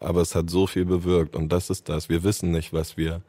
aber 0.00 0.22
es 0.22 0.34
hat 0.34 0.50
so 0.50 0.66
viel 0.66 0.84
bewirkt 0.84 1.36
und 1.36 1.50
das 1.50 1.70
ist 1.70 1.88
das. 1.88 2.08
Wir 2.08 2.24
wissen 2.24 2.50
nicht, 2.50 2.72
was 2.72 2.96
wir 2.96 3.22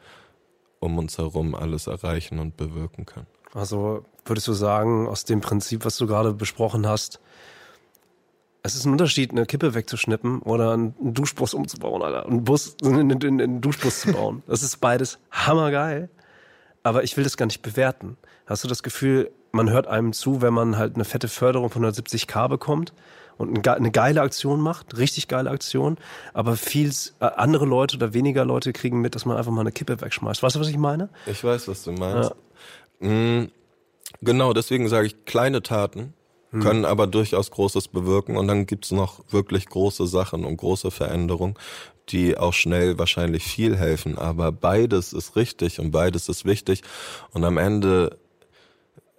um 0.80 0.98
uns 0.98 1.18
herum 1.18 1.54
alles 1.54 1.88
erreichen 1.88 2.40
und 2.40 2.58
bewirken 2.58 3.06
können. 3.06 3.28
Also 3.54 4.06
würdest 4.26 4.48
du 4.48 4.54
sagen, 4.54 5.08
aus 5.08 5.26
dem 5.26 5.42
Prinzip, 5.42 5.86
was 5.86 5.98
du 5.98 6.08
gerade 6.08 6.34
besprochen 6.34 6.88
hast, 6.88 7.20
es 8.64 8.76
ist 8.76 8.86
ein 8.86 8.92
Unterschied, 8.92 9.32
eine 9.32 9.46
Kippe 9.46 9.74
wegzuschnippen 9.74 10.42
oder 10.42 10.74
einen 10.74 10.94
Duschbus 11.00 11.54
umzubauen, 11.54 12.02
Alter. 12.02 12.26
Einen 12.26 12.44
Bus, 12.44 12.76
einen, 12.84 13.12
einen, 13.12 13.42
einen 13.42 13.62
Duschbus 13.62 14.02
zu 14.02 14.14
bauen. 14.14 14.44
Das 14.48 14.64
ist 14.64 14.78
beides 14.78 15.20
hammergeil. 15.32 16.10
Aber 16.84 17.04
ich 17.04 17.18
will 17.18 17.24
das 17.24 17.38
gar 17.38 17.46
nicht 17.46 17.62
bewerten. 17.62 18.18
Hast 18.46 18.64
du 18.64 18.68
das 18.68 18.84
Gefühl, 18.84 19.32
man 19.52 19.70
hört 19.70 19.88
einem 19.88 20.14
zu, 20.14 20.42
wenn 20.42 20.54
man 20.54 20.78
halt 20.78 20.96
eine 20.96 21.06
fette 21.06 21.28
Förderung 21.28 21.70
von 21.70 21.86
170k 21.86 22.48
bekommt? 22.48 22.94
Und 23.38 23.68
eine 23.68 23.92
geile 23.92 24.22
Aktion 24.22 24.62
macht, 24.62 24.98
richtig 24.98 25.28
geile 25.28 25.50
Aktion, 25.50 25.98
aber 26.34 26.56
viel 26.56 26.92
äh, 27.20 27.26
andere 27.26 27.66
Leute 27.66 27.98
oder 27.98 28.14
weniger 28.14 28.46
Leute 28.46 28.74
kriegen 28.74 29.02
mit, 29.02 29.16
dass 29.16 29.26
man 29.26 29.38
einfach 29.38 29.52
mal 29.52 29.62
eine 29.62 29.72
Kippe 29.72 30.00
wegschmeißt. 30.00 30.44
Weißt 30.44 30.56
du, 30.56 30.60
was 30.60 30.70
ich 30.70 30.78
meine? 30.78 31.10
Ich 31.26 31.44
weiß, 31.44 31.68
was 31.68 31.84
du 31.84 31.92
meinst. 31.92 32.34
Ja. 33.02 33.08
Mhm. 33.08 33.52
Genau, 34.22 34.54
deswegen 34.54 34.88
sage 34.90 35.08
ich, 35.08 35.26
kleine 35.26 35.64
Taten 35.64 36.14
hm. 36.52 36.62
können 36.62 36.86
aber 36.86 37.08
durchaus 37.08 37.50
Großes 37.52 37.88
bewirken 37.88 38.38
und 38.38 38.48
dann 38.48 38.66
gibt's 38.66 38.92
noch 38.92 39.22
wirklich 39.30 39.68
große 39.68 40.06
Sachen 40.06 40.46
und 40.46 40.58
große 40.58 40.92
Veränderungen, 40.92 41.56
die 42.10 42.38
auch 42.38 42.54
schnell 42.54 43.00
wahrscheinlich 43.00 43.44
viel 43.44 43.78
helfen. 43.78 44.18
Aber 44.18 44.52
beides 44.52 45.14
ist 45.14 45.36
richtig 45.36 45.80
und 45.80 45.92
beides 45.92 46.30
ist 46.30 46.46
wichtig 46.46 46.84
und 47.32 47.44
am 47.46 47.58
Ende 47.58 48.18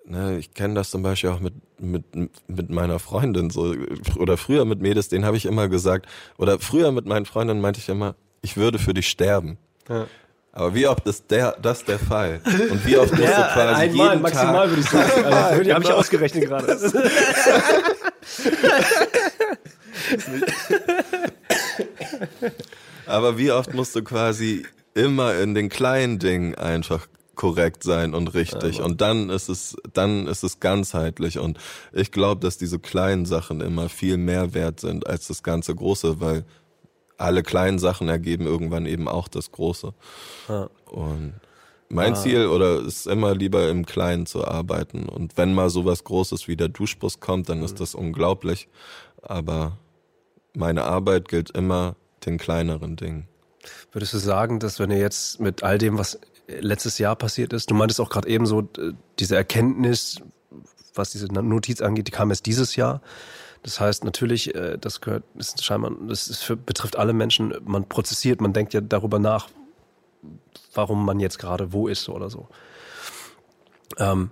Ne, 0.05 0.37
ich 0.38 0.53
kenne 0.53 0.75
das 0.75 0.91
zum 0.91 1.03
Beispiel 1.03 1.31
auch 1.31 1.38
mit, 1.38 1.55
mit, 1.79 2.05
mit 2.49 2.71
meiner 2.71 2.99
Freundin 2.99 3.51
so 3.51 3.75
oder 4.17 4.37
früher 4.37 4.65
mit 4.65 4.81
Mädels, 4.81 5.09
den 5.09 5.25
habe 5.25 5.37
ich 5.37 5.47
immer 5.47 5.69
gesagt, 5.69 6.07
oder 6.38 6.59
früher 6.59 6.91
mit 6.91 7.07
meinen 7.07 7.25
Freundinnen 7.25 7.61
meinte 7.61 7.79
ich 7.79 7.88
immer, 7.88 8.17
ich 8.41 8.57
würde 8.57 8.81
für 8.81 8.95
dich 8.95 9.09
sterben. 9.09 9.59
Ja. 9.88 10.07
Aber 10.55 10.75
wie 10.75 10.87
oft 10.87 11.07
ist 11.07 11.31
der, 11.31 11.57
das 11.62 11.85
der 11.85 11.99
Fall? 11.99 12.41
Und 12.45 12.85
wie 12.85 12.99
oft 12.99 13.12
musst 13.17 13.25
ja, 13.25 13.49
du 13.49 13.55
quasi 13.55 13.83
einmal, 13.83 14.09
jeden 14.09 14.23
maximal 14.23 14.55
Tag... 14.55 14.71
würde 14.71 14.83
ich 14.83 14.91
sagen. 14.91 15.25
Also, 15.25 15.62
ja, 15.62 15.75
habe 15.75 15.85
ich 15.85 15.93
ausgerechnet 15.93 16.45
gerade. 16.45 16.79
Aber 23.07 23.38
wie 23.38 23.51
oft 23.51 23.73
musst 23.73 23.97
du 23.97 24.03
quasi 24.03 24.67
immer 24.95 25.37
in 25.37 25.55
den 25.55 25.71
kleinen 25.71 26.19
Dingen 26.19 26.55
einfach 26.55 27.07
korrekt 27.35 27.83
sein 27.83 28.14
und 28.14 28.35
richtig. 28.35 28.79
Ja, 28.79 28.85
und 28.85 29.01
dann 29.01 29.31
ist 29.31 29.49
es, 29.49 29.77
dann 29.92 30.27
ist 30.27 30.42
es 30.42 30.61
ganzheitlich. 30.61 31.38
Und 31.38 31.59
ich 31.92 32.12
glaube, 32.12 32.40
dass 32.40 32.59
diese 32.59 32.79
kleinen 32.79 33.27
Sachen 33.27 33.61
immer 33.61 33.88
viel 33.88 34.16
mehr 34.16 34.55
wert 34.55 34.81
sind 34.81 35.07
als 35.07 35.29
das 35.29 35.42
ganze 35.42 35.75
Große, 35.75 36.21
weil 36.21 36.45
alle 37.16 37.42
kleinen 37.42 37.79
Sachen 37.79 38.09
ergeben 38.09 38.47
irgendwann 38.47 38.87
eben 38.87 39.09
auch 39.09 39.29
das 39.29 39.53
Große. 39.53 39.95
Ja. 40.48 40.69
Und 40.90 41.35
mein 41.88 42.15
ah. 42.15 42.17
Ziel 42.17 42.46
oder 42.46 42.81
ist 42.81 43.07
immer 43.07 43.35
lieber 43.35 43.69
im 43.69 43.87
Kleinen 43.87 44.27
zu 44.27 44.46
arbeiten. 44.46 45.09
Und 45.09 45.37
wenn 45.37 45.54
mal 45.54 45.71
sowas 45.71 46.04
Großes 46.04 46.48
wie 46.48 46.57
der 46.57 46.69
Duschbus 46.69 47.21
kommt, 47.21 47.48
dann 47.48 47.63
ist 47.63 47.75
mhm. 47.75 47.79
das 47.79 47.94
unglaublich. 47.94 48.69
Aber 49.23 49.79
meine 50.54 50.85
Arbeit 50.85 51.29
gilt 51.29 51.50
immer 51.50 51.96
den 52.27 52.38
kleineren 52.38 52.96
Dingen. 52.96 53.29
Würdest 53.92 54.15
du 54.15 54.19
sagen, 54.19 54.59
dass 54.59 54.81
wenn 54.81 54.90
ihr 54.90 54.98
jetzt 54.98 55.40
mit 55.40 55.63
all 55.63 55.79
dem, 55.79 55.98
was 55.98 56.19
letztes 56.47 56.99
Jahr 56.99 57.17
passiert 57.17 57.53
ist. 57.53 57.71
Du 57.71 57.75
meintest 57.75 58.01
auch 58.01 58.11
gerade 58.11 58.29
eben 58.29 58.47
so, 58.47 58.69
diese 59.19 59.37
Erkenntnis, 59.37 60.21
was 60.95 61.11
diese 61.11 61.27
Notiz 61.27 61.81
angeht, 61.81 62.09
die 62.09 62.13
kam 62.13 62.31
erst 62.31 62.47
dieses 62.47 62.77
Jahr. 62.77 63.01
Das 63.63 63.79
heißt 63.79 64.05
natürlich, 64.05 64.55
äh, 64.55 64.77
das 64.79 65.01
gehört, 65.01 65.25
ist 65.37 65.65
scheinbar, 65.65 65.93
das 66.09 66.29
ist 66.29 66.43
für, 66.43 66.57
betrifft 66.57 66.97
alle 66.97 67.13
Menschen. 67.13 67.55
Man 67.65 67.88
prozessiert, 67.88 68.40
man 68.40 68.53
denkt 68.53 68.75
ja 68.75 68.81
darüber 68.81 69.19
nach, 69.19 69.49
warum 70.75 71.05
man 71.05 71.21
jetzt 71.21 71.38
gerade 71.38 71.73
wo 71.73 71.87
ist 71.87 72.09
oder 72.09 72.29
so. 72.29 72.49
Ähm, 73.99 74.31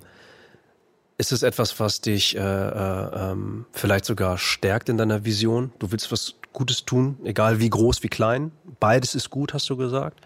ist 1.17 1.33
es 1.33 1.43
etwas, 1.43 1.79
was 1.79 2.01
dich 2.01 2.35
äh, 2.35 2.41
äh, 2.41 3.31
ähm, 3.31 3.67
vielleicht 3.73 4.07
sogar 4.07 4.39
stärkt 4.39 4.89
in 4.89 4.97
deiner 4.97 5.25
Vision? 5.25 5.73
Du 5.79 5.93
willst 5.93 6.11
was 6.11 6.35
Gutes 6.53 6.85
tun, 6.85 7.19
egal 7.25 7.61
wie 7.61 7.71
groß, 7.71 8.03
wie 8.03 8.09
klein. 8.09 8.51
Beides 8.81 9.15
ist 9.15 9.31
gut, 9.31 9.55
hast 9.55 9.71
du 9.71 9.77
gesagt. 9.77 10.21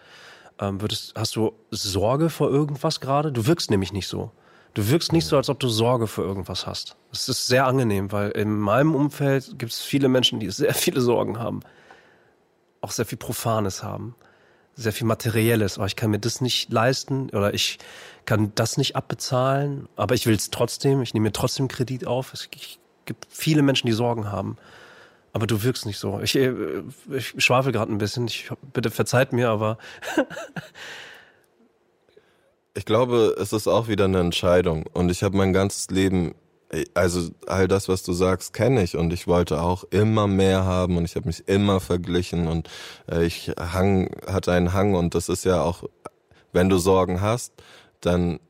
Ähm, 0.60 0.80
würdest, 0.80 1.14
hast 1.16 1.36
du 1.36 1.52
Sorge 1.70 2.30
vor 2.30 2.50
irgendwas 2.50 3.00
gerade? 3.00 3.32
Du 3.32 3.46
wirkst 3.46 3.70
nämlich 3.70 3.92
nicht 3.92 4.08
so. 4.08 4.30
Du 4.74 4.88
wirkst 4.88 5.12
nicht 5.12 5.26
so, 5.26 5.36
als 5.36 5.48
ob 5.48 5.60
du 5.60 5.68
Sorge 5.68 6.08
für 6.08 6.22
irgendwas 6.22 6.66
hast. 6.66 6.96
Das 7.10 7.28
ist 7.28 7.46
sehr 7.46 7.66
angenehm, 7.66 8.10
weil 8.10 8.30
in 8.30 8.58
meinem 8.58 8.94
Umfeld 8.94 9.58
gibt 9.58 9.72
es 9.72 9.80
viele 9.80 10.08
Menschen, 10.08 10.40
die 10.40 10.50
sehr 10.50 10.74
viele 10.74 11.00
Sorgen 11.00 11.38
haben. 11.38 11.60
Auch 12.80 12.90
sehr 12.90 13.06
viel 13.06 13.18
Profanes 13.18 13.82
haben. 13.82 14.14
Sehr 14.74 14.92
viel 14.92 15.06
Materielles. 15.06 15.78
Aber 15.78 15.86
ich 15.86 15.96
kann 15.96 16.10
mir 16.10 16.18
das 16.18 16.40
nicht 16.40 16.72
leisten 16.72 17.30
oder 17.30 17.54
ich 17.54 17.78
kann 18.24 18.52
das 18.56 18.76
nicht 18.76 18.96
abbezahlen. 18.96 19.88
Aber 19.96 20.14
ich 20.14 20.26
will 20.26 20.34
es 20.34 20.50
trotzdem. 20.50 21.00
Ich 21.02 21.14
nehme 21.14 21.24
mir 21.24 21.32
trotzdem 21.32 21.68
Kredit 21.68 22.06
auf. 22.06 22.32
Es 22.32 22.48
gibt 22.50 23.26
viele 23.28 23.62
Menschen, 23.62 23.86
die 23.86 23.92
Sorgen 23.92 24.30
haben. 24.30 24.56
Aber 25.34 25.46
du 25.46 25.62
wirkst 25.62 25.84
nicht 25.84 25.98
so. 25.98 26.20
Ich, 26.20 26.34
äh, 26.36 26.54
ich 27.10 27.34
schwafel 27.36 27.72
gerade 27.72 27.92
ein 27.92 27.98
bisschen. 27.98 28.26
Ich, 28.26 28.50
bitte 28.72 28.90
verzeiht 28.90 29.34
mir, 29.34 29.50
aber 29.50 29.76
Ich 32.76 32.84
glaube, 32.84 33.36
es 33.38 33.52
ist 33.52 33.68
auch 33.68 33.86
wieder 33.86 34.06
eine 34.06 34.18
Entscheidung. 34.18 34.84
Und 34.92 35.08
ich 35.10 35.22
habe 35.22 35.36
mein 35.36 35.52
ganzes 35.52 35.90
Leben, 35.90 36.34
also 36.92 37.30
all 37.46 37.68
das, 37.68 37.88
was 37.88 38.02
du 38.02 38.12
sagst, 38.12 38.52
kenne 38.52 38.82
ich. 38.82 38.96
Und 38.96 39.12
ich 39.12 39.28
wollte 39.28 39.62
auch 39.62 39.84
immer 39.90 40.26
mehr 40.26 40.64
haben 40.64 40.96
und 40.96 41.04
ich 41.04 41.14
habe 41.14 41.28
mich 41.28 41.46
immer 41.46 41.78
verglichen 41.78 42.48
und 42.48 42.68
äh, 43.08 43.24
ich 43.24 43.52
hang, 43.58 44.10
hatte 44.26 44.52
einen 44.52 44.72
Hang 44.72 44.94
und 44.94 45.14
das 45.14 45.28
ist 45.28 45.44
ja 45.44 45.62
auch, 45.62 45.84
wenn 46.52 46.68
du 46.68 46.78
Sorgen 46.78 47.20
hast, 47.20 47.52
dann 48.00 48.40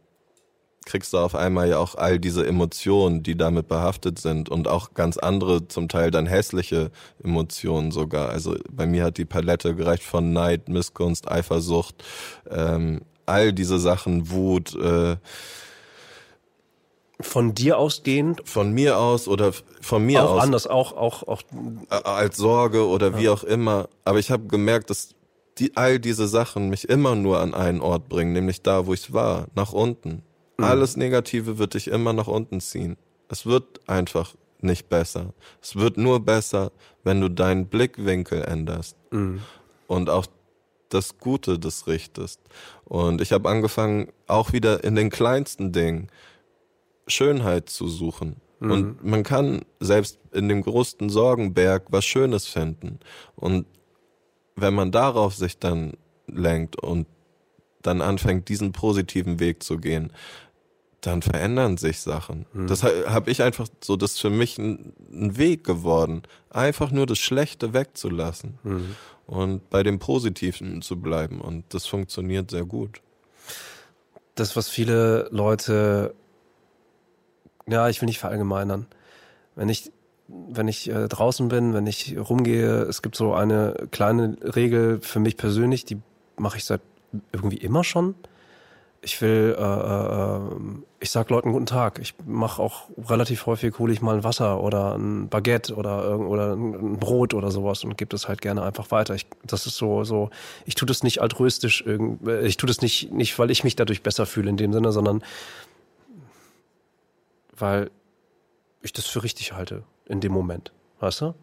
kriegst 0.85 1.13
du 1.13 1.19
auf 1.19 1.35
einmal 1.35 1.69
ja 1.69 1.79
auch 1.79 1.95
all 1.95 2.19
diese 2.19 2.47
Emotionen, 2.47 3.23
die 3.23 3.37
damit 3.37 3.69
behaftet 3.69 4.19
sind 4.19 4.49
und 4.49 4.69
auch 4.69 4.95
ganz 4.95 5.17
andere, 5.17 5.69
zum 5.69 5.89
Teil 5.89 6.11
dann 6.11 6.27
hässliche 6.27 6.91
Emotionen 7.23 7.91
sogar. 7.91 8.29
Also 8.29 8.57
bei 8.71 8.87
mir 8.87 9.05
hat 9.05 9.19
die 9.19 9.25
Palette 9.25 9.75
gereicht 9.75 10.05
von 10.05 10.33
Neid, 10.33 10.69
Missgunst, 10.69 11.31
Eifersucht, 11.31 12.05
ähm, 12.51 13.03
all 13.27 13.53
diese 13.53 13.79
Sachen, 13.79 14.31
Wut, 14.31 14.75
äh, 14.75 15.17
von 17.21 17.55
dir 17.55 17.79
ausgehend? 17.79 18.43
Von 18.45 18.73
mir 18.73 18.99
aus 18.99 19.29
oder 19.29 19.53
von 19.81 20.05
mir 20.05 20.25
auch 20.25 20.33
aus. 20.33 20.43
anders, 20.43 20.67
auch, 20.67 20.93
auch, 20.93 21.23
auch. 21.27 21.43
Als 21.89 22.37
Sorge 22.37 22.87
oder 22.87 23.13
ja. 23.13 23.19
wie 23.19 23.29
auch 23.29 23.45
immer. 23.45 23.89
Aber 24.05 24.19
ich 24.19 24.31
habe 24.31 24.47
gemerkt, 24.49 24.91
dass 24.91 25.15
die, 25.59 25.77
all 25.77 26.01
diese 26.01 26.27
Sachen 26.27 26.69
mich 26.69 26.89
immer 26.89 27.15
nur 27.15 27.41
an 27.41 27.55
einen 27.55 27.81
Ort 27.81 28.09
bringen, 28.09 28.33
nämlich 28.33 28.63
da, 28.63 28.87
wo 28.87 28.95
ich 28.95 29.13
war, 29.13 29.47
nach 29.55 29.73
unten. 29.73 30.23
Mhm. 30.57 30.65
Alles 30.65 30.97
Negative 30.97 31.59
wird 31.59 31.75
dich 31.75 31.89
immer 31.89 32.13
nach 32.13 32.29
unten 32.29 32.61
ziehen. 32.61 32.97
Es 33.29 33.47
wird 33.47 33.81
einfach 33.89 34.35
nicht 34.61 34.89
besser. 34.89 35.33
Es 35.63 35.77
wird 35.77 35.97
nur 35.97 36.25
besser, 36.25 36.73
wenn 37.03 37.21
du 37.21 37.29
deinen 37.29 37.67
Blickwinkel 37.67 38.43
änderst. 38.43 38.97
Mhm. 39.11 39.41
Und 39.87 40.11
auch 40.11 40.27
das 40.89 41.19
Gute 41.19 41.59
des 41.59 41.87
richtest. 41.87 42.41
Und 42.85 43.21
ich 43.21 43.33
habe 43.33 43.49
angefangen, 43.49 44.13
auch 44.27 44.53
wieder 44.53 44.85
in 44.85 44.95
den 44.95 45.11
kleinsten 45.11 45.73
Dingen 45.73 46.09
Schönheit 47.07 47.69
zu 47.69 47.89
suchen. 47.89 48.37
Mhm. 48.61 48.71
Und 48.71 49.05
man 49.05 49.23
kann 49.23 49.63
selbst 49.81 50.19
in 50.33 50.49
dem 50.49 50.63
größten 50.63 51.11
Sorgenberg 51.11 51.85
was 51.91 52.05
Schönes 52.05 52.47
finden. 52.47 53.01
Und 53.37 53.67
wenn 54.57 54.75
man 54.75 54.93
darauf 54.93 55.35
sich 55.35 55.59
dann 55.59 55.95
lenkt 56.27 56.77
und 56.77 57.07
dann 57.83 58.01
anfängt, 58.01 58.49
diesen 58.49 58.73
positiven 58.73 59.41
Weg 59.41 59.63
zu 59.63 59.79
gehen, 59.79 60.13
dann 61.07 61.23
verändern 61.23 61.77
sich 61.77 62.01
Sachen. 62.01 62.47
Mhm. 62.53 62.67
Das 62.67 62.83
habe 62.83 63.31
ich 63.31 63.43
einfach 63.43 63.69
so, 63.83 63.97
das 63.97 64.13
ist 64.13 64.21
für 64.21 64.31
mich 64.31 64.59
ein, 64.59 64.93
ein, 65.13 65.37
Weg 65.37 65.65
geworden, 65.65 66.23
einfach 66.51 66.91
nur 66.91 67.07
das 67.07 67.19
Schlechte 67.19 67.75
wegzulassen. 67.75 68.59
Mhm 68.63 68.97
und 69.27 69.69
bei 69.71 69.83
dem 69.83 69.99
Positiven 69.99 70.83
zu 70.83 71.01
bleiben. 71.01 71.41
Und 71.41 71.65
das 71.73 71.87
funktioniert 71.87 72.51
sehr 72.51 72.65
gut. 72.65 73.01
Das, 74.35 74.57
was 74.57 74.69
viele 74.69 75.29
Leute, 75.31 76.15
ja, 77.67 77.89
ich 77.89 78.01
will 78.01 78.07
nicht 78.07 78.19
verallgemeinern. 78.19 78.87
Wenn 79.55 79.69
ich, 79.69 79.93
wenn 80.29 80.69
ich 80.69 80.91
äh, 80.91 81.09
draußen 81.09 81.49
bin, 81.49 81.75
wenn 81.75 81.87
ich 81.87 82.17
rumgehe, 82.19 82.83
es 82.83 83.03
gibt 83.03 83.17
so 83.17 83.35
eine 83.35 83.89
kleine 83.91 84.37
Regel 84.43 85.01
für 85.01 85.21
mich 85.21 85.37
persönlich, 85.37 85.85
die 85.85 85.99
mache 86.37 86.59
ich 86.59 86.65
seit 86.65 86.81
irgendwie 87.33 87.59
immer 87.59 87.85
schon 87.85 88.15
ich 89.05 89.21
will, 89.21 89.55
äh, 89.59 89.63
äh, 89.63 90.41
ich 91.01 91.11
sag 91.11 91.29
Leuten 91.29 91.53
guten 91.53 91.67
Tag. 91.67 91.99
Ich 92.01 92.15
mache 92.27 92.63
auch 92.63 92.85
relativ 93.09 93.47
häufig, 93.47 93.79
hole 93.79 93.93
ich 93.93 94.01
mal 94.01 94.17
ein 94.17 94.25
Wasser 94.25 94.61
oder 94.61 94.97
ein 94.97 95.29
Baguette 95.29 95.75
oder, 95.75 96.19
oder 96.19 96.55
ein 96.55 96.99
Brot 96.99 97.35
oder 97.35 97.51
sowas 97.51 97.85
und 97.85 97.99
gebe 97.99 98.09
das 98.09 98.29
halt 98.29 98.41
gerne 98.41 98.63
einfach 98.63 98.91
weiter. 98.91 99.15
Ich, 99.15 99.27
das 99.45 99.67
ist 99.67 99.77
so, 99.77 100.05
so, 100.05 100.31
ich 100.65 100.75
tue 100.75 100.87
das 100.87 101.03
nicht 101.03 101.21
altruistisch, 101.21 101.85
äh, 101.87 102.47
ich 102.47 102.57
tue 102.57 102.67
das 102.67 102.81
nicht, 102.81 103.13
nicht, 103.13 103.39
weil 103.39 103.51
ich 103.51 103.63
mich 103.63 103.77
dadurch 103.77 104.03
besser 104.03 104.25
fühle 104.25 104.49
in 104.49 104.57
dem 104.57 104.73
Sinne, 104.73 104.91
sondern 104.91 105.23
weil 107.57 107.91
ich 108.83 108.93
das 108.93 109.07
für 109.07 109.23
richtig 109.23 109.53
halte 109.53 109.85
in 110.07 110.21
dem 110.21 110.33
Moment. 110.33 110.73
Weißt 111.01 111.21
du? 111.21 111.35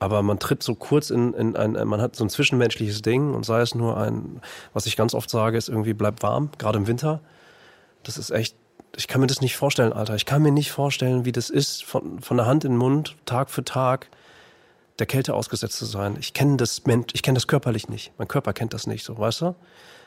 Aber 0.00 0.22
man 0.22 0.38
tritt 0.38 0.62
so 0.62 0.74
kurz 0.74 1.10
in, 1.10 1.34
in 1.34 1.56
ein, 1.56 1.72
man 1.86 2.00
hat 2.00 2.16
so 2.16 2.24
ein 2.24 2.30
zwischenmenschliches 2.30 3.02
Ding 3.02 3.34
und 3.34 3.44
sei 3.44 3.60
es 3.60 3.74
nur 3.74 3.98
ein, 3.98 4.40
was 4.72 4.86
ich 4.86 4.96
ganz 4.96 5.14
oft 5.14 5.28
sage, 5.28 5.58
ist 5.58 5.68
irgendwie 5.68 5.92
bleib 5.92 6.22
warm, 6.22 6.50
gerade 6.56 6.78
im 6.78 6.86
Winter. 6.86 7.20
Das 8.02 8.16
ist 8.16 8.30
echt, 8.30 8.56
ich 8.96 9.08
kann 9.08 9.20
mir 9.20 9.26
das 9.26 9.42
nicht 9.42 9.56
vorstellen, 9.56 9.92
Alter. 9.92 10.14
Ich 10.14 10.24
kann 10.24 10.40
mir 10.40 10.52
nicht 10.52 10.72
vorstellen, 10.72 11.26
wie 11.26 11.32
das 11.32 11.50
ist, 11.50 11.84
von, 11.84 12.20
von 12.20 12.38
der 12.38 12.46
Hand 12.46 12.64
in 12.64 12.72
den 12.72 12.78
Mund, 12.78 13.14
Tag 13.26 13.50
für 13.50 13.62
Tag, 13.62 14.08
der 14.98 15.06
Kälte 15.06 15.34
ausgesetzt 15.34 15.76
zu 15.76 15.84
sein. 15.84 16.16
Ich 16.18 16.32
kenne 16.32 16.56
das 16.56 16.82
ich 17.12 17.22
kenne 17.22 17.36
das 17.36 17.46
körperlich 17.46 17.90
nicht. 17.90 18.12
Mein 18.16 18.26
Körper 18.26 18.54
kennt 18.54 18.72
das 18.72 18.86
nicht, 18.86 19.04
so, 19.04 19.18
weißt 19.18 19.42
du? 19.42 19.54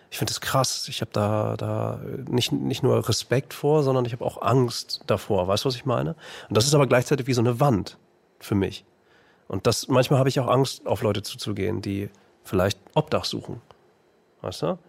Ich 0.09 0.17
finde 0.17 0.31
das 0.31 0.41
krass. 0.41 0.87
Ich 0.89 1.01
habe 1.01 1.11
da, 1.13 1.55
da 1.55 1.99
nicht, 2.27 2.51
nicht 2.51 2.81
nur 2.81 3.07
Respekt 3.07 3.53
vor, 3.53 3.83
sondern 3.83 4.05
ich 4.05 4.13
habe 4.13 4.25
auch 4.25 4.41
Angst 4.41 5.01
davor. 5.05 5.47
Weißt 5.47 5.65
du, 5.65 5.69
was 5.69 5.75
ich 5.75 5.85
meine? 5.85 6.15
Und 6.49 6.57
das 6.57 6.65
ist 6.65 6.73
aber 6.73 6.87
gleichzeitig 6.87 7.27
wie 7.27 7.33
so 7.33 7.41
eine 7.41 7.59
Wand 7.59 7.97
für 8.39 8.55
mich. 8.55 8.85
Und 9.53 9.67
das, 9.67 9.87
manchmal 9.87 10.17
habe 10.17 10.29
ich 10.29 10.39
auch 10.39 10.47
Angst, 10.47 10.87
auf 10.87 11.03
Leute 11.03 11.21
zuzugehen, 11.21 11.83
die 11.83 12.09
vielleicht 12.43 12.79
Obdach 12.95 13.23
suchen. 13.23 13.61
Weißt 14.41 14.63
du? 14.63 14.79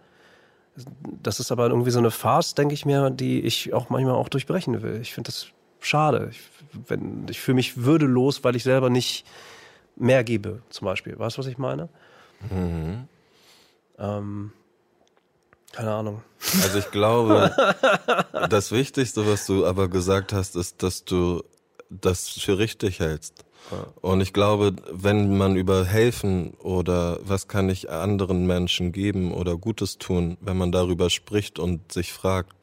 Das 1.21 1.39
ist 1.39 1.51
aber 1.51 1.67
irgendwie 1.67 1.91
so 1.91 1.99
eine 1.99 2.09
Farce, 2.09 2.55
denke 2.55 2.73
ich 2.73 2.83
mir, 2.83 3.11
die 3.11 3.41
ich 3.41 3.75
auch 3.75 3.91
manchmal 3.91 4.15
auch 4.15 4.27
durchbrechen 4.27 4.81
will. 4.81 4.99
Ich 5.01 5.13
finde 5.13 5.27
das 5.27 5.49
schade. 5.81 6.29
Ich, 6.31 6.41
wenn, 6.87 7.27
ich 7.29 7.39
fühle 7.39 7.53
mich 7.53 7.83
würdelos, 7.83 8.43
weil 8.43 8.55
ich 8.55 8.63
selber 8.63 8.89
nicht 8.89 9.27
mehr 9.97 10.23
gebe, 10.23 10.63
zum 10.71 10.85
Beispiel. 10.85 11.19
Weißt 11.19 11.37
du, 11.37 11.41
was 11.41 11.47
ich 11.47 11.59
meine? 11.59 11.87
Mhm. 12.49 13.07
Ähm, 13.99 14.51
keine 15.73 15.93
Ahnung. 15.93 16.23
Also 16.63 16.79
ich 16.79 16.89
glaube, 16.89 17.53
das 18.49 18.71
Wichtigste, 18.71 19.31
was 19.31 19.45
du 19.45 19.63
aber 19.63 19.89
gesagt 19.89 20.33
hast, 20.33 20.55
ist, 20.55 20.81
dass 20.81 21.05
du 21.05 21.43
das 21.91 22.29
für 22.29 22.57
richtig 22.57 22.99
hältst. 22.99 23.44
Und 24.01 24.21
ich 24.21 24.33
glaube, 24.33 24.75
wenn 24.91 25.37
man 25.37 25.55
über 25.55 25.85
helfen 25.85 26.53
oder 26.59 27.19
was 27.23 27.47
kann 27.47 27.69
ich 27.69 27.89
anderen 27.89 28.45
Menschen 28.45 28.91
geben 28.91 29.33
oder 29.33 29.57
Gutes 29.57 29.97
tun, 29.97 30.37
wenn 30.41 30.57
man 30.57 30.71
darüber 30.71 31.09
spricht 31.09 31.57
und 31.59 31.91
sich 31.91 32.13
fragt, 32.13 32.53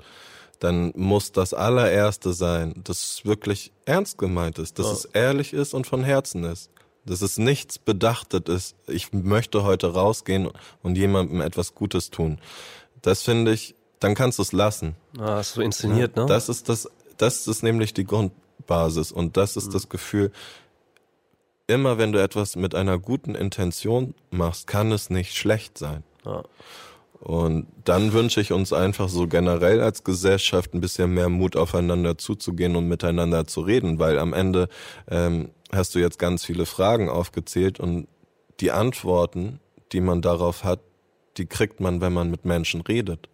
dann 0.61 0.93
muss 0.95 1.33
das 1.33 1.55
allererste 1.55 2.33
sein, 2.33 2.75
dass 2.85 2.99
es 2.99 3.25
wirklich 3.25 3.73
ernst 3.85 4.17
gemeint 4.17 4.61
ist, 4.61 4.79
dass 4.79 4.87
ja. 4.87 4.93
es 4.93 5.05
ehrlich 5.07 5.53
ist 5.53 5.75
und 5.75 5.89
von 5.89 6.05
Herzen 6.05 6.45
ist. 6.45 6.71
Dass 7.05 7.21
es 7.21 7.37
nichts 7.37 7.81
bedachtet 7.81 8.49
ist. 8.49 8.77
Ich 8.87 9.13
möchte 9.13 9.65
heute 9.65 9.93
rausgehen 9.93 10.51
und 10.83 10.97
jemandem 10.97 11.41
etwas 11.41 11.75
Gutes 11.75 12.11
tun. 12.11 12.39
Das 13.01 13.23
finde 13.23 13.53
ich, 13.53 13.75
dann 13.99 14.15
kannst 14.15 14.39
du 14.39 14.43
es 14.43 14.53
lassen. 14.53 14.95
Ah, 15.19 15.41
ist 15.41 15.55
so 15.55 15.63
inszeniert, 15.63 16.15
ne? 16.15 16.27
Das 16.27 16.49
ist 16.49 16.69
das, 16.69 16.89
das 17.17 17.49
ist 17.49 17.65
nämlich 17.65 17.93
die 17.93 18.05
Grundbasis 18.05 19.11
und 19.11 19.37
das 19.37 19.57
ist 19.57 19.69
mhm. 19.69 19.73
das 19.73 19.89
Gefühl, 19.89 20.31
immer 21.73 21.99
wenn 21.99 22.13
du 22.13 22.23
etwas 22.23 22.57
mit 22.57 22.75
einer 22.75 22.99
guten 22.99 23.35
Intention 23.35 24.15
machst, 24.31 24.67
kann 24.67 24.93
es 24.93 25.11
nicht 25.11 25.37
schlecht 25.37 25.79
sein. 25.79 26.05
Ja. 26.25 26.43
Und 27.21 27.69
dann 27.85 28.13
wünsche 28.13 28.41
ich 28.41 28.53
uns 28.53 28.73
einfach 28.73 29.09
so 29.09 29.29
generell 29.29 29.81
als 29.81 30.03
Gesellschaft 30.03 30.75
ein 30.75 30.81
bisschen 30.81 31.15
mehr 31.15 31.29
Mut 31.29 31.57
aufeinander 31.57 32.19
zuzugehen 32.19 32.75
und 32.75 32.89
miteinander 32.89 33.47
zu 33.47 33.61
reden, 33.61 34.01
weil 34.01 34.19
am 34.19 34.33
Ende 34.33 34.69
ähm, 35.09 35.51
hast 35.71 35.95
du 35.95 36.01
jetzt 36.01 36.19
ganz 36.19 36.45
viele 36.45 36.67
Fragen 36.67 37.09
aufgezählt 37.09 37.79
und 37.79 38.09
die 38.59 38.73
Antworten, 38.73 39.61
die 39.93 40.01
man 40.01 40.21
darauf 40.21 40.65
hat, 40.65 40.81
die 41.37 41.47
kriegt 41.47 41.81
man, 41.81 42.01
wenn 42.01 42.13
man 42.13 42.29
mit 42.31 42.45
Menschen 42.45 42.81
redet. 42.81 43.29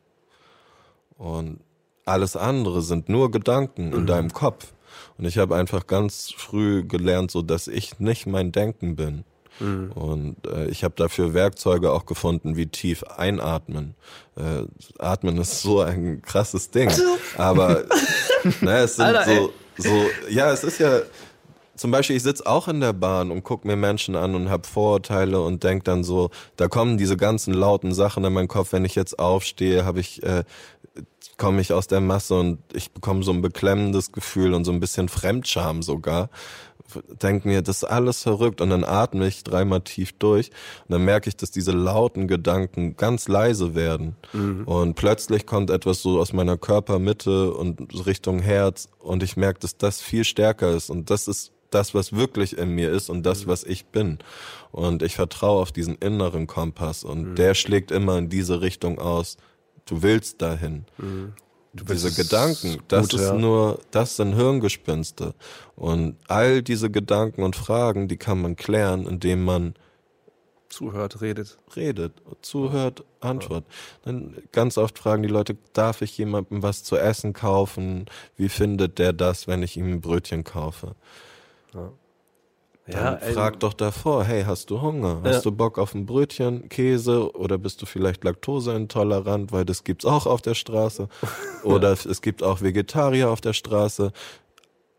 Und 1.16 1.61
alles 2.05 2.36
andere 2.36 2.82
sind 2.82 3.09
nur 3.09 3.30
Gedanken 3.30 3.93
in 3.93 4.03
mhm. 4.03 4.07
deinem 4.07 4.32
Kopf. 4.32 4.72
Und 5.16 5.24
ich 5.24 5.38
habe 5.38 5.57
einfach 5.57 5.86
ganz 5.86 6.32
früh 6.36 6.84
gelernt, 6.84 7.30
so 7.30 7.42
dass 7.42 7.68
ich 7.68 7.99
nicht 7.99 8.26
mein 8.26 8.53
Denken 8.53 8.96
bin. 8.96 9.24
Mhm. 9.61 9.92
Und 9.92 10.46
äh, 10.46 10.66
ich 10.66 10.84
habe 10.84 10.94
dafür 10.96 11.34
Werkzeuge 11.34 11.92
auch 11.92 12.07
gefunden, 12.07 12.57
wie 12.57 12.66
tief 12.66 13.03
einatmen. 13.05 13.94
Äh, 14.36 14.64
Atmen 14.99 15.38
ist 15.38 15.62
so 15.62 15.80
ein 15.80 16.22
krasses 16.22 16.70
Ding. 16.70 16.90
Aber 17.36 17.84
ne, 18.61 18.78
es 18.78 18.96
sind 18.96 19.07
Alter, 19.07 19.24
so, 19.24 19.53
so, 19.76 20.07
ja, 20.28 20.53
es 20.53 20.64
ist 20.64 20.78
ja 20.78 21.01
zum 21.78 21.92
Beispiel, 21.92 22.16
ich 22.16 22.24
sitze 22.24 22.44
auch 22.44 22.66
in 22.66 22.80
der 22.80 22.92
Bahn 22.92 23.30
und 23.30 23.44
gucke 23.44 23.66
mir 23.66 23.76
Menschen 23.76 24.16
an 24.16 24.34
und 24.34 24.51
habe 24.51 24.66
Vorurteile 24.66 25.40
und 25.40 25.62
denk 25.62 25.84
dann 25.84 26.03
so, 26.03 26.30
da 26.57 26.66
kommen 26.66 26.99
diese 26.99 27.16
ganzen 27.16 27.55
lauten 27.55 27.94
Sachen 27.94 28.24
in 28.24 28.32
meinen 28.32 28.49
Kopf, 28.49 28.72
wenn 28.72 28.84
ich 28.84 28.96
jetzt 28.96 29.18
aufstehe, 29.18 29.84
habe 29.84 30.01
ich 30.01 30.22
äh, 30.24 30.42
komme 31.39 31.61
ich 31.61 31.72
aus 31.72 31.86
der 31.86 32.01
Masse 32.01 32.39
und 32.39 32.59
ich 32.74 32.91
bekomme 32.91 33.22
so 33.22 33.32
ein 33.32 33.41
beklemmendes 33.41 34.12
Gefühl 34.12 34.53
und 34.53 34.64
so 34.64 34.72
ein 34.72 34.80
bisschen 34.80 35.09
Fremdscham 35.09 35.82
sogar. 35.82 36.28
Denk 37.22 37.45
mir, 37.45 37.62
das 37.62 37.78
ist 37.78 37.84
alles 37.84 38.22
verrückt 38.22 38.61
und 38.61 38.70
dann 38.70 38.82
atme 38.82 39.28
ich 39.28 39.45
dreimal 39.45 39.82
tief 39.82 40.12
durch 40.18 40.51
und 40.86 40.93
dann 40.93 41.05
merke 41.05 41.28
ich, 41.28 41.36
dass 41.36 41.51
diese 41.51 41.72
lauten 41.72 42.28
Gedanken 42.28 42.97
ganz 42.97 43.28
leise 43.28 43.74
werden 43.74 44.16
mhm. 44.32 44.64
und 44.64 44.95
plötzlich 44.95 45.47
kommt 45.47 45.70
etwas 45.70 46.03
so 46.03 46.18
aus 46.18 46.32
meiner 46.32 46.57
Körpermitte 46.57 47.53
und 47.53 48.07
Richtung 48.07 48.41
Herz 48.41 48.89
und 48.99 49.22
ich 49.22 49.36
merke, 49.36 49.61
dass 49.61 49.76
das 49.76 50.01
viel 50.01 50.24
stärker 50.24 50.70
ist 50.70 50.89
und 50.89 51.11
das 51.11 51.28
ist 51.28 51.53
das, 51.70 51.95
was 51.95 52.14
wirklich 52.14 52.57
in 52.57 52.70
mir 52.70 52.91
ist 52.91 53.11
und 53.11 53.24
das, 53.24 53.45
mhm. 53.45 53.51
was 53.51 53.64
ich 53.64 53.84
bin. 53.86 54.18
Und 54.72 55.03
ich 55.03 55.16
vertraue 55.16 55.61
auf 55.61 55.72
diesen 55.72 55.97
inneren 55.97 56.47
Kompass 56.47 57.05
und 57.05 57.30
mhm. 57.30 57.34
der 57.34 57.53
schlägt 57.53 57.91
immer 57.91 58.16
in 58.16 58.30
diese 58.30 58.62
Richtung 58.62 58.99
aus, 58.99 59.36
Du 59.89 60.03
willst 60.03 60.43
dahin. 60.43 60.84
Mhm. 60.99 61.32
Du 61.72 61.84
Diese 61.84 62.12
Gedanken, 62.12 62.78
das 62.89 63.11
gut, 63.11 63.20
ist 63.20 63.26
ja. 63.26 63.34
nur, 63.34 63.80
das 63.91 64.16
sind 64.16 64.34
Hirngespinste. 64.34 65.34
Und 65.76 66.16
all 66.26 66.62
diese 66.62 66.91
Gedanken 66.91 67.43
und 67.43 67.57
Fragen, 67.57 68.09
die 68.09 68.16
kann 68.16 68.41
man 68.41 68.57
klären, 68.57 69.07
indem 69.07 69.45
man 69.45 69.74
zuhört, 70.68 71.20
redet. 71.20 71.59
Redet, 71.76 72.12
zuhört, 72.43 73.05
antwortet. 73.20 73.70
Ja. 73.70 74.12
Dann 74.12 74.36
ganz 74.53 74.78
oft 74.78 74.99
fragen 74.99 75.22
die 75.22 75.28
Leute, 75.28 75.57
darf 75.72 76.03
ich 76.03 76.16
jemandem 76.18 76.62
was 76.62 76.84
zu 76.84 76.97
essen 76.97 77.32
kaufen? 77.32 78.07
Wie 78.36 78.49
findet 78.49 78.99
der 78.99 79.12
das, 79.12 79.47
wenn 79.47 79.62
ich 79.62 79.76
ihm 79.76 79.93
ein 79.93 80.01
Brötchen 80.01 80.45
kaufe? 80.45 80.95
Ja. 81.74 81.93
Dann 82.91 83.18
ja, 83.20 83.32
frag 83.32 83.61
doch 83.61 83.74
davor, 83.74 84.24
hey, 84.24 84.45
hast 84.45 84.70
du 84.70 84.80
Hunger? 84.80 85.20
Hast 85.22 85.36
ja. 85.36 85.41
du 85.43 85.53
Bock 85.53 85.78
auf 85.78 85.95
ein 85.95 86.07
Brötchen, 86.07 86.68
Käse 86.70 87.34
oder 87.36 87.59
bist 87.59 87.82
du 87.82 87.86
vielleicht 87.86 88.24
laktoseintolerant, 88.24 89.53
weil 89.53 89.66
das 89.66 89.84
gibt's 89.84 90.07
auch 90.07 90.26
auf 90.26 90.41
der 90.41 90.55
Straße 90.55 91.09
oder 91.64 91.95
ja. 91.95 92.11
es 92.11 92.22
gibt 92.22 92.43
auch 92.43 92.62
Vegetarier 92.62 93.30
auf 93.30 93.43
der 93.43 93.53
Straße. 93.53 94.12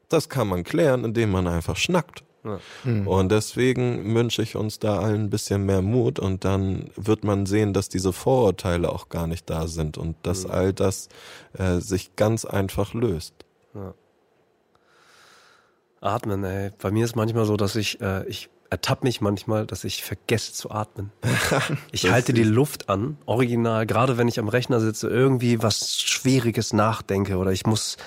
Das 0.08 0.30
kann 0.30 0.48
man 0.48 0.64
klären, 0.64 1.04
indem 1.04 1.32
man 1.32 1.48
einfach 1.48 1.78
schnackt. 1.78 2.24
Ja. 2.44 2.60
Hm. 2.84 3.08
Und 3.08 3.32
deswegen 3.32 4.16
wünsche 4.16 4.42
ich 4.42 4.56
uns 4.56 4.80
da 4.80 5.00
allen 5.00 5.26
ein 5.26 5.30
bisschen 5.30 5.66
mehr 5.66 5.82
Mut 5.82 6.20
und 6.20 6.46
dann 6.46 6.90
wird 6.96 7.24
man 7.24 7.46
sehen, 7.46 7.74
dass 7.74 7.90
diese 7.90 8.14
Vorurteile 8.14 8.92
auch 8.92 9.10
gar 9.10 9.28
nicht 9.28 9.50
da 9.50 9.68
sind 9.68 9.98
und 9.98 10.16
dass 10.24 10.44
hm. 10.44 10.52
all 10.52 10.74
das 10.74 11.10
äh, 11.54 11.80
sich 11.80 12.16
ganz 12.16 12.46
einfach 12.46 12.94
löst. 12.94 13.34
Ja. 13.74 13.94
Atmen, 16.02 16.44
ey. 16.44 16.72
Bei 16.82 16.92
mir 16.92 17.06
ist 17.06 17.16
manchmal 17.16 17.46
so, 17.46 17.58
dass 17.58 17.76
ich, 17.76 18.02
äh, 18.02 18.26
ich 18.28 18.50
ertappe 18.70 19.06
mich 19.06 19.22
manchmal, 19.22 19.66
dass 19.66 19.84
ich 19.84 20.04
vergesse 20.04 20.54
zu 20.54 20.72
atmen. 20.72 21.12
ich 21.92 22.12
halte 22.12 22.34
die 22.34 22.44
Luft 22.44 22.90
an, 22.90 23.18
original, 23.26 23.86
gerade 23.86 24.18
wenn 24.18 24.28
ich 24.28 24.40
am 24.40 24.48
Rechner 24.48 24.80
sitze, 24.80 25.08
irgendwie 25.08 25.62
was 25.64 26.00
Schwieriges 26.02 26.74
nachdenke 26.74 27.38
oder 27.38 27.52
ich 27.52 27.66
muss 27.66 27.98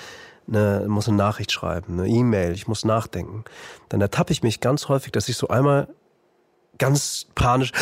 eine, 0.47 0.85
muss 0.89 1.09
eine 1.09 1.17
Nachricht 1.17 1.53
schreiben, 1.53 1.99
eine 1.99 2.09
E-Mail, 2.09 2.53
ich 2.53 2.69
muss 2.69 2.85
nachdenken. 2.85 3.45
Dann 3.89 4.01
ertappe 4.01 4.33
ich 4.33 4.43
mich 4.43 4.61
ganz 4.61 4.89
häufig, 4.89 5.13
dass 5.13 5.29
ich 5.29 5.37
so 5.37 5.49
einmal 5.49 5.89
ganz 6.79 7.27
panisch 7.35 7.73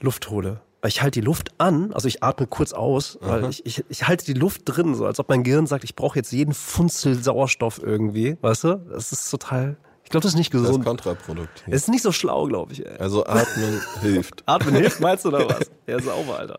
Luft 0.00 0.30
hole 0.30 0.60
ich 0.88 1.02
halte 1.02 1.20
die 1.20 1.24
Luft 1.24 1.52
an, 1.58 1.92
also 1.92 2.08
ich 2.08 2.22
atme 2.22 2.46
kurz 2.46 2.72
aus, 2.72 3.18
weil 3.20 3.48
ich, 3.50 3.64
ich, 3.64 3.84
ich 3.88 4.08
halte 4.08 4.24
die 4.24 4.34
Luft 4.34 4.62
drin, 4.64 4.94
so 4.94 5.06
als 5.06 5.20
ob 5.20 5.28
mein 5.28 5.44
Gehirn 5.44 5.66
sagt, 5.66 5.84
ich 5.84 5.94
brauche 5.94 6.18
jetzt 6.18 6.32
jeden 6.32 6.54
Funzel 6.54 7.22
Sauerstoff 7.22 7.80
irgendwie, 7.82 8.36
weißt 8.40 8.64
du? 8.64 8.74
Das 8.90 9.12
ist 9.12 9.30
total, 9.30 9.76
ich 10.04 10.10
glaube, 10.10 10.22
das 10.22 10.32
ist 10.32 10.38
nicht 10.38 10.50
gesund. 10.50 10.68
Das 10.68 10.76
ist 10.78 10.84
kontraproduktiv. 10.84 11.68
Es 11.68 11.82
ist 11.82 11.88
nicht 11.88 12.02
so 12.02 12.12
schlau, 12.12 12.46
glaube 12.46 12.72
ich. 12.72 12.84
Ey. 12.84 12.98
Also 12.98 13.24
atmen 13.24 13.80
hilft. 14.00 14.42
Atmen 14.46 14.74
hilft, 14.74 15.00
meinst 15.00 15.24
du 15.24 15.28
oder 15.28 15.48
was? 15.48 15.70
Ja, 15.86 16.00
sauber, 16.00 16.38
Alter. 16.38 16.58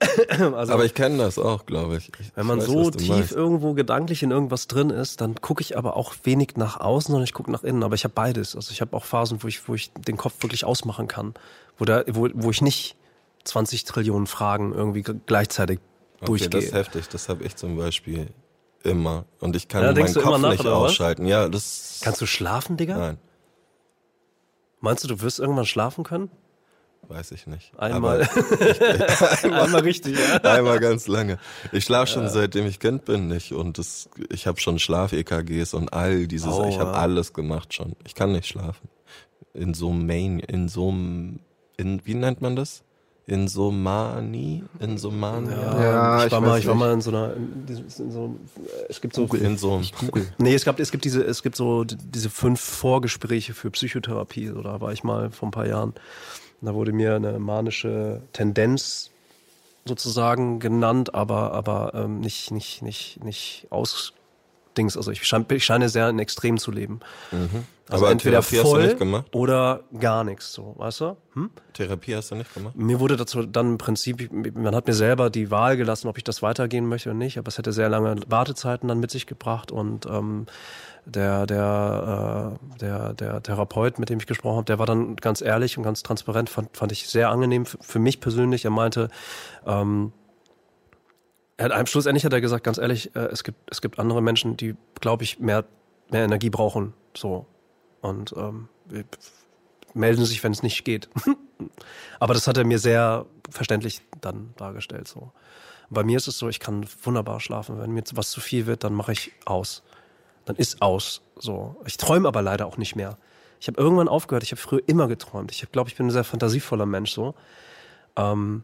also, 0.54 0.72
aber 0.72 0.84
ich 0.84 0.94
kenne 0.94 1.18
das 1.18 1.38
auch, 1.38 1.66
glaube 1.66 1.96
ich. 1.96 2.12
ich. 2.20 2.30
Wenn 2.36 2.46
man 2.46 2.58
weiß, 2.58 2.66
so 2.66 2.90
tief 2.90 3.08
meinst. 3.08 3.32
irgendwo 3.32 3.74
gedanklich 3.74 4.22
in 4.22 4.30
irgendwas 4.30 4.68
drin 4.68 4.90
ist, 4.90 5.20
dann 5.20 5.34
gucke 5.36 5.60
ich 5.60 5.76
aber 5.76 5.96
auch 5.96 6.14
wenig 6.22 6.56
nach 6.56 6.78
außen, 6.78 7.10
sondern 7.10 7.24
ich 7.24 7.32
gucke 7.32 7.50
nach 7.50 7.64
innen. 7.64 7.82
Aber 7.82 7.96
ich 7.96 8.04
habe 8.04 8.14
beides. 8.14 8.54
Also 8.54 8.70
ich 8.70 8.80
habe 8.80 8.96
auch 8.96 9.04
Phasen, 9.04 9.42
wo 9.42 9.48
ich, 9.48 9.66
wo 9.66 9.74
ich 9.74 9.90
den 9.94 10.16
Kopf 10.16 10.34
wirklich 10.42 10.64
ausmachen 10.64 11.08
kann, 11.08 11.34
wo 11.78 11.84
da, 11.84 12.04
wo, 12.06 12.28
wo 12.32 12.50
ich 12.50 12.62
nicht 12.62 12.96
20 13.44 13.84
Trillionen 13.84 14.26
Fragen 14.26 14.72
irgendwie 14.74 15.02
gleichzeitig 15.02 15.80
okay, 16.16 16.26
durchgehe. 16.26 16.50
Das 16.50 16.64
ist 16.64 16.74
heftig, 16.74 17.08
das 17.08 17.28
habe 17.28 17.44
ich 17.44 17.56
zum 17.56 17.76
Beispiel 17.76 18.28
immer. 18.82 19.24
Und 19.40 19.56
ich 19.56 19.68
kann 19.68 19.82
ja, 19.82 19.92
meinen 19.92 20.14
Kopf 20.14 20.38
nach, 20.40 20.50
nicht 20.50 20.66
ausschalten. 20.66 21.26
Ja, 21.26 21.48
das 21.48 22.00
Kannst 22.02 22.20
du 22.20 22.26
schlafen, 22.26 22.76
Digga? 22.76 22.96
Nein. 22.96 23.18
Meinst 24.80 25.04
du, 25.04 25.08
du 25.08 25.20
wirst 25.20 25.40
irgendwann 25.40 25.66
schlafen 25.66 26.04
können? 26.04 26.30
Weiß 27.08 27.32
ich 27.32 27.46
nicht. 27.46 27.72
Einmal. 27.78 28.22
ich, 28.60 29.44
einmal 29.44 29.80
richtig, 29.80 30.18
ja. 30.18 30.36
Einmal 30.42 30.78
ganz 30.78 31.08
lange. 31.08 31.38
Ich 31.72 31.84
schlafe 31.84 32.12
schon 32.12 32.24
ja. 32.24 32.28
seitdem 32.28 32.66
ich 32.66 32.80
Kind 32.80 33.06
bin 33.06 33.28
nicht 33.28 33.52
und 33.52 33.78
das, 33.78 34.10
ich 34.30 34.46
habe 34.46 34.60
schon 34.60 34.78
Schlaf-EKGs 34.78 35.72
und 35.72 35.92
all 35.92 36.26
dieses, 36.26 36.52
oh, 36.52 36.68
ich 36.68 36.78
habe 36.78 36.92
alles 36.94 37.32
gemacht 37.32 37.72
schon. 37.72 37.96
Ich 38.04 38.14
kann 38.14 38.32
nicht 38.32 38.46
schlafen. 38.46 38.88
In 39.54 39.72
so 39.72 39.90
einem 39.90 40.06
Main, 40.06 40.38
in 40.38 40.68
so 40.68 40.90
einem, 40.90 41.40
in, 41.78 42.04
wie 42.04 42.14
nennt 42.14 42.42
man 42.42 42.56
das? 42.56 42.82
Insomani, 43.28 44.64
Insomania. 44.80 45.52
Ja, 45.52 45.82
ja 45.82 46.18
ich, 46.20 46.26
ich, 46.26 46.32
war 46.32 46.40
mal, 46.40 46.58
ich 46.58 46.66
war 46.66 46.74
mal 46.74 46.92
in 46.94 47.02
so 47.02 47.10
einer, 47.10 47.34
in, 47.34 47.64
in 47.68 48.10
so, 48.10 48.34
es 48.88 49.02
gibt 49.02 49.14
so, 49.14 49.26
Google, 49.26 49.42
in 49.42 49.58
so, 49.58 49.82
Google. 50.00 50.26
Nee, 50.38 50.54
es 50.54 50.64
gab, 50.64 50.80
es 50.80 50.90
gibt 50.90 51.04
diese, 51.04 51.22
es 51.22 51.42
gibt 51.42 51.54
so 51.54 51.84
diese 51.84 52.30
fünf 52.30 52.58
Vorgespräche 52.58 53.52
für 53.52 53.70
Psychotherapie. 53.70 54.48
So, 54.48 54.62
da 54.62 54.80
war 54.80 54.92
ich 54.92 55.04
mal 55.04 55.30
vor 55.30 55.48
ein 55.48 55.50
paar 55.52 55.66
Jahren. 55.66 55.92
Da 56.62 56.74
wurde 56.74 56.92
mir 56.92 57.16
eine 57.16 57.38
manische 57.38 58.22
Tendenz 58.32 59.10
sozusagen 59.84 60.58
genannt, 60.58 61.14
aber, 61.14 61.52
aber 61.52 61.92
ähm, 61.94 62.20
nicht, 62.20 62.50
nicht, 62.50 62.80
nicht, 62.80 63.22
nicht 63.22 63.66
aus, 63.68 64.14
Dings. 64.78 64.96
Also 64.96 65.10
ich 65.10 65.26
scheine, 65.26 65.44
ich 65.50 65.64
scheine 65.64 65.88
sehr 65.88 66.08
in 66.08 66.18
Extrem 66.18 66.56
zu 66.56 66.70
leben. 66.70 67.00
Mhm. 67.32 67.64
Also 67.90 68.04
Aber 68.04 68.12
entweder 68.12 68.42
voll 68.42 68.96
oder 69.32 69.80
gar 69.98 70.22
nichts, 70.22 70.52
so, 70.52 70.74
weißt 70.76 71.00
du? 71.00 71.16
Hm? 71.32 71.50
Therapie 71.72 72.14
hast 72.14 72.30
du 72.30 72.34
nicht 72.34 72.52
gemacht? 72.52 72.76
Mir 72.76 73.00
wurde 73.00 73.16
dazu 73.16 73.44
dann 73.44 73.66
im 73.72 73.78
Prinzip, 73.78 74.30
man 74.54 74.74
hat 74.74 74.86
mir 74.86 74.92
selber 74.92 75.30
die 75.30 75.50
Wahl 75.50 75.78
gelassen, 75.78 76.08
ob 76.08 76.18
ich 76.18 76.24
das 76.24 76.42
weitergehen 76.42 76.86
möchte 76.86 77.08
oder 77.08 77.18
nicht, 77.18 77.38
aber 77.38 77.48
es 77.48 77.56
hätte 77.56 77.72
sehr 77.72 77.88
lange 77.88 78.16
Wartezeiten 78.26 78.88
dann 78.88 79.00
mit 79.00 79.10
sich 79.10 79.26
gebracht 79.26 79.72
und 79.72 80.04
ähm, 80.04 80.44
der, 81.06 81.46
der, 81.46 82.58
äh, 82.74 82.78
der, 82.78 83.14
der 83.14 83.42
Therapeut, 83.42 83.98
mit 83.98 84.10
dem 84.10 84.18
ich 84.18 84.26
gesprochen 84.26 84.56
habe, 84.56 84.66
der 84.66 84.78
war 84.78 84.86
dann 84.86 85.16
ganz 85.16 85.40
ehrlich 85.40 85.78
und 85.78 85.84
ganz 85.84 86.02
transparent, 86.02 86.50
fand, 86.50 86.76
fand 86.76 86.92
ich 86.92 87.08
sehr 87.08 87.30
angenehm 87.30 87.64
für 87.64 87.98
mich 87.98 88.20
persönlich. 88.20 88.66
Er 88.66 88.70
meinte, 88.70 89.08
ähm, 89.66 90.12
er 91.58 91.76
hat, 91.76 91.88
schlussendlich 91.88 92.24
hat 92.24 92.32
er 92.32 92.40
gesagt, 92.40 92.64
ganz 92.64 92.78
ehrlich, 92.78 93.14
äh, 93.14 93.26
es 93.26 93.44
gibt 93.44 93.58
es 93.70 93.82
gibt 93.82 93.98
andere 93.98 94.22
Menschen, 94.22 94.56
die, 94.56 94.74
glaube 95.00 95.24
ich, 95.24 95.38
mehr 95.38 95.64
mehr 96.10 96.24
Energie 96.24 96.50
brauchen, 96.50 96.94
so 97.14 97.46
und 98.00 98.32
ähm, 98.36 98.68
melden 99.94 100.24
sich, 100.24 100.42
wenn 100.42 100.52
es 100.52 100.62
nicht 100.62 100.84
geht. 100.84 101.08
Aber 102.20 102.34
das 102.34 102.46
hat 102.46 102.56
er 102.56 102.64
mir 102.64 102.78
sehr 102.78 103.26
verständlich 103.50 104.02
dann 104.20 104.54
dargestellt. 104.56 105.08
So. 105.08 105.32
Bei 105.90 106.04
mir 106.04 106.16
ist 106.16 106.28
es 106.28 106.38
so, 106.38 106.48
ich 106.48 106.60
kann 106.60 106.86
wunderbar 107.02 107.40
schlafen. 107.40 107.78
Wenn 107.80 107.90
mir 107.90 108.02
was 108.12 108.30
zu 108.30 108.40
viel 108.40 108.66
wird, 108.66 108.84
dann 108.84 108.94
mache 108.94 109.12
ich 109.12 109.32
aus. 109.44 109.82
Dann 110.44 110.56
ist 110.56 110.82
aus. 110.82 111.22
So. 111.36 111.76
Ich 111.86 111.96
träume 111.96 112.28
aber 112.28 112.42
leider 112.42 112.66
auch 112.66 112.76
nicht 112.76 112.94
mehr. 112.94 113.18
Ich 113.60 113.66
habe 113.66 113.80
irgendwann 113.80 114.08
aufgehört. 114.08 114.44
Ich 114.44 114.52
habe 114.52 114.60
früher 114.60 114.82
immer 114.86 115.08
geträumt. 115.08 115.50
Ich 115.50 115.70
glaube, 115.72 115.90
ich 115.90 115.96
bin 115.96 116.06
ein 116.06 116.10
sehr 116.10 116.24
fantasievoller 116.24 116.86
Mensch. 116.86 117.12
So. 117.12 117.34
Ähm, 118.16 118.62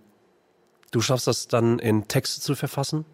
Du 0.94 1.00
schaffst 1.00 1.26
das 1.26 1.48
dann 1.48 1.80
in 1.80 2.06
Texte 2.06 2.40
zu 2.40 2.54
verfassen, 2.54 3.04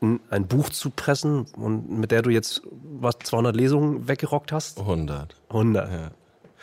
ein 0.00 0.48
Buch 0.48 0.68
zu 0.68 0.90
pressen 0.90 1.46
und 1.56 1.88
mit 1.88 2.10
der 2.10 2.22
du 2.22 2.30
jetzt 2.30 2.62
was 2.72 3.20
200 3.22 3.54
Lesungen 3.54 4.08
weggerockt 4.08 4.50
hast? 4.50 4.80
100. 4.80 5.36
100. 5.48 5.88
Ja. 5.88 6.10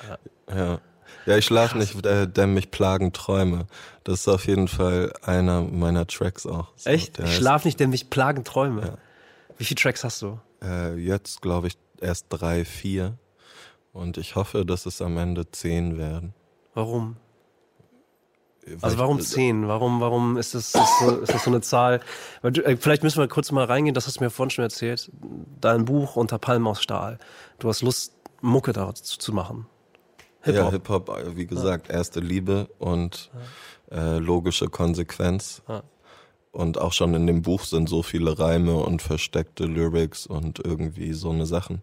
Ja, 0.10 0.54
ja. 0.54 0.80
ja 1.26 1.38
ich 1.38 1.46
schlafe 1.46 1.78
nicht, 1.78 2.06
äh, 2.06 2.28
denn 2.28 2.54
mich 2.54 2.70
plagen 2.70 3.14
Träume. 3.14 3.68
Das 4.04 4.20
ist 4.20 4.28
auf 4.28 4.46
jeden 4.46 4.68
Fall 4.68 5.14
einer 5.22 5.62
meiner 5.62 6.06
Tracks 6.06 6.46
auch. 6.46 6.68
So, 6.76 6.90
Echt? 6.90 7.18
Ich 7.20 7.38
schlafe 7.38 7.66
nicht, 7.66 7.80
denn 7.80 7.92
mich 7.92 8.10
plagen 8.10 8.44
Träume. 8.44 8.82
Ja. 8.82 8.98
Wie 9.58 9.64
viele 9.64 9.80
Tracks 9.80 10.04
hast 10.04 10.22
du? 10.22 10.38
Äh, 10.62 10.96
jetzt 10.98 11.42
glaube 11.42 11.68
ich 11.68 11.78
erst 12.02 12.26
drei, 12.28 12.66
vier. 12.66 13.18
Und 13.94 14.18
ich 14.18 14.36
hoffe, 14.36 14.66
dass 14.66 14.86
es 14.86 15.02
am 15.02 15.18
Ende 15.18 15.50
zehn 15.50 15.98
werden. 15.98 16.34
Warum? 16.74 17.16
Also 18.82 18.98
warum 18.98 19.22
zehn? 19.22 19.68
Warum, 19.68 20.02
warum 20.02 20.38
ist 20.38 20.56
das, 20.56 20.74
ist 20.74 21.00
so, 21.00 21.18
ist 21.18 21.34
das 21.34 21.44
so 21.44 21.52
eine 21.52 21.62
Zahl? 21.62 22.02
Du, 22.42 22.62
äh, 22.62 22.78
vielleicht 22.78 23.04
müssen 23.04 23.20
wir 23.20 23.28
kurz 23.28 23.52
mal 23.52 23.66
reingehen, 23.66 23.94
das 23.94 24.08
hast 24.08 24.20
du 24.20 24.24
mir 24.24 24.30
vorhin 24.30 24.50
schon 24.50 24.64
erzählt. 24.64 25.12
Dein 25.62 25.86
Buch 25.86 26.16
unter 26.16 26.40
Palmen 26.40 26.68
aus 26.68 26.82
Stahl. 26.82 27.20
Du 27.60 27.70
hast 27.70 27.82
Lust, 27.82 28.14
Mucke 28.42 28.74
dazu 28.74 29.20
zu 29.20 29.34
machen. 29.34 29.68
Hip-Hop. 30.42 30.64
Ja, 30.64 30.72
Hip-Hop, 30.72 31.10
äh, 31.10 31.36
wie 31.36 31.48
gesagt, 31.48 31.90
ja. 31.90 31.96
erste 31.96 32.20
Liebe 32.20 32.70
und 32.80 33.32
äh, 33.92 34.18
logische 34.18 34.68
Konsequenz. 34.68 35.62
Ja. 35.68 35.84
Und 36.52 36.80
auch 36.80 36.94
schon 36.94 37.14
in 37.14 37.28
dem 37.28 37.42
Buch 37.42 37.66
sind 37.66 37.90
so 37.90 38.02
viele 38.02 38.40
Reime 38.40 38.78
und 38.78 39.02
versteckte 39.02 39.66
Lyrics 39.66 40.26
und 40.26 40.60
irgendwie 40.64 41.14
so 41.14 41.30
eine 41.30 41.46
Sachen. 41.46 41.82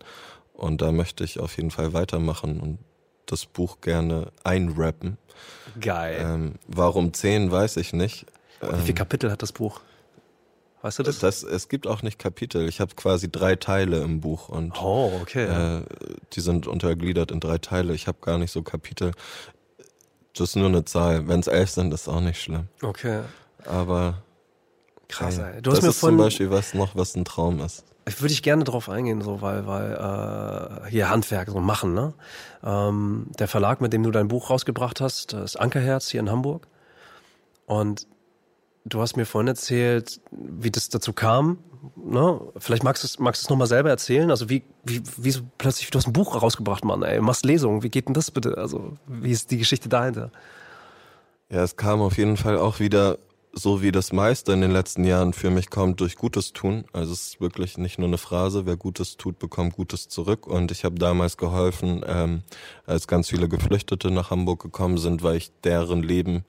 Und 0.54 0.80
da 0.80 0.92
möchte 0.92 1.24
ich 1.24 1.40
auf 1.40 1.56
jeden 1.56 1.70
Fall 1.70 1.92
weitermachen 1.92 2.60
und 2.60 2.78
das 3.26 3.46
Buch 3.46 3.80
gerne 3.80 4.32
einrappen. 4.44 5.18
Geil. 5.80 6.16
Ähm, 6.20 6.54
warum 6.66 7.12
zehn, 7.12 7.50
weiß 7.50 7.76
ich 7.78 7.92
nicht. 7.92 8.26
Wie 8.60 8.66
viele 8.76 8.88
ähm, 8.88 8.94
Kapitel 8.94 9.30
hat 9.30 9.42
das 9.42 9.52
Buch? 9.52 9.80
Weißt 10.82 10.98
du 10.98 11.04
das? 11.04 11.20
das 11.20 11.44
es 11.44 11.68
gibt 11.68 11.86
auch 11.86 12.02
nicht 12.02 12.18
Kapitel. 12.18 12.68
Ich 12.68 12.80
habe 12.80 12.94
quasi 12.96 13.30
drei 13.30 13.54
Teile 13.54 14.02
im 14.02 14.20
Buch 14.20 14.48
und 14.48 14.80
oh, 14.82 15.12
okay. 15.22 15.44
Äh, 15.44 15.82
die 16.32 16.40
sind 16.40 16.66
untergliedert 16.66 17.30
in 17.30 17.38
drei 17.38 17.58
Teile. 17.58 17.94
Ich 17.94 18.08
habe 18.08 18.18
gar 18.20 18.36
nicht 18.36 18.50
so 18.50 18.62
Kapitel. 18.62 19.12
Das 20.34 20.50
ist 20.50 20.56
nur 20.56 20.66
eine 20.66 20.84
Zahl. 20.84 21.28
Wenn 21.28 21.40
es 21.40 21.46
elf 21.46 21.70
sind, 21.70 21.94
ist 21.94 22.08
auch 22.08 22.20
nicht 22.20 22.40
schlimm. 22.40 22.66
Okay. 22.82 23.20
Aber 23.64 24.22
krass. 25.08 25.38
Ey. 25.38 25.62
Du 25.62 25.70
das 25.70 25.78
hast 25.78 25.82
mir 25.84 25.90
ist 25.90 26.00
zum 26.00 26.16
Beispiel 26.16 26.50
was 26.50 26.74
noch, 26.74 26.96
was 26.96 27.14
ein 27.14 27.24
Traum 27.24 27.60
ist. 27.60 27.84
Würde 28.04 28.32
ich 28.32 28.42
gerne 28.42 28.64
drauf 28.64 28.88
eingehen, 28.88 29.22
so 29.22 29.42
weil 29.42 29.66
weil 29.66 29.92
äh, 29.92 30.90
hier 30.90 31.08
Handwerk 31.08 31.50
so 31.50 31.60
machen. 31.60 31.94
Ne? 31.94 32.14
Ähm, 32.64 33.26
der 33.38 33.46
Verlag, 33.46 33.80
mit 33.80 33.92
dem 33.92 34.02
du 34.02 34.10
dein 34.10 34.28
Buch 34.28 34.50
rausgebracht 34.50 35.00
hast, 35.00 35.34
ist 35.34 35.56
Ankerherz 35.56 36.08
hier 36.08 36.20
in 36.20 36.30
Hamburg. 36.30 36.66
Und 37.66 38.08
du 38.84 39.00
hast 39.00 39.16
mir 39.16 39.24
vorhin 39.24 39.48
erzählt, 39.48 40.20
wie 40.30 40.70
das 40.70 40.88
dazu 40.88 41.12
kam. 41.12 41.58
Ne? 41.96 42.40
Vielleicht 42.58 42.82
magst 42.82 43.02
du 43.02 43.06
es 43.06 43.18
magst 43.18 43.48
nochmal 43.50 43.68
selber 43.68 43.90
erzählen. 43.90 44.30
Also 44.30 44.48
wie, 44.48 44.62
wie, 44.84 45.02
wie 45.16 45.30
so 45.30 45.42
plötzlich, 45.58 45.90
du 45.90 45.98
hast 45.98 46.06
ein 46.06 46.12
Buch 46.12 46.40
rausgebracht, 46.40 46.84
Mann, 46.84 47.02
ey, 47.02 47.20
machst 47.20 47.44
Lesungen. 47.44 47.82
Wie 47.82 47.88
geht 47.88 48.08
denn 48.08 48.14
das 48.14 48.30
bitte? 48.30 48.58
Also, 48.58 48.94
wie 49.06 49.30
ist 49.30 49.50
die 49.50 49.58
Geschichte 49.58 49.88
dahinter? 49.88 50.30
Ja, 51.50 51.62
es 51.62 51.76
kam 51.76 52.00
auf 52.00 52.16
jeden 52.16 52.36
Fall 52.36 52.58
auch 52.58 52.80
wieder 52.80 53.18
so 53.52 53.82
wie 53.82 53.92
das 53.92 54.12
meiste 54.12 54.52
in 54.52 54.62
den 54.62 54.70
letzten 54.70 55.04
Jahren 55.04 55.32
für 55.32 55.50
mich 55.50 55.68
kommt, 55.68 56.00
durch 56.00 56.16
Gutes 56.16 56.52
tun. 56.52 56.84
Also 56.92 57.12
es 57.12 57.28
ist 57.28 57.40
wirklich 57.40 57.76
nicht 57.76 57.98
nur 57.98 58.08
eine 58.08 58.18
Phrase, 58.18 58.64
wer 58.66 58.76
Gutes 58.76 59.16
tut, 59.18 59.38
bekommt 59.38 59.74
Gutes 59.74 60.08
zurück. 60.08 60.46
Und 60.46 60.70
ich 60.70 60.84
habe 60.84 60.94
damals 60.94 61.36
geholfen, 61.36 62.02
ähm, 62.06 62.42
als 62.86 63.06
ganz 63.06 63.28
viele 63.28 63.48
Geflüchtete 63.48 64.10
nach 64.10 64.30
Hamburg 64.30 64.62
gekommen 64.62 64.98
sind, 64.98 65.22
weil 65.22 65.36
ich 65.36 65.50
deren 65.64 66.02
Leben 66.02 66.44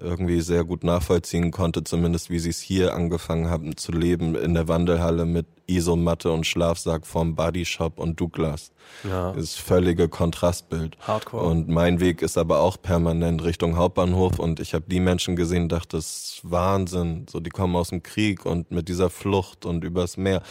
irgendwie 0.00 0.40
sehr 0.40 0.64
gut 0.64 0.84
nachvollziehen 0.84 1.50
konnte, 1.50 1.84
zumindest 1.84 2.30
wie 2.30 2.38
sie 2.38 2.50
es 2.50 2.60
hier 2.60 2.94
angefangen 2.94 3.50
haben 3.50 3.76
zu 3.76 3.92
leben, 3.92 4.34
in 4.34 4.54
der 4.54 4.68
Wandelhalle 4.68 5.24
mit 5.24 5.46
Isomatte 5.66 6.32
und 6.32 6.46
Schlafsack 6.46 7.06
vom 7.06 7.36
Body 7.36 7.64
Shop 7.64 7.98
und 7.98 8.20
Douglas. 8.20 8.72
Ja. 9.04 9.32
Das 9.32 9.44
ist 9.44 9.60
völlige 9.60 10.08
Kontrastbild. 10.08 10.96
Hardcore. 11.00 11.44
Und 11.44 11.68
mein 11.68 12.00
Weg 12.00 12.22
ist 12.22 12.36
aber 12.36 12.60
auch 12.60 12.80
permanent 12.80 13.44
Richtung 13.44 13.76
Hauptbahnhof 13.76 14.38
und 14.38 14.60
ich 14.60 14.74
habe 14.74 14.86
die 14.88 15.00
Menschen 15.00 15.36
gesehen, 15.36 15.68
dachte, 15.68 15.96
das 15.96 16.06
ist 16.06 16.40
Wahnsinn. 16.42 17.26
So, 17.30 17.40
die 17.40 17.50
kommen 17.50 17.76
aus 17.76 17.90
dem 17.90 18.02
Krieg 18.02 18.44
und 18.44 18.70
mit 18.70 18.88
dieser 18.88 19.10
Flucht 19.10 19.64
und 19.64 19.84
übers 19.84 20.16
Meer. 20.16 20.42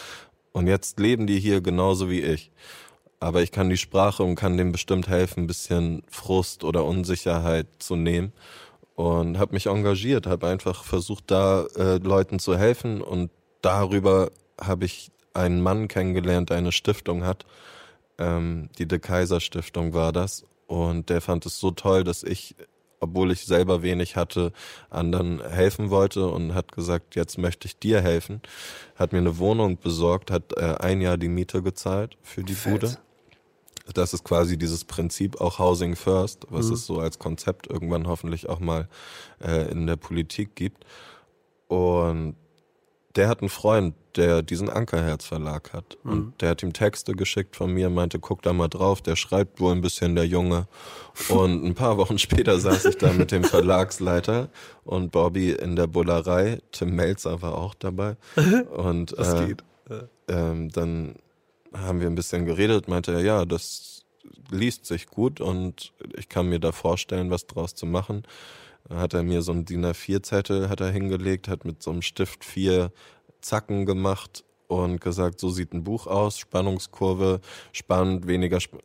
Und 0.52 0.68
jetzt 0.68 1.00
leben 1.00 1.28
die 1.28 1.40
hier 1.40 1.62
genauso 1.62 2.10
wie 2.10 2.22
ich. 2.22 2.52
Aber 3.20 3.42
ich 3.42 3.52
kann 3.52 3.70
die 3.70 3.78
Sprache 3.78 4.24
und 4.24 4.36
kann 4.36 4.58
dem 4.58 4.72
bestimmt 4.72 5.10
helfen, 5.10 5.44
ein 5.44 5.48
bisschen 5.48 6.04
Frust 6.08 6.64
oder 6.64 6.86
Unsicherheit 6.86 7.68
zu 7.80 7.98
nehmen 7.98 8.32
und 9.00 9.40
habe 9.40 9.54
mich 9.54 9.68
engagiert, 9.68 10.28
habe 10.28 10.48
einfach 10.48 10.84
versucht, 10.84 11.32
da 11.32 11.66
äh, 11.78 12.00
Leuten 12.00 12.38
zu 12.38 12.58
helfen 12.58 13.02
und 13.02 13.32
darüber 13.62 14.30
habe 14.60 14.84
ich 14.84 15.10
einen 15.34 15.62
Mann 15.62 15.88
kennengelernt, 15.88 16.50
der 16.50 16.58
eine 16.58 16.74
Stiftung 16.74 17.24
hat. 17.24 17.46
Ähm, 18.18 18.68
die 18.78 18.90
De 18.90 19.00
Kaiser 19.00 19.40
Stiftung 19.40 19.94
war 19.94 20.12
das 20.12 20.44
und 20.68 21.10
der 21.10 21.22
fand 21.22 21.46
es 21.46 21.62
so 21.62 21.72
toll, 21.72 22.04
dass 22.04 22.24
ich, 22.24 22.58
obwohl 23.00 23.32
ich 23.32 23.46
selber 23.46 23.84
wenig 23.84 24.18
hatte, 24.18 24.52
anderen 24.90 25.42
helfen 25.50 25.92
wollte 25.92 26.28
und 26.28 26.54
hat 26.54 26.74
gesagt, 26.74 27.16
jetzt 27.16 27.38
möchte 27.38 27.68
ich 27.68 27.80
dir 27.80 28.02
helfen. 28.02 28.42
Hat 28.98 29.14
mir 29.14 29.20
eine 29.20 29.38
Wohnung 29.38 29.78
besorgt, 29.78 30.30
hat 30.30 30.58
äh, 30.58 30.76
ein 30.78 31.00
Jahr 31.00 31.16
die 31.16 31.30
Miete 31.30 31.64
gezahlt 31.64 32.18
für 32.22 32.44
die 32.44 32.54
Fett. 32.54 32.82
Bude 32.82 32.98
das 33.94 34.14
ist 34.14 34.24
quasi 34.24 34.58
dieses 34.58 34.86
Prinzip 34.86 35.40
auch 35.42 35.60
Housing 35.60 35.96
First, 35.96 36.48
was 36.50 36.68
mhm. 36.68 36.74
es 36.74 36.86
so 36.86 37.00
als 37.00 37.20
Konzept 37.20 37.68
irgendwann 37.68 38.08
hoffentlich 38.08 38.50
auch 38.50 38.60
mal 38.60 38.88
äh, 39.42 39.72
in 39.72 39.88
der 39.88 39.96
Politik 39.96 40.56
gibt. 40.56 40.86
Und 41.68 42.36
der 43.16 43.28
hat 43.28 43.42
einen 43.42 43.50
Freund, 43.50 43.96
der 44.16 44.42
diesen 44.42 44.70
Ankerherz 44.70 45.26
Verlag 45.26 45.74
hat. 45.74 45.98
Mhm. 46.04 46.12
Und 46.12 46.42
der 46.42 46.50
hat 46.50 46.64
ihm 46.64 46.74
Texte 46.74 47.14
geschickt 47.14 47.56
von 47.56 47.74
mir, 47.74 47.90
meinte, 47.90 48.20
guck 48.20 48.42
da 48.42 48.54
mal 48.54 48.68
drauf, 48.68 49.02
der 49.02 49.16
schreibt 49.16 49.60
wohl 49.60 49.74
ein 49.74 49.82
bisschen, 49.82 50.16
der 50.16 50.26
Junge. 50.26 50.68
Und 51.30 51.64
ein 51.64 51.76
paar 51.76 51.98
Wochen 51.98 52.18
später 52.20 52.60
saß 52.60 52.86
ich 52.86 52.98
da 52.98 53.12
mit 53.14 53.32
dem 53.32 53.44
Verlagsleiter 53.44 54.50
und 54.84 55.12
Bobby 55.12 55.52
in 55.52 55.76
der 55.76 55.88
Bullerei. 55.88 56.60
Tim 56.72 56.96
Melzer 56.96 57.42
war 57.42 57.56
auch 57.56 57.74
dabei. 57.74 58.16
Und 58.76 59.18
das 59.18 59.34
äh, 59.34 59.48
geht. 59.48 59.64
Ähm, 60.28 60.70
dann 60.70 61.16
haben 61.74 62.00
wir 62.00 62.08
ein 62.08 62.16
bisschen 62.16 62.46
geredet, 62.46 62.88
meinte 62.88 63.14
er, 63.14 63.22
ja, 63.22 63.46
das 63.46 64.04
liest 64.52 64.86
sich 64.86 65.08
gut 65.08 65.42
und 65.42 65.94
ich 66.18 66.30
kann 66.30 66.48
mir 66.48 66.60
da 66.60 66.72
vorstellen, 66.72 67.30
was 67.30 67.48
draus 67.48 67.76
zu 67.76 67.86
machen. 67.86 68.24
Hat 68.90 69.14
er 69.14 69.24
mir 69.24 69.42
so 69.42 69.52
einen 69.52 69.66
DIN 69.66 69.86
A4-Zettel 69.86 70.70
hat 70.70 70.82
er 70.82 70.90
hingelegt, 70.90 71.48
hat 71.48 71.66
mit 71.66 71.84
so 71.84 71.92
einem 71.92 72.02
Stift 72.02 72.44
vier 72.44 72.92
Zacken 73.42 73.86
gemacht 73.86 74.44
und 74.68 75.02
gesagt, 75.02 75.40
so 75.40 75.50
sieht 75.50 75.74
ein 75.74 75.84
Buch 75.84 76.08
aus, 76.08 76.38
Spannungskurve, 76.38 77.42
spannend, 77.72 78.28
weniger, 78.28 78.58
sp 78.58 78.82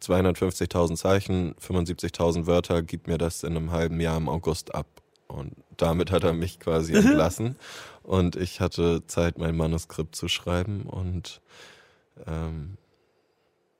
250.000 0.00 0.96
Zeichen, 0.96 1.54
75.000 1.56 2.46
Wörter, 2.46 2.82
gib 2.82 3.06
mir 3.06 3.18
das 3.18 3.42
in 3.42 3.54
einem 3.54 3.70
halben 3.70 4.00
Jahr 4.00 4.16
im 4.16 4.30
August 4.30 4.74
ab. 4.74 4.86
Und 5.28 5.52
damit 5.76 6.10
hat 6.10 6.24
er 6.24 6.32
mich 6.32 6.58
quasi 6.58 6.94
entlassen. 6.96 7.56
und 8.02 8.34
ich 8.34 8.60
hatte 8.60 9.06
Zeit, 9.06 9.36
mein 9.38 9.56
Manuskript 9.56 10.16
zu 10.16 10.28
schreiben 10.28 10.82
und 10.82 11.42
ähm, 12.26 12.76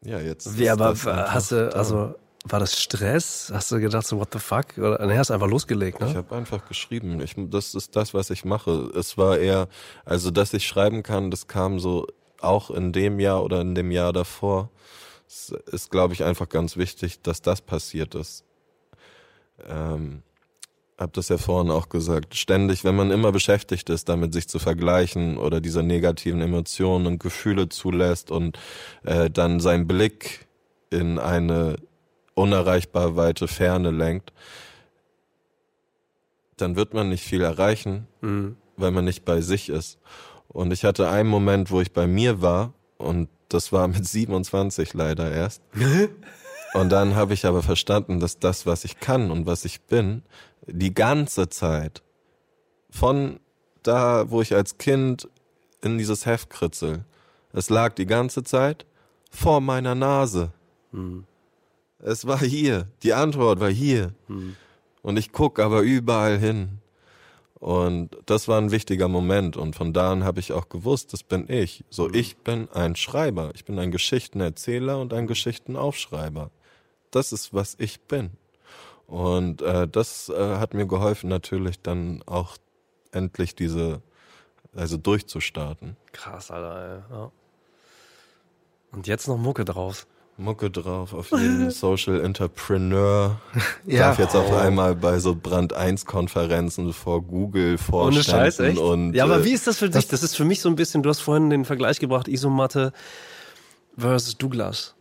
ja, 0.02 0.18
jetzt. 0.18 0.58
Wie, 0.58 0.70
aber 0.70 0.94
hast 1.04 1.52
du, 1.52 1.74
also, 1.74 2.14
war 2.44 2.58
das 2.60 2.80
Stress? 2.80 3.50
Hast 3.52 3.70
du 3.70 3.80
gedacht 3.80 4.06
so, 4.06 4.18
what 4.18 4.32
the 4.32 4.38
fuck? 4.38 4.78
Oder 4.78 5.04
nee, 5.06 5.18
hast 5.18 5.30
einfach 5.30 5.48
losgelegt, 5.48 6.00
ne? 6.00 6.08
Ich 6.08 6.16
habe 6.16 6.34
einfach 6.34 6.66
geschrieben. 6.66 7.20
Ich, 7.20 7.34
das 7.36 7.74
ist 7.74 7.96
das, 7.96 8.14
was 8.14 8.30
ich 8.30 8.44
mache. 8.44 8.90
Es 8.94 9.18
war 9.18 9.38
eher, 9.38 9.68
also 10.04 10.30
dass 10.30 10.54
ich 10.54 10.66
schreiben 10.66 11.02
kann, 11.02 11.30
das 11.30 11.48
kam 11.48 11.78
so 11.78 12.06
auch 12.40 12.70
in 12.70 12.92
dem 12.92 13.20
Jahr 13.20 13.44
oder 13.44 13.60
in 13.60 13.74
dem 13.74 13.90
Jahr 13.90 14.12
davor. 14.12 14.70
Es 15.28 15.50
ist, 15.66 15.90
glaube 15.90 16.14
ich, 16.14 16.24
einfach 16.24 16.48
ganz 16.48 16.76
wichtig, 16.76 17.20
dass 17.20 17.42
das 17.42 17.60
passiert 17.60 18.14
ist. 18.14 18.44
Ähm, 19.68 20.22
habe 21.00 21.12
das 21.14 21.30
ja 21.30 21.38
vorhin 21.38 21.70
auch 21.70 21.88
gesagt, 21.88 22.36
ständig, 22.36 22.84
wenn 22.84 22.94
man 22.94 23.10
immer 23.10 23.32
beschäftigt 23.32 23.88
ist, 23.88 24.10
damit 24.10 24.34
sich 24.34 24.48
zu 24.48 24.58
vergleichen 24.58 25.38
oder 25.38 25.62
diese 25.62 25.82
negativen 25.82 26.42
Emotionen 26.42 27.06
und 27.06 27.18
Gefühle 27.18 27.70
zulässt 27.70 28.30
und 28.30 28.58
äh, 29.04 29.30
dann 29.30 29.60
seinen 29.60 29.86
Blick 29.86 30.46
in 30.90 31.18
eine 31.18 31.76
unerreichbar 32.34 33.16
weite 33.16 33.48
Ferne 33.48 33.90
lenkt, 33.90 34.32
dann 36.58 36.76
wird 36.76 36.92
man 36.92 37.08
nicht 37.08 37.24
viel 37.24 37.40
erreichen, 37.40 38.06
mhm. 38.20 38.56
weil 38.76 38.90
man 38.90 39.06
nicht 39.06 39.24
bei 39.24 39.40
sich 39.40 39.70
ist. 39.70 39.98
Und 40.48 40.70
ich 40.72 40.84
hatte 40.84 41.08
einen 41.08 41.30
Moment, 41.30 41.70
wo 41.70 41.80
ich 41.80 41.92
bei 41.92 42.06
mir 42.06 42.42
war 42.42 42.74
und 42.98 43.30
das 43.48 43.72
war 43.72 43.88
mit 43.88 44.06
27 44.06 44.92
leider 44.92 45.30
erst. 45.32 45.62
und 46.72 46.90
dann 46.90 47.14
habe 47.14 47.34
ich 47.34 47.46
aber 47.46 47.62
verstanden, 47.62 48.20
dass 48.20 48.38
das, 48.38 48.66
was 48.66 48.84
ich 48.84 49.00
kann 49.00 49.30
und 49.30 49.46
was 49.46 49.64
ich 49.64 49.80
bin, 49.82 50.22
die 50.66 50.94
ganze 50.94 51.48
Zeit. 51.48 52.02
Von 52.90 53.40
da, 53.82 54.30
wo 54.30 54.42
ich 54.42 54.54
als 54.54 54.78
Kind 54.78 55.28
in 55.82 55.98
dieses 55.98 56.26
Heft 56.26 56.50
kritzel. 56.50 57.04
Es 57.52 57.70
lag 57.70 57.94
die 57.94 58.06
ganze 58.06 58.42
Zeit 58.44 58.86
vor 59.30 59.60
meiner 59.60 59.94
Nase. 59.94 60.52
Hm. 60.92 61.24
Es 61.98 62.26
war 62.26 62.38
hier. 62.38 62.88
Die 63.02 63.12
Antwort 63.12 63.60
war 63.60 63.70
hier. 63.70 64.14
Hm. 64.28 64.56
Und 65.02 65.18
ich 65.18 65.32
guck 65.32 65.58
aber 65.58 65.80
überall 65.80 66.38
hin. 66.38 66.78
Und 67.54 68.16
das 68.26 68.48
war 68.48 68.58
ein 68.58 68.70
wichtiger 68.70 69.08
Moment. 69.08 69.56
Und 69.56 69.76
von 69.76 69.92
da 69.92 70.12
an 70.12 70.24
habe 70.24 70.40
ich 70.40 70.52
auch 70.52 70.68
gewusst, 70.68 71.12
das 71.12 71.22
bin 71.22 71.46
ich. 71.48 71.84
So, 71.90 72.06
hm. 72.06 72.14
ich 72.14 72.36
bin 72.38 72.68
ein 72.72 72.96
Schreiber. 72.96 73.50
Ich 73.54 73.64
bin 73.64 73.78
ein 73.78 73.90
Geschichtenerzähler 73.90 75.00
und 75.00 75.12
ein 75.12 75.26
Geschichtenaufschreiber. 75.26 76.50
Das 77.10 77.32
ist, 77.32 77.52
was 77.52 77.76
ich 77.78 78.00
bin. 78.02 78.30
Und 79.06 79.62
äh, 79.62 79.88
das 79.88 80.28
äh, 80.28 80.56
hat 80.56 80.72
mir 80.74 80.86
geholfen, 80.86 81.28
natürlich 81.28 81.80
dann 81.82 82.22
auch 82.26 82.56
endlich 83.10 83.56
diese, 83.56 84.02
also 84.74 84.96
durchzustarten. 84.96 85.96
Krass, 86.12 86.50
Alter, 86.50 87.04
ey. 87.10 87.16
Ja. 87.16 87.32
Und 88.92 89.06
jetzt 89.08 89.26
noch 89.26 89.36
Mucke 89.36 89.64
draus. 89.64 90.06
Mucke 90.36 90.70
drauf, 90.70 91.12
auf 91.12 91.30
jeden 91.32 91.70
Social 91.72 92.20
Entrepreneur. 92.20 93.40
Ja. 93.86 94.08
Darf 94.08 94.18
jetzt 94.18 94.36
auf 94.36 94.52
einmal 94.52 94.94
bei 94.94 95.18
so 95.18 95.34
Brand 95.34 95.72
1 95.72 96.04
Konferenzen 96.06 96.92
vor 96.92 97.22
Google 97.22 97.76
Ohne 97.90 98.22
Scheiß, 98.22 98.30
vorstellen 98.56 98.70
echt? 98.72 98.78
und 98.78 99.14
ja, 99.14 99.24
aber 99.24 99.40
äh, 99.40 99.44
wie 99.44 99.52
ist 99.52 99.66
das 99.66 99.78
für 99.78 99.90
dich? 99.90 100.06
Das 100.06 100.22
ist 100.22 100.36
für 100.36 100.44
mich 100.44 100.60
so 100.60 100.68
ein 100.68 100.76
bisschen, 100.76 101.02
du 101.02 101.08
hast 101.08 101.20
vorhin 101.20 101.50
den 101.50 101.64
Vergleich 101.64 101.98
gebracht, 101.98 102.28
Isomatte 102.28 102.92
versus 103.96 104.36
Douglas. 104.38 104.94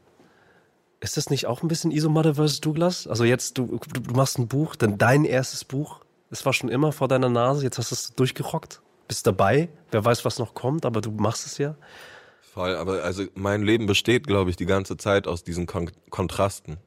Ist 1.01 1.15
das 1.15 1.29
nicht 1.29 1.45
auch 1.47 1.61
ein 1.61 1.69
bisschen 1.69 1.91
Isomatte 1.91 2.35
versus 2.35 2.59
Douglas? 2.59 3.07
Also 3.07 3.23
jetzt, 3.23 3.57
du, 3.57 3.79
du, 3.93 4.13
machst 4.13 4.37
ein 4.37 4.47
Buch, 4.47 4.75
dann 4.75 4.97
dein 4.97 5.23
erstes 5.23 5.63
Buch. 5.63 6.01
Es 6.29 6.45
war 6.45 6.53
schon 6.53 6.69
immer 6.69 6.91
vor 6.91 7.07
deiner 7.07 7.29
Nase, 7.29 7.63
jetzt 7.63 7.77
hast 7.77 7.91
du 7.91 7.95
es 7.95 8.15
durchgerockt, 8.15 8.81
bist 9.07 9.25
dabei, 9.25 9.69
wer 9.91 10.03
weiß, 10.03 10.25
was 10.25 10.37
noch 10.37 10.53
kommt, 10.53 10.85
aber 10.85 11.01
du 11.01 11.11
machst 11.11 11.45
es 11.45 11.57
ja. 11.57 11.75
voll, 12.53 12.75
aber 12.75 13.03
also 13.03 13.23
mein 13.33 13.63
Leben 13.63 13.87
besteht, 13.87 14.27
glaube 14.27 14.49
ich, 14.49 14.55
die 14.55 14.65
ganze 14.65 14.97
Zeit 14.97 15.27
aus 15.27 15.43
diesen 15.43 15.65
Kon 15.65 15.89
Kontrasten. 16.09 16.77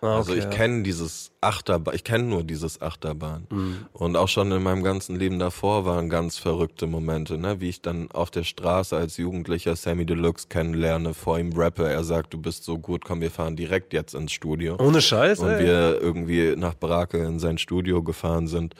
Ah, 0.00 0.16
Also 0.16 0.32
okay, 0.32 0.40
ich 0.40 0.50
kenne 0.50 0.82
dieses 0.82 1.32
Achterbahn, 1.40 1.94
ich 1.94 2.04
kenne 2.04 2.24
nur 2.24 2.44
dieses 2.44 2.80
Achterbahn. 2.80 3.46
Mhm. 3.50 3.86
Und 3.92 4.16
auch 4.16 4.28
schon 4.28 4.52
in 4.52 4.62
meinem 4.62 4.82
ganzen 4.82 5.16
Leben 5.16 5.38
davor 5.38 5.84
waren 5.84 6.08
ganz 6.08 6.38
verrückte 6.38 6.86
Momente, 6.86 7.38
ne? 7.38 7.60
wie 7.60 7.68
ich 7.68 7.82
dann 7.82 8.10
auf 8.12 8.30
der 8.30 8.44
Straße 8.44 8.96
als 8.96 9.16
Jugendlicher 9.16 9.74
Sammy 9.76 10.06
Deluxe 10.06 10.48
kennenlerne, 10.48 11.14
vor 11.14 11.38
ihm 11.38 11.52
rappe, 11.52 11.88
er 11.88 12.04
sagt, 12.04 12.32
du 12.34 12.38
bist 12.38 12.64
so 12.64 12.78
gut, 12.78 13.04
komm, 13.04 13.20
wir 13.20 13.30
fahren 13.30 13.56
direkt 13.56 13.92
jetzt 13.92 14.14
ins 14.14 14.32
Studio. 14.32 14.76
Ohne 14.78 15.00
Scheiß, 15.00 15.40
und 15.40 15.50
ey. 15.50 15.64
wir 15.64 16.00
irgendwie 16.00 16.54
nach 16.56 16.74
Brake 16.74 17.18
in 17.18 17.38
sein 17.38 17.58
Studio 17.58 18.02
gefahren 18.02 18.46
sind 18.46 18.74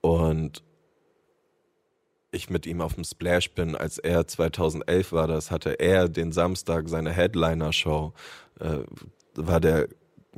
und 0.00 0.62
ich 2.30 2.50
mit 2.50 2.66
ihm 2.66 2.80
auf 2.80 2.94
dem 2.94 3.04
Splash 3.04 3.52
bin, 3.52 3.74
als 3.74 3.98
er 3.98 4.26
2011 4.26 5.12
war, 5.12 5.26
das 5.26 5.50
hatte 5.50 5.80
er 5.80 6.08
den 6.08 6.32
Samstag 6.32 6.88
seine 6.88 7.10
Headliner-Show, 7.10 8.12
äh, 8.60 8.78
war 9.34 9.60
der 9.60 9.88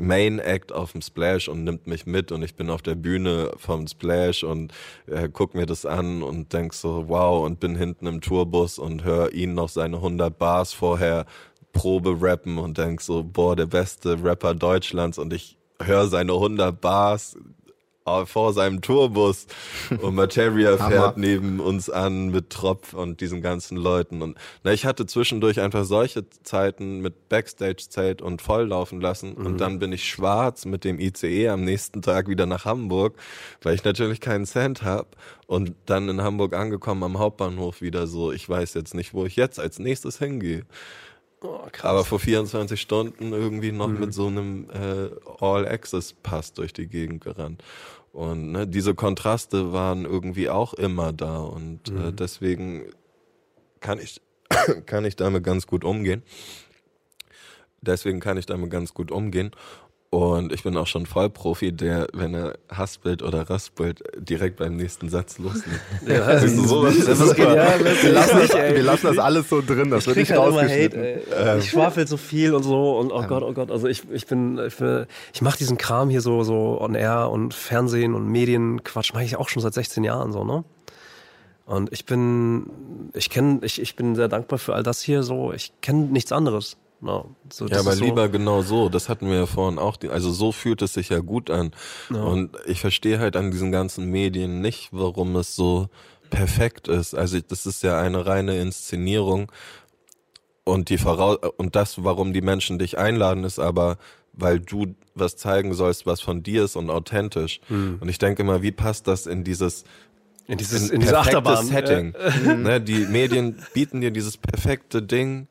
Main 0.00 0.38
Act 0.38 0.72
auf 0.72 0.92
dem 0.92 1.02
Splash 1.02 1.48
und 1.48 1.64
nimmt 1.64 1.86
mich 1.86 2.06
mit 2.06 2.32
und 2.32 2.42
ich 2.42 2.54
bin 2.54 2.70
auf 2.70 2.82
der 2.82 2.94
Bühne 2.94 3.52
vom 3.56 3.86
Splash 3.86 4.42
und 4.42 4.72
äh, 5.06 5.28
guck 5.32 5.54
mir 5.54 5.66
das 5.66 5.86
an 5.86 6.22
und 6.22 6.52
denk 6.52 6.74
so, 6.74 7.08
wow, 7.08 7.44
und 7.44 7.60
bin 7.60 7.76
hinten 7.76 8.06
im 8.06 8.20
Tourbus 8.20 8.78
und 8.78 9.04
höre 9.04 9.32
ihn 9.32 9.54
noch 9.54 9.68
seine 9.68 9.96
100 9.96 10.36
Bars 10.36 10.72
vorher 10.72 11.26
Probe 11.72 12.16
rappen 12.20 12.58
und 12.58 12.78
denk 12.78 13.00
so, 13.00 13.22
boah, 13.22 13.54
der 13.54 13.66
beste 13.66 14.22
Rapper 14.22 14.54
Deutschlands 14.54 15.18
und 15.18 15.32
ich 15.32 15.56
höre 15.80 16.08
seine 16.08 16.32
100 16.32 16.80
Bars 16.80 17.36
vor 18.24 18.52
seinem 18.52 18.80
Tourbus 18.80 19.46
und 20.00 20.14
Materia 20.14 20.76
fährt 20.88 21.16
neben 21.16 21.60
uns 21.60 21.88
an 21.88 22.30
mit 22.30 22.50
Tropf 22.50 22.92
und 22.92 23.20
diesen 23.20 23.42
ganzen 23.42 23.76
Leuten. 23.76 24.22
Und 24.22 24.36
na, 24.64 24.72
ich 24.72 24.86
hatte 24.86 25.06
zwischendurch 25.06 25.60
einfach 25.60 25.84
solche 25.84 26.28
Zeiten 26.42 27.00
mit 27.00 27.28
Backstage-Zelt 27.28 28.22
und 28.22 28.42
volllaufen 28.42 29.00
lassen. 29.00 29.34
Mhm. 29.36 29.46
und 29.46 29.60
dann 29.60 29.78
bin 29.78 29.92
ich 29.92 30.08
schwarz 30.08 30.64
mit 30.64 30.84
dem 30.84 30.98
ICE 30.98 31.48
am 31.48 31.64
nächsten 31.64 32.02
Tag 32.02 32.28
wieder 32.28 32.46
nach 32.46 32.64
Hamburg, 32.64 33.16
weil 33.62 33.74
ich 33.74 33.84
natürlich 33.84 34.20
keinen 34.20 34.46
Cent 34.46 34.82
hab. 34.82 35.16
Und 35.46 35.74
dann 35.86 36.08
in 36.08 36.22
Hamburg 36.22 36.54
angekommen 36.54 37.02
am 37.02 37.18
Hauptbahnhof 37.18 37.80
wieder 37.80 38.06
so, 38.06 38.30
ich 38.30 38.48
weiß 38.48 38.74
jetzt 38.74 38.94
nicht, 38.94 39.14
wo 39.14 39.26
ich 39.26 39.36
jetzt 39.36 39.58
als 39.58 39.78
nächstes 39.80 40.18
hingehe. 40.18 40.64
Oh. 41.42 41.60
Aber 41.82 42.04
vor 42.04 42.18
24 42.18 42.78
Stunden 42.80 43.32
irgendwie 43.32 43.72
noch 43.72 43.88
Mhm. 43.88 44.00
mit 44.00 44.14
so 44.14 44.26
einem 44.26 44.68
äh, 44.70 45.10
All-Access-Pass 45.40 46.52
durch 46.52 46.72
die 46.72 46.86
Gegend 46.86 47.22
gerannt. 47.24 47.62
Und 48.12 48.52
ne, 48.52 48.66
diese 48.66 48.94
Kontraste 48.94 49.72
waren 49.72 50.04
irgendwie 50.04 50.50
auch 50.50 50.74
immer 50.74 51.12
da 51.12 51.38
und 51.38 51.90
Mhm. 51.90 52.08
äh, 52.08 52.12
deswegen 52.12 52.84
kann 53.80 53.98
ich, 53.98 54.20
kann 54.86 55.04
ich 55.04 55.16
damit 55.16 55.42
ganz 55.44 55.66
gut 55.66 55.84
umgehen. 55.84 56.22
Deswegen 57.80 58.20
kann 58.20 58.36
ich 58.36 58.44
damit 58.46 58.70
ganz 58.70 58.92
gut 58.92 59.10
umgehen. 59.10 59.52
Und 60.12 60.52
ich 60.52 60.64
bin 60.64 60.76
auch 60.76 60.88
schon 60.88 61.06
Vollprofi, 61.06 61.70
der, 61.70 62.08
wenn 62.12 62.34
er 62.34 62.58
haspelt 62.68 63.22
oder 63.22 63.48
raspelt, 63.48 64.02
direkt 64.18 64.56
beim 64.56 64.74
nächsten 64.74 65.08
Satz 65.08 65.38
loslegt. 65.38 65.80
Ja, 66.06 66.36
Siehst 66.40 66.58
du, 66.58 66.66
sowas 66.66 66.96
ist 66.96 67.06
das 67.06 67.20
ist 67.20 67.28
super. 67.28 67.46
genial. 67.46 67.78
Wir 67.84 68.12
lassen, 68.12 68.38
das, 68.40 68.52
wir 68.52 68.82
lassen 68.82 69.06
das 69.06 69.18
alles 69.18 69.48
so 69.48 69.62
drin, 69.64 69.88
das 69.88 70.00
Ich 70.00 70.06
wird 70.08 70.16
nicht 70.16 70.30
halt 70.32 70.40
rausgeschnitten. 70.40 71.00
Hate, 71.00 71.36
ey. 71.36 71.58
Ich 71.60 71.70
schwafel 71.70 72.08
so 72.08 72.16
viel 72.16 72.54
und 72.54 72.64
so 72.64 72.98
und 72.98 73.12
oh 73.12 73.22
Gott, 73.22 73.44
oh 73.44 73.52
Gott. 73.52 73.70
Also 73.70 73.86
ich, 73.86 74.02
ich 74.10 74.26
bin, 74.26 74.58
ich, 74.58 74.74
bin, 74.76 75.06
ich 75.32 75.42
mache 75.42 75.58
diesen 75.58 75.78
Kram 75.78 76.10
hier 76.10 76.22
so, 76.22 76.42
so 76.42 76.80
on 76.80 76.96
air 76.96 77.30
und 77.30 77.54
Fernsehen 77.54 78.14
und 78.14 78.26
Medienquatsch 78.26 79.14
mache 79.14 79.22
ich 79.22 79.36
auch 79.36 79.48
schon 79.48 79.62
seit 79.62 79.74
16 79.74 80.02
Jahren 80.02 80.32
so, 80.32 80.42
ne? 80.42 80.64
Und 81.66 81.92
ich 81.92 82.04
bin, 82.04 82.68
ich 83.14 83.30
kenne, 83.30 83.60
ich, 83.62 83.80
ich 83.80 83.94
bin 83.94 84.16
sehr 84.16 84.26
dankbar 84.26 84.58
für 84.58 84.74
all 84.74 84.82
das 84.82 85.02
hier 85.02 85.22
so. 85.22 85.52
Ich 85.52 85.72
kenne 85.82 86.06
nichts 86.06 86.32
anderes. 86.32 86.76
No, 87.02 87.34
so, 87.50 87.66
Ja, 87.66 87.80
aber 87.80 87.92
so, 87.92 88.04
lieber 88.04 88.28
genau 88.28 88.62
so. 88.62 88.88
Das 88.88 89.08
hatten 89.08 89.28
wir 89.28 89.36
ja 89.36 89.46
vorhin 89.46 89.78
auch. 89.78 89.96
Also 90.10 90.30
so 90.32 90.52
fühlt 90.52 90.82
es 90.82 90.94
sich 90.94 91.08
ja 91.08 91.20
gut 91.20 91.50
an. 91.50 91.72
Und 92.10 92.50
ich 92.66 92.80
verstehe 92.80 93.18
halt 93.18 93.36
an 93.36 93.50
diesen 93.50 93.72
ganzen 93.72 94.10
Medien 94.10 94.60
nicht, 94.60 94.90
warum 94.92 95.34
es 95.36 95.56
so 95.56 95.88
perfekt 96.28 96.88
ist. 96.88 97.14
Also 97.14 97.38
das 97.40 97.66
ist 97.66 97.82
ja 97.82 97.98
eine 97.98 98.26
reine 98.26 98.60
Inszenierung. 98.60 99.50
Und 100.64 100.90
die 100.90 100.98
Voraus 100.98 101.38
und 101.56 101.74
das, 101.74 102.04
warum 102.04 102.32
die 102.32 102.42
Menschen 102.42 102.78
dich 102.78 102.98
einladen, 102.98 103.44
ist 103.44 103.58
aber, 103.58 103.96
weil 104.34 104.60
du 104.60 104.94
was 105.14 105.36
zeigen 105.36 105.74
sollst, 105.74 106.06
was 106.06 106.20
von 106.20 106.42
dir 106.42 106.64
ist 106.64 106.76
und 106.76 106.90
authentisch. 106.90 107.60
Und 108.00 108.08
ich 108.08 108.18
denke 108.18 108.42
immer, 108.42 108.62
wie 108.62 108.72
passt 108.72 109.08
das 109.08 109.26
in 109.26 109.42
dieses 109.42 109.84
in 110.46 110.58
dieses, 110.58 110.90
ein 110.90 110.96
in 110.96 111.00
diese 111.00 111.18
Achterbahn. 111.18 111.64
Setting. 111.66 112.12
ne, 112.62 112.80
die 112.80 113.06
Medien 113.06 113.62
bieten 113.72 114.00
dir 114.00 114.10
dieses 114.10 114.36
perfekte 114.36 115.00
Ding, 115.00 115.46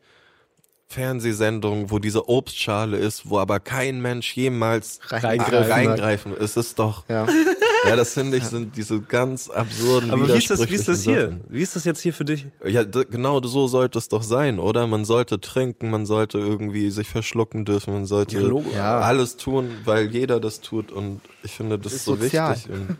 Fernsehsendung, 0.92 1.92
wo 1.92 2.00
diese 2.00 2.28
Obstschale 2.28 2.98
ist, 2.98 3.30
wo 3.30 3.38
aber 3.38 3.60
kein 3.60 4.02
Mensch 4.02 4.36
jemals 4.36 5.00
Reingreifen 5.10 5.72
reingreifen. 5.72 6.34
Es 6.40 6.58
ist 6.58 6.80
doch, 6.80 7.08
Ja. 7.08 7.28
ja, 7.88 7.96
das 7.96 8.14
finde 8.16 8.38
ich, 8.38 8.44
sind 8.46 8.76
diese 8.76 9.00
ganz 9.00 9.50
absurden, 9.52 10.10
Aber 10.10 10.28
wie 10.28 10.38
ist 10.38 10.50
das, 10.50 10.68
wie 10.68 10.74
ist 10.74 10.88
das 10.88 11.04
hier? 11.04 11.28
Sachen. 11.28 11.42
Wie 11.48 11.62
ist 11.62 11.76
das 11.76 11.86
jetzt 11.86 12.02
hier 12.02 12.12
für 12.14 12.26
dich? 12.26 12.48
Ja, 12.66 12.84
genau 12.84 13.40
so 13.44 13.68
sollte 13.68 14.00
es 14.00 14.10
doch 14.10 14.24
sein, 14.24 14.58
oder? 14.58 14.88
Man 14.88 15.06
sollte 15.06 15.40
trinken, 15.40 15.92
man 15.92 16.08
sollte 16.08 16.40
irgendwie 16.40 16.90
sich 16.90 17.08
verschlucken 17.08 17.66
dürfen, 17.66 17.94
man 17.94 18.06
sollte 18.08 18.40
Ja. 18.76 19.00
alles 19.00 19.38
tun, 19.38 19.70
weil 19.86 20.08
jeder 20.12 20.40
das 20.40 20.60
tut 20.60 20.92
und 20.92 21.22
ich 21.44 21.52
finde, 21.52 21.78
das 21.78 21.94
ist, 21.94 22.00
ist 22.00 22.06
so 22.06 22.16
sozial. 22.16 22.56
wichtig. 22.56 22.72
Und 22.74 22.98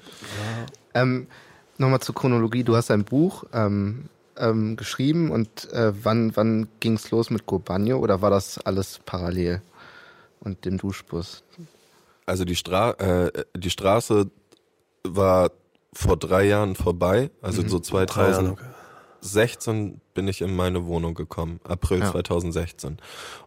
Ähm, 0.94 1.28
Nochmal 1.82 2.02
zur 2.02 2.14
Chronologie. 2.14 2.64
Du 2.66 2.76
hast 2.76 2.92
ein 2.92 3.06
Buch 3.06 3.46
ähm, 3.54 4.10
ähm, 4.40 4.76
geschrieben 4.76 5.32
und 5.32 5.72
äh, 5.72 5.94
wann, 6.04 6.36
wann 6.36 6.68
ging 6.80 6.94
es 6.94 7.12
los 7.12 7.30
mit 7.30 7.46
Gobagno 7.46 7.98
oder 7.98 8.22
war 8.22 8.32
das 8.32 8.58
alles 8.60 9.00
parallel? 9.06 9.62
Und 10.42 10.66
dem 10.66 10.78
Duschbus? 10.78 11.44
Also 12.26 12.46
die, 12.46 12.56
Stra 12.56 12.92
äh, 12.92 13.44
die 13.58 13.70
Straße 13.70 14.30
war 15.04 15.52
vor 15.92 16.16
drei 16.18 16.46
Jahren 16.46 16.76
vorbei, 16.76 17.32
also 17.42 17.68
so 17.68 17.80
2016 17.80 20.00
bin 20.14 20.28
ich 20.28 20.42
in 20.42 20.56
meine 20.56 20.86
Wohnung 20.86 21.16
gekommen, 21.16 21.60
April 21.64 22.00
Ja. 22.00 22.12
2016. 22.12 22.98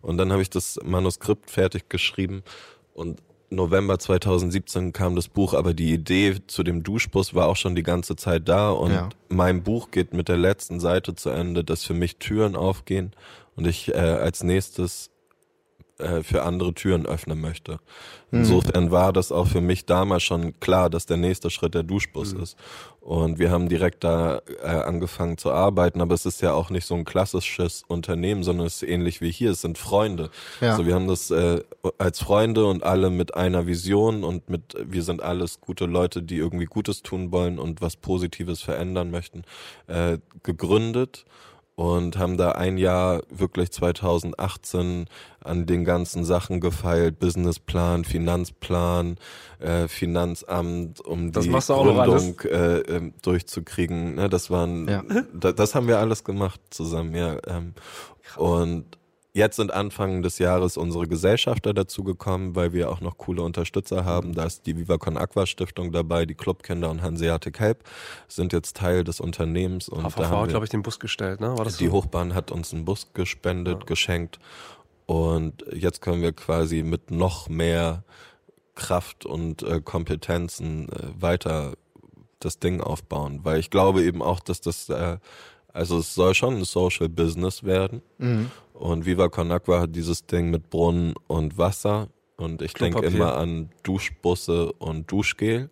Und 0.00 0.18
dann 0.18 0.32
habe 0.32 0.42
ich 0.42 0.50
das 0.50 0.78
Manuskript 0.84 1.50
fertig 1.50 1.88
geschrieben 1.88 2.42
und 2.94 3.20
November 3.54 3.98
2017 3.98 4.92
kam 4.92 5.14
das 5.14 5.28
Buch, 5.28 5.54
aber 5.54 5.74
die 5.74 5.92
Idee 5.92 6.36
zu 6.46 6.62
dem 6.62 6.82
Duschbus 6.82 7.34
war 7.34 7.46
auch 7.48 7.56
schon 7.56 7.74
die 7.74 7.82
ganze 7.82 8.16
Zeit 8.16 8.48
da 8.48 8.70
und 8.70 8.92
Ja. 8.92 9.08
mein 9.28 9.62
Buch 9.62 9.90
geht 9.90 10.12
mit 10.12 10.28
der 10.28 10.38
letzten 10.38 10.80
Seite 10.80 11.14
zu 11.14 11.30
Ende, 11.30 11.62
dass 11.62 11.84
für 11.84 11.94
mich 11.94 12.16
Türen 12.16 12.56
aufgehen 12.56 13.12
und 13.54 13.66
ich 13.66 13.88
äh, 13.94 13.98
als 13.98 14.42
nächstes 14.42 15.10
äh, 15.98 16.22
für 16.22 16.42
andere 16.42 16.74
Türen 16.74 17.06
öffnen 17.06 17.40
möchte. 17.40 17.78
Insofern 18.34 18.90
war 18.90 19.12
das 19.12 19.30
auch 19.30 19.46
für 19.46 19.60
mich 19.60 19.84
damals 19.84 20.22
schon 20.22 20.58
klar, 20.58 20.88
dass 20.88 21.04
der 21.04 21.18
nächste 21.18 21.50
Schritt 21.50 21.74
der 21.74 21.82
Duschbus 21.82 22.32
ist. 22.32 22.56
Und 23.00 23.38
wir 23.38 23.50
haben 23.50 23.68
direkt 23.68 24.04
da 24.04 24.40
äh, 24.62 24.68
angefangen 24.68 25.36
zu 25.36 25.52
arbeiten, 25.52 26.00
aber 26.00 26.14
es 26.14 26.24
ist 26.24 26.40
ja 26.40 26.54
auch 26.54 26.70
nicht 26.70 26.86
so 26.86 26.94
ein 26.94 27.04
klassisches 27.04 27.82
Unternehmen, 27.88 28.42
sondern 28.42 28.66
es 28.66 28.76
ist 28.82 28.88
ähnlich 28.88 29.20
wie 29.20 29.30
hier, 29.30 29.50
es 29.50 29.60
sind 29.60 29.76
Freunde. 29.76 30.30
Ja. 30.62 30.70
Also 30.70 30.86
wir 30.86 30.94
haben 30.94 31.08
das 31.08 31.30
äh, 31.30 31.62
als 31.98 32.20
Freunde 32.20 32.64
und 32.64 32.84
alle 32.84 33.10
mit 33.10 33.34
einer 33.34 33.66
Vision 33.66 34.24
und 34.24 34.48
mit, 34.48 34.76
wir 34.82 35.02
sind 35.02 35.22
alles 35.22 35.60
gute 35.60 35.84
Leute, 35.84 36.22
die 36.22 36.38
irgendwie 36.38 36.64
Gutes 36.64 37.02
tun 37.02 37.32
wollen 37.32 37.58
und 37.58 37.82
was 37.82 37.96
Positives 37.96 38.62
verändern 38.62 39.10
möchten, 39.10 39.42
äh, 39.88 40.18
gegründet 40.42 41.26
und 41.74 42.18
haben 42.18 42.36
da 42.36 42.52
ein 42.52 42.76
Jahr 42.76 43.22
wirklich 43.30 43.70
2018 43.72 45.06
an 45.40 45.66
den 45.66 45.84
ganzen 45.84 46.24
Sachen 46.24 46.60
gefeilt, 46.60 47.18
Businessplan, 47.18 48.04
Finanzplan, 48.04 49.16
äh, 49.58 49.88
Finanzamt, 49.88 51.00
um 51.00 51.32
Das 51.32 51.44
die? 51.44 51.50
Gründung 52.20 52.40
äh, 52.40 52.78
ähm, 52.80 53.14
durchzukriegen. 53.22 54.16
Ne, 54.16 54.28
das 54.28 54.50
waren, 54.50 54.86
Ja. 54.88 55.02
da, 55.32 55.52
das 55.52 55.74
haben 55.74 55.88
wir 55.88 55.98
alles 55.98 56.24
gemacht 56.24 56.60
zusammen, 56.70 57.14
ja. 57.14 57.36
Ähm, 57.46 57.74
und 58.36 58.84
Jetzt 59.34 59.56
sind 59.56 59.72
Anfang 59.72 60.22
des 60.22 60.38
Jahres 60.38 60.76
unsere 60.76 61.08
Gesellschafter 61.08 61.72
dazugekommen, 61.72 62.54
weil 62.54 62.74
wir 62.74 62.90
auch 62.90 63.00
noch 63.00 63.16
coole 63.16 63.42
Unterstützer 63.42 64.04
haben. 64.04 64.34
Da 64.34 64.44
ist 64.44 64.66
die 64.66 64.76
Vivacon 64.76 65.16
Aqua 65.16 65.46
Stiftung 65.46 65.90
dabei, 65.90 66.26
die 66.26 66.34
Clubkinder 66.34 66.90
und 66.90 67.00
Hanseatic 67.00 67.58
Help 67.58 67.82
sind 68.28 68.52
jetzt 68.52 68.76
Teil 68.76 69.04
des 69.04 69.20
Unternehmens. 69.20 69.88
Und 69.88 70.04
HVV 70.04 70.16
da 70.16 70.28
haben 70.28 70.42
hat, 70.42 70.48
glaube 70.50 70.66
ich, 70.66 70.70
den 70.70 70.82
Bus 70.82 71.00
gestellt, 71.00 71.40
ne? 71.40 71.56
War 71.56 71.64
das 71.64 71.78
die 71.78 71.86
so? 71.86 71.92
Hochbahn 71.92 72.34
hat 72.34 72.50
uns 72.50 72.74
einen 72.74 72.84
Bus 72.84 73.14
gespendet, 73.14 73.86
geschenkt. 73.86 74.38
Und 75.06 75.64
jetzt 75.72 76.02
können 76.02 76.20
wir 76.20 76.34
quasi 76.34 76.82
mit 76.82 77.10
noch 77.10 77.48
mehr 77.48 78.04
Kraft 78.74 79.24
und 79.24 79.62
äh, 79.62 79.80
Kompetenzen 79.80 80.90
äh, 80.90 81.22
weiter 81.22 81.72
das 82.38 82.58
Ding 82.58 82.82
aufbauen. 82.82 83.40
Weil 83.44 83.60
ich 83.60 83.70
glaube 83.70 84.02
eben 84.02 84.22
auch, 84.22 84.40
dass 84.40 84.60
das, 84.60 84.90
äh, 84.90 85.16
also 85.72 85.98
es 85.98 86.14
soll 86.14 86.34
schon 86.34 86.56
ein 86.58 86.64
Social 86.64 87.08
Business 87.08 87.64
werden. 87.64 88.02
Mhm. 88.18 88.50
Und 88.74 89.06
Viva 89.06 89.28
Con 89.28 89.50
Agua 89.52 89.80
hat 89.80 89.94
dieses 89.94 90.26
Ding 90.26 90.50
mit 90.50 90.70
Brunnen 90.70 91.14
und 91.28 91.56
Wasser. 91.58 92.08
Und 92.36 92.62
ich 92.62 92.72
denke 92.74 93.04
immer 93.06 93.36
an 93.36 93.70
Duschbusse 93.82 94.72
und 94.72 95.10
Duschgel. 95.10 95.70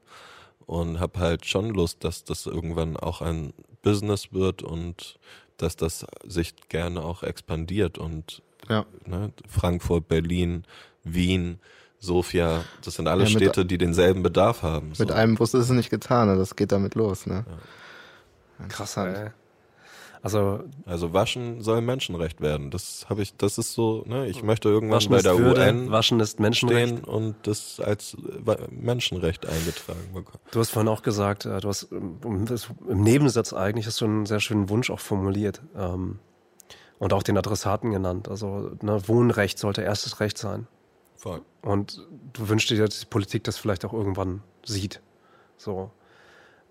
Und 0.66 1.00
habe 1.00 1.18
halt 1.18 1.46
schon 1.46 1.70
Lust, 1.70 2.04
dass 2.04 2.22
das 2.22 2.46
irgendwann 2.46 2.96
auch 2.96 3.20
ein 3.22 3.52
Business 3.82 4.32
wird 4.32 4.62
und 4.62 5.18
dass 5.56 5.74
das 5.74 6.06
sich 6.24 6.54
gerne 6.68 7.02
auch 7.02 7.22
expandiert. 7.24 7.98
Und 7.98 8.42
Ja. 8.68 8.86
ne, 9.04 9.32
Frankfurt, 9.48 10.06
Berlin, 10.06 10.64
Wien, 11.02 11.58
Sofia, 11.98 12.64
das 12.84 12.94
sind 12.94 13.08
alle 13.08 13.24
Ja, 13.24 13.30
mit- 13.30 13.42
Städte, 13.42 13.66
die 13.66 13.76
denselben 13.78 14.22
Bedarf 14.22 14.62
haben. 14.62 14.88
Mit 14.90 14.96
so. 15.08 15.12
einem 15.12 15.34
Bus 15.34 15.52
ist 15.54 15.64
es 15.64 15.70
nicht 15.70 15.90
getan, 15.90 16.28
ne? 16.28 16.36
das 16.36 16.54
geht 16.56 16.70
damit 16.72 16.94
los. 16.94 17.26
Ne? 17.26 17.44
Krass, 18.68 18.96
Interessant. 18.96 19.32
Also 20.22 20.64
Also 20.84 21.12
waschen 21.14 21.62
soll 21.62 21.80
Menschenrecht 21.80 22.40
werden. 22.40 22.70
Das 22.70 23.06
habe 23.08 23.22
ich, 23.22 23.36
das 23.36 23.56
ist 23.58 23.72
so, 23.72 24.04
ne, 24.06 24.26
ich 24.26 24.42
möchte 24.42 24.68
irgendwann 24.68 24.96
Waschen 24.96 25.12
bei 25.12 25.22
der 25.22 25.38
Würde, 25.38 25.60
UN 25.62 25.90
Waschen 25.90 26.20
ist 26.20 26.40
Menschenrecht. 26.40 26.98
stehen 26.98 27.04
und 27.04 27.36
das 27.46 27.80
als 27.80 28.14
äh, 28.46 28.56
Menschenrecht 28.70 29.46
eingetragen 29.46 30.12
bekommen. 30.12 30.42
Du 30.50 30.60
hast 30.60 30.70
vorhin 30.70 30.88
auch 30.88 31.02
gesagt, 31.02 31.46
äh, 31.46 31.60
du 31.60 31.68
hast 31.68 31.90
ähm, 31.92 32.18
im 32.88 33.02
Nebensatz 33.02 33.52
eigentlich 33.52 33.86
hast 33.86 34.00
du 34.00 34.04
einen 34.04 34.26
sehr 34.26 34.40
schönen 34.40 34.68
Wunsch 34.68 34.90
auch 34.90 35.00
formuliert 35.00 35.62
ähm, 35.74 36.18
und 36.98 37.12
auch 37.14 37.22
den 37.22 37.38
Adressaten 37.38 37.90
genannt. 37.90 38.28
Also 38.28 38.72
ne, 38.82 39.08
Wohnrecht 39.08 39.58
sollte 39.58 39.80
erstes 39.82 40.20
Recht 40.20 40.36
sein. 40.36 40.66
Voll. 41.16 41.40
Und 41.62 42.06
du 42.32 42.48
wünschst 42.48 42.70
dir, 42.70 42.84
dass 42.84 43.00
die 43.00 43.06
Politik 43.06 43.44
das 43.44 43.58
vielleicht 43.58 43.84
auch 43.84 43.92
irgendwann 43.92 44.42
sieht. 44.64 45.00
So. 45.56 45.90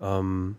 Ähm, 0.00 0.56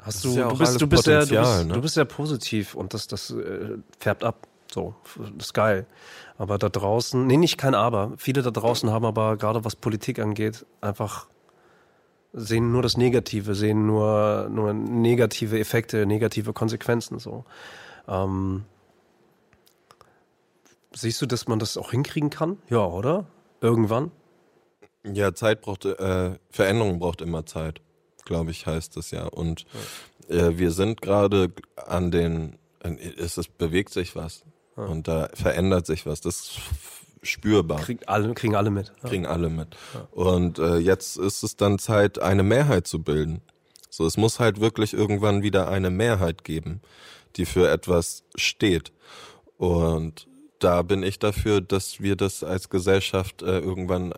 hast 0.00 0.24
du, 0.24 0.30
ja 0.30 0.48
du 0.48 0.58
bist, 0.58 0.80
du 0.80 0.86
bist 0.86 1.04
sehr, 1.04 1.26
du 1.26 1.36
bist, 1.36 1.66
ne? 1.66 1.74
du 1.74 1.80
bist 1.80 1.94
sehr 1.94 2.04
positiv 2.04 2.74
und 2.74 2.94
das, 2.94 3.06
das 3.06 3.30
äh, 3.30 3.78
färbt 3.98 4.24
ab. 4.24 4.46
So, 4.70 4.94
das 5.16 5.46
ist 5.46 5.54
geil. 5.54 5.86
Aber 6.36 6.58
da 6.58 6.68
draußen, 6.68 7.26
nee, 7.26 7.36
nicht 7.36 7.56
kein 7.56 7.74
Aber. 7.74 8.12
Viele 8.16 8.42
da 8.42 8.50
draußen 8.50 8.90
haben 8.90 9.04
aber 9.04 9.36
gerade 9.36 9.64
was 9.64 9.76
Politik 9.76 10.18
angeht, 10.18 10.66
einfach 10.80 11.26
sehen 12.32 12.70
nur 12.70 12.82
das 12.82 12.96
Negative, 12.96 13.54
sehen 13.54 13.86
nur, 13.86 14.48
nur 14.50 14.74
negative 14.74 15.58
Effekte, 15.58 16.06
negative 16.06 16.52
Konsequenzen. 16.52 17.18
So. 17.18 17.44
Ähm, 18.06 18.64
siehst 20.94 21.20
du, 21.22 21.26
dass 21.26 21.48
man 21.48 21.58
das 21.58 21.76
auch 21.76 21.90
hinkriegen 21.90 22.30
kann? 22.30 22.58
Ja, 22.68 22.84
oder? 22.86 23.26
Irgendwann? 23.60 24.10
Ja, 25.04 25.34
Zeit 25.34 25.62
braucht, 25.62 25.84
äh, 25.84 26.38
Veränderung 26.50 26.98
braucht 26.98 27.22
immer 27.22 27.46
Zeit, 27.46 27.80
glaube 28.28 28.52
ich, 28.52 28.66
heißt 28.66 28.96
es 28.96 29.10
ja. 29.10 29.24
Und 29.24 29.64
äh, 30.28 30.52
wir 30.56 30.70
sind 30.70 31.02
gerade 31.02 31.50
an 31.74 32.12
den, 32.12 32.58
es 33.18 33.38
ist, 33.38 33.58
bewegt 33.58 33.92
sich 33.92 34.14
was 34.14 34.44
und 34.76 35.08
da 35.08 35.28
verändert 35.34 35.86
sich 35.86 36.06
was. 36.06 36.20
Das 36.20 36.36
ist 36.36 36.60
spürbar. 37.22 37.80
Kriegt 37.80 38.08
alle, 38.08 38.32
kriegen 38.34 38.54
alle 38.54 38.70
mit. 38.70 38.92
Ja. 39.02 39.08
kriegen 39.08 39.26
alle 39.26 39.48
mit. 39.48 39.76
Und 40.12 40.60
äh, 40.60 40.76
jetzt 40.76 41.16
ist 41.16 41.42
es 41.42 41.56
dann 41.56 41.80
Zeit, 41.80 42.20
eine 42.20 42.44
Mehrheit 42.44 42.86
zu 42.86 43.02
bilden. 43.02 43.42
So, 43.90 44.06
es 44.06 44.16
muss 44.16 44.38
halt 44.38 44.60
wirklich 44.60 44.92
irgendwann 44.92 45.42
wieder 45.42 45.68
eine 45.68 45.90
Mehrheit 45.90 46.44
geben, 46.44 46.80
die 47.36 47.46
für 47.46 47.68
etwas 47.68 48.22
steht. 48.36 48.92
Und 49.56 50.28
da 50.60 50.82
bin 50.82 51.02
ich 51.02 51.18
dafür, 51.18 51.60
dass 51.60 52.00
wir 52.00 52.14
das 52.14 52.44
als 52.44 52.68
Gesellschaft 52.68 53.42
äh, 53.42 53.58
irgendwann 53.58 54.12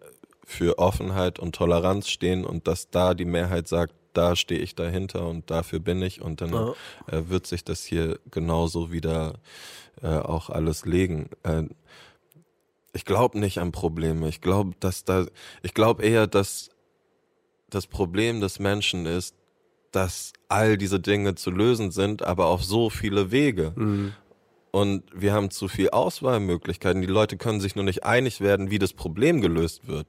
für 0.44 0.78
Offenheit 0.78 1.38
und 1.38 1.54
Toleranz 1.54 2.08
stehen 2.08 2.44
und 2.44 2.66
dass 2.66 2.90
da 2.90 3.14
die 3.14 3.24
Mehrheit 3.24 3.68
sagt, 3.68 3.94
da 4.12 4.36
stehe 4.36 4.60
ich 4.60 4.74
dahinter 4.74 5.26
und 5.26 5.50
dafür 5.50 5.78
bin 5.78 6.02
ich 6.02 6.20
und 6.20 6.40
dann 6.40 6.52
Ja. 6.52 6.74
äh, 7.06 7.28
wird 7.28 7.46
sich 7.46 7.64
das 7.64 7.84
hier 7.84 8.18
genauso 8.30 8.90
wieder 8.92 9.34
äh, 10.02 10.08
auch 10.08 10.50
alles 10.50 10.84
legen. 10.84 11.30
Äh, 11.42 11.64
ich 12.92 13.04
glaube 13.04 13.38
nicht 13.38 13.58
an 13.58 13.70
Probleme. 13.72 14.28
Ich 14.28 14.40
glaube, 14.40 14.72
dass 14.80 15.04
da, 15.04 15.26
ich 15.62 15.74
glaube 15.74 16.02
eher, 16.02 16.26
dass 16.26 16.70
das 17.68 17.86
Problem 17.86 18.40
des 18.40 18.58
Menschen 18.58 19.06
ist, 19.06 19.36
dass 19.92 20.32
all 20.48 20.76
diese 20.76 20.98
Dinge 21.00 21.34
zu 21.36 21.50
lösen 21.50 21.90
sind, 21.90 22.22
aber 22.22 22.46
auf 22.46 22.64
so 22.64 22.90
viele 22.90 23.30
Wege. 23.30 23.72
Mhm. 23.76 24.12
Und 24.72 25.02
wir 25.12 25.32
haben 25.32 25.50
zu 25.50 25.66
viel 25.66 25.90
Auswahlmöglichkeiten. 25.90 27.00
Die 27.02 27.08
Leute 27.08 27.36
können 27.36 27.60
sich 27.60 27.74
nur 27.74 27.84
nicht 27.84 28.04
einig 28.04 28.40
werden, 28.40 28.70
wie 28.70 28.78
das 28.78 28.92
Problem 28.92 29.40
gelöst 29.40 29.88
wird. 29.88 30.06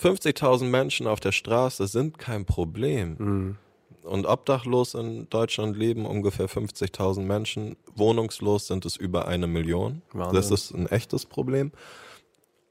50.000 0.00 0.64
Menschen 0.64 1.06
auf 1.06 1.20
der 1.20 1.32
Straße 1.32 1.86
sind 1.86 2.18
kein 2.18 2.46
Problem. 2.46 3.16
Mhm. 3.18 3.56
Und 4.02 4.26
obdachlos 4.26 4.94
in 4.94 5.28
Deutschland 5.28 5.76
leben 5.76 6.06
ungefähr 6.06 6.48
50.000 6.48 7.20
Menschen. 7.20 7.76
Wohnungslos 7.94 8.66
sind 8.66 8.86
es 8.86 8.96
über 8.96 9.28
eine 9.28 9.46
Million. 9.46 10.00
Wahnsinn. 10.12 10.34
Das 10.34 10.50
ist 10.50 10.72
ein 10.72 10.86
echtes 10.86 11.26
Problem. 11.26 11.70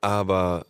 Aber 0.02 0.66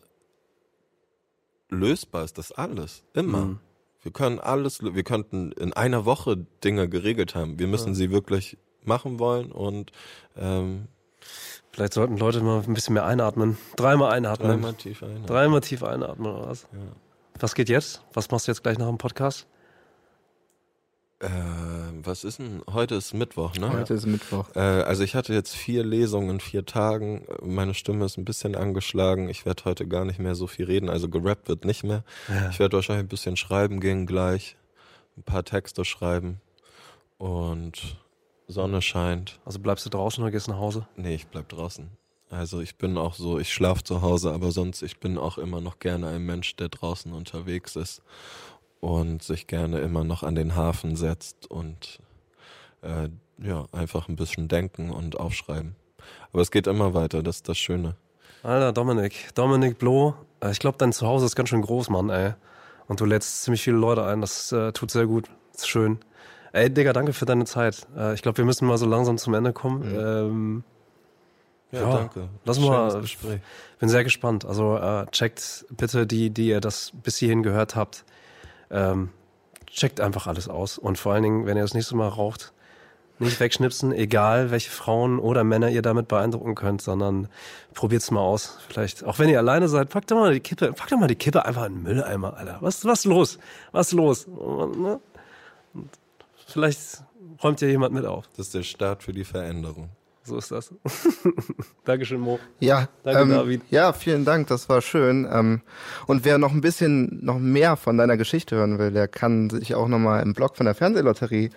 lösbar 1.69 2.25
ist 2.25 2.37
das 2.37 2.51
alles. 2.51 3.03
Immer. 3.13 3.45
Mhm. 3.45 3.59
Wir 4.01 4.11
können 4.11 4.39
alles, 4.39 4.81
wir 4.81 5.03
könnten 5.03 5.51
in 5.53 5.73
einer 5.73 6.05
Woche 6.05 6.45
Dinge 6.63 6.89
geregelt 6.89 7.35
haben. 7.35 7.59
Wir 7.59 7.67
müssen 7.67 7.95
sie 7.95 8.11
wirklich 8.11 8.57
machen 8.83 9.19
wollen 9.19 9.51
und 9.51 9.91
ähm, 10.37 10.87
Vielleicht 11.79 11.93
sollten 11.93 12.17
Leute 12.17 12.41
mal 12.41 12.61
ein 12.61 12.73
bisschen 12.73 12.93
mehr 12.93 13.05
einatmen. 13.05 13.57
Dreimal 13.77 14.11
einatmen. 14.11 14.49
dreimal 14.49 14.73
tief 14.73 15.01
ein. 15.01 15.25
Dreimal 15.25 15.61
tief 15.61 15.81
einatmen 15.81 16.29
oder 16.29 16.49
was? 16.49 16.67
Was 17.39 17.55
geht 17.55 17.69
jetzt? 17.69 18.01
Was 18.11 18.29
machst 18.29 18.47
du 18.47 18.51
jetzt 18.51 18.63
gleich 18.63 18.77
nach 18.77 18.89
dem 18.89 18.97
Podcast? 18.97 19.47
Äh, 21.21 21.29
was 22.03 22.25
ist 22.25 22.39
denn? 22.39 22.63
Heute 22.69 22.95
ist 22.95 23.13
Mittwoch, 23.13 23.55
ne? 23.55 23.71
Heute 23.71 23.93
ist 23.93 24.05
Mittwoch. 24.07 24.53
Äh, 24.57 24.59
also 24.59 25.05
ich 25.05 25.15
hatte 25.15 25.33
jetzt 25.33 25.55
vier 25.55 25.85
Lesungen 25.85 26.31
in 26.31 26.39
vier 26.41 26.65
Tagen. 26.65 27.25
Meine 27.41 27.73
Stimme 27.73 28.03
ist 28.03 28.17
ein 28.17 28.25
bisschen 28.25 28.57
angeschlagen. 28.57 29.29
Ich 29.29 29.45
werde 29.45 29.63
heute 29.63 29.87
gar 29.87 30.03
nicht 30.03 30.19
mehr 30.19 30.35
so 30.35 30.47
viel 30.47 30.65
reden. 30.65 30.89
Also 30.89 31.07
gerappt 31.07 31.47
wird 31.47 31.63
nicht 31.63 31.85
mehr. 31.85 32.03
Ja. 32.27 32.49
Ich 32.49 32.59
werde 32.59 32.75
wahrscheinlich 32.75 33.05
ein 33.05 33.09
bisschen 33.09 33.37
schreiben 33.37 33.79
gehen 33.79 34.05
gleich. 34.05 34.57
Ein 35.15 35.23
paar 35.23 35.45
Texte 35.45 35.85
schreiben. 35.85 36.41
Und 37.17 37.97
Sonne 38.49 38.81
scheint. 38.81 39.39
Also 39.45 39.59
bleibst 39.59 39.85
du 39.85 39.89
draußen 39.89 40.21
oder 40.23 40.31
gehst 40.31 40.47
nach 40.47 40.57
Hause? 40.57 40.87
Nee, 40.97 41.15
ich 41.15 41.27
bleib 41.27 41.47
draußen. 41.49 41.89
Also 42.31 42.59
ich 42.59 42.75
bin 42.77 42.97
auch 42.97 43.13
so, 43.13 43.39
ich 43.39 43.53
schlaf 43.53 43.83
zu 43.83 44.01
Hause, 44.01 44.31
aber 44.33 44.51
sonst, 44.51 44.81
ich 44.81 44.99
bin 44.99 45.17
auch 45.17 45.37
immer 45.37 45.61
noch 45.61 45.79
gerne 45.79 46.09
ein 46.09 46.25
Mensch, 46.25 46.55
der 46.57 46.69
draußen 46.69 47.13
unterwegs 47.13 47.75
ist 47.75 48.01
und 48.81 49.23
sich 49.23 49.47
gerne 49.47 49.79
immer 49.79 50.03
noch 50.03 50.23
an 50.23 50.35
den 50.35 50.55
Hafen 50.55 50.95
setzt 50.95 51.49
und 51.49 51.99
äh, 52.81 53.09
ja, 53.41 53.65
einfach 53.71 54.09
ein 54.09 54.15
bisschen 54.15 54.47
denken 54.47 54.89
und 54.91 55.19
aufschreiben. 55.19 55.75
Aber 56.31 56.41
es 56.41 56.51
geht 56.51 56.67
immer 56.67 56.93
weiter, 56.93 57.23
das 57.23 57.37
ist 57.37 57.49
das 57.49 57.57
Schöne. 57.57 57.95
Alter, 58.43 58.71
Dominik. 58.73 59.33
Dominik 59.35 59.77
Bloh. 59.79 60.15
Äh, 60.39 60.51
Ich 60.51 60.59
glaube, 60.59 60.77
dein 60.77 60.93
Zuhause 60.93 61.25
ist 61.25 61.35
ganz 61.35 61.49
schön 61.49 61.61
groß, 61.61 61.89
Mann, 61.89 62.09
ey. 62.09 62.33
Und 62.87 62.99
du 62.99 63.05
lädst 63.05 63.43
ziemlich 63.43 63.61
viele 63.61 63.77
Leute 63.77 64.05
ein. 64.05 64.21
Das 64.21 64.51
äh, 64.51 64.71
tut 64.71 64.91
sehr 64.91 65.05
gut. 65.05 65.29
Das 65.51 65.63
ist 65.63 65.67
schön. 65.67 65.99
Ey, 66.51 66.69
Digga, 66.69 66.93
danke 66.93 67.13
für 67.13 67.25
deine 67.25 67.45
Zeit. 67.45 67.85
Äh, 67.95 68.13
ich 68.15 68.21
glaube, 68.21 68.37
wir 68.39 68.45
müssen 68.45 68.67
mal 68.67 68.77
so 68.77 68.85
langsam 68.85 69.17
zum 69.17 69.33
Ende 69.33 69.53
kommen. 69.53 69.83
Ähm, 69.83 70.63
Ja, 71.71 71.81
Ja, 71.81 71.93
danke. 71.97 72.29
lass 72.45 72.59
mal- 72.59 73.01
Gespräch. 73.01 73.41
bin 73.79 73.89
sehr 73.89 74.03
gespannt. 74.03 74.43
Also 74.43 74.75
äh, 74.77 75.05
checkt 75.11 75.65
bitte 75.69 76.07
die, 76.07 76.31
die 76.31 76.47
ihr 76.47 76.61
das 76.61 76.91
bis 77.03 77.17
hierhin 77.17 77.43
gehört 77.43 77.75
habt. 77.75 78.05
Ähm, 78.71 79.09
checkt 79.67 80.01
einfach 80.01 80.25
alles 80.25 80.49
aus. 80.49 80.79
Und 80.79 80.97
vor 80.97 81.13
allen 81.13 81.21
Dingen, 81.21 81.45
wenn 81.45 81.57
ihr 81.57 81.61
das 81.63 81.75
nächste 81.75 81.95
Mal 81.95 82.07
raucht, 82.07 82.53
nicht 83.19 83.39
wegschnipsen, 83.39 83.91
egal 83.91 84.49
welche 84.49 84.71
Frauen 84.71 85.19
oder 85.19 85.43
Männer 85.43 85.69
ihr 85.69 85.83
damit 85.83 86.07
beeindrucken 86.07 86.55
könnt, 86.55 86.81
sondern 86.81 87.27
probiert's 87.75 88.09
mal 88.09 88.21
aus. 88.21 88.57
Vielleicht, 88.67 89.03
auch 89.03 89.19
wenn 89.19 89.29
ihr 89.29 89.37
alleine 89.37 89.67
seid, 89.67 89.89
packt 89.89 90.09
doch 90.09 90.15
mal 90.15 90.33
die 90.33 90.39
Kippe, 90.39 90.73
packt 90.73 90.91
doch 90.91 90.97
mal 90.97 91.07
die 91.07 91.15
Kippe 91.15 91.45
einfach 91.45 91.65
in 91.65 91.75
den 91.75 91.83
Mülleimer, 91.83 92.35
Alter. 92.35 92.57
Was, 92.61 92.83
was 92.85 92.99
ist 92.99 93.05
los? 93.05 93.37
Was 93.73 93.87
ist 93.89 93.93
los? 93.93 94.23
Und, 94.25 94.79
ne? 94.81 94.99
Und 95.75 95.89
vielleicht 96.49 97.03
räumt 97.43 97.61
ja 97.61 97.67
jemand 97.67 97.93
mit 97.93 98.05
auf. 98.05 98.25
Das 98.35 98.47
ist 98.47 98.55
der 98.55 98.63
Start 98.63 99.03
für 99.03 99.13
die 99.13 99.23
Veränderung. 99.23 99.89
So 100.23 100.37
ist 100.37 100.51
das. 100.51 100.73
Dankeschön, 101.85 102.19
Mo. 102.19 102.39
Ja, 102.59 102.87
Danke, 103.03 103.21
ähm, 103.21 103.29
David. 103.29 103.61
ja, 103.71 103.93
vielen 103.93 104.25
Dank, 104.25 104.47
das 104.47 104.69
war 104.69 104.81
schön. 104.81 105.27
Ähm, 105.31 105.61
und 106.05 106.23
wer 106.23 106.37
noch 106.37 106.51
ein 106.51 106.61
bisschen 106.61 107.23
noch 107.25 107.39
mehr 107.39 107.77
von 107.77 107.97
deiner 107.97 108.15
Geschichte 108.15 108.55
hören 108.55 108.77
will, 108.77 108.91
der 108.91 109.07
kann 109.07 109.49
sich 109.49 109.73
auch 109.73 109.87
nochmal 109.87 110.21
im 110.21 110.33
Blog 110.33 110.55
von 110.55 110.65
der 110.65 110.75
Fernsehlotterie 110.75 111.49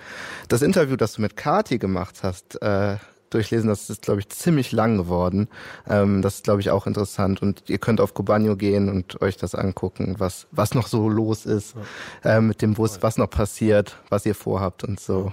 das 0.49 0.63
Interview, 0.63 0.97
das 0.97 1.15
du 1.15 1.23
mit 1.23 1.37
Kati 1.37 1.79
gemacht 1.79 2.21
hast, 2.23 2.63
äh, 2.63 2.97
durchlesen. 3.35 3.69
Das 3.69 3.91
ist, 3.91 4.03
glaube 4.03 4.21
ich, 4.21 4.29
ziemlich 4.29 4.73
lang 4.73 4.97
geworden. 4.97 5.49
Ähm, 5.89 6.23
das 6.23 6.37
ist, 6.37 6.45
glaube 6.45 6.61
ich, 6.61 6.71
auch 6.71 6.87
interessant. 6.87 7.43
Und 7.43 7.69
ihr 7.69 7.79
könnt 7.79 8.01
auf 8.01 8.15
Kubanio 8.15 8.57
gehen 8.57 8.89
und 8.89 9.21
euch 9.23 9.37
das 9.37 9.55
angucken, 9.55 10.17
was, 10.19 10.47
was 10.51 10.75
noch 10.75 10.87
so 10.87 11.09
los 11.09 11.47
ist 11.47 11.75
äh, 12.25 12.41
mit 12.41 12.63
dem 12.63 12.75
Bus, 12.75 13.03
was 13.03 13.19
noch 13.19 13.31
passiert, 13.31 13.97
was 14.09 14.27
ihr 14.27 14.35
vorhabt 14.35 14.85
und 14.85 15.01
so. 15.01 15.33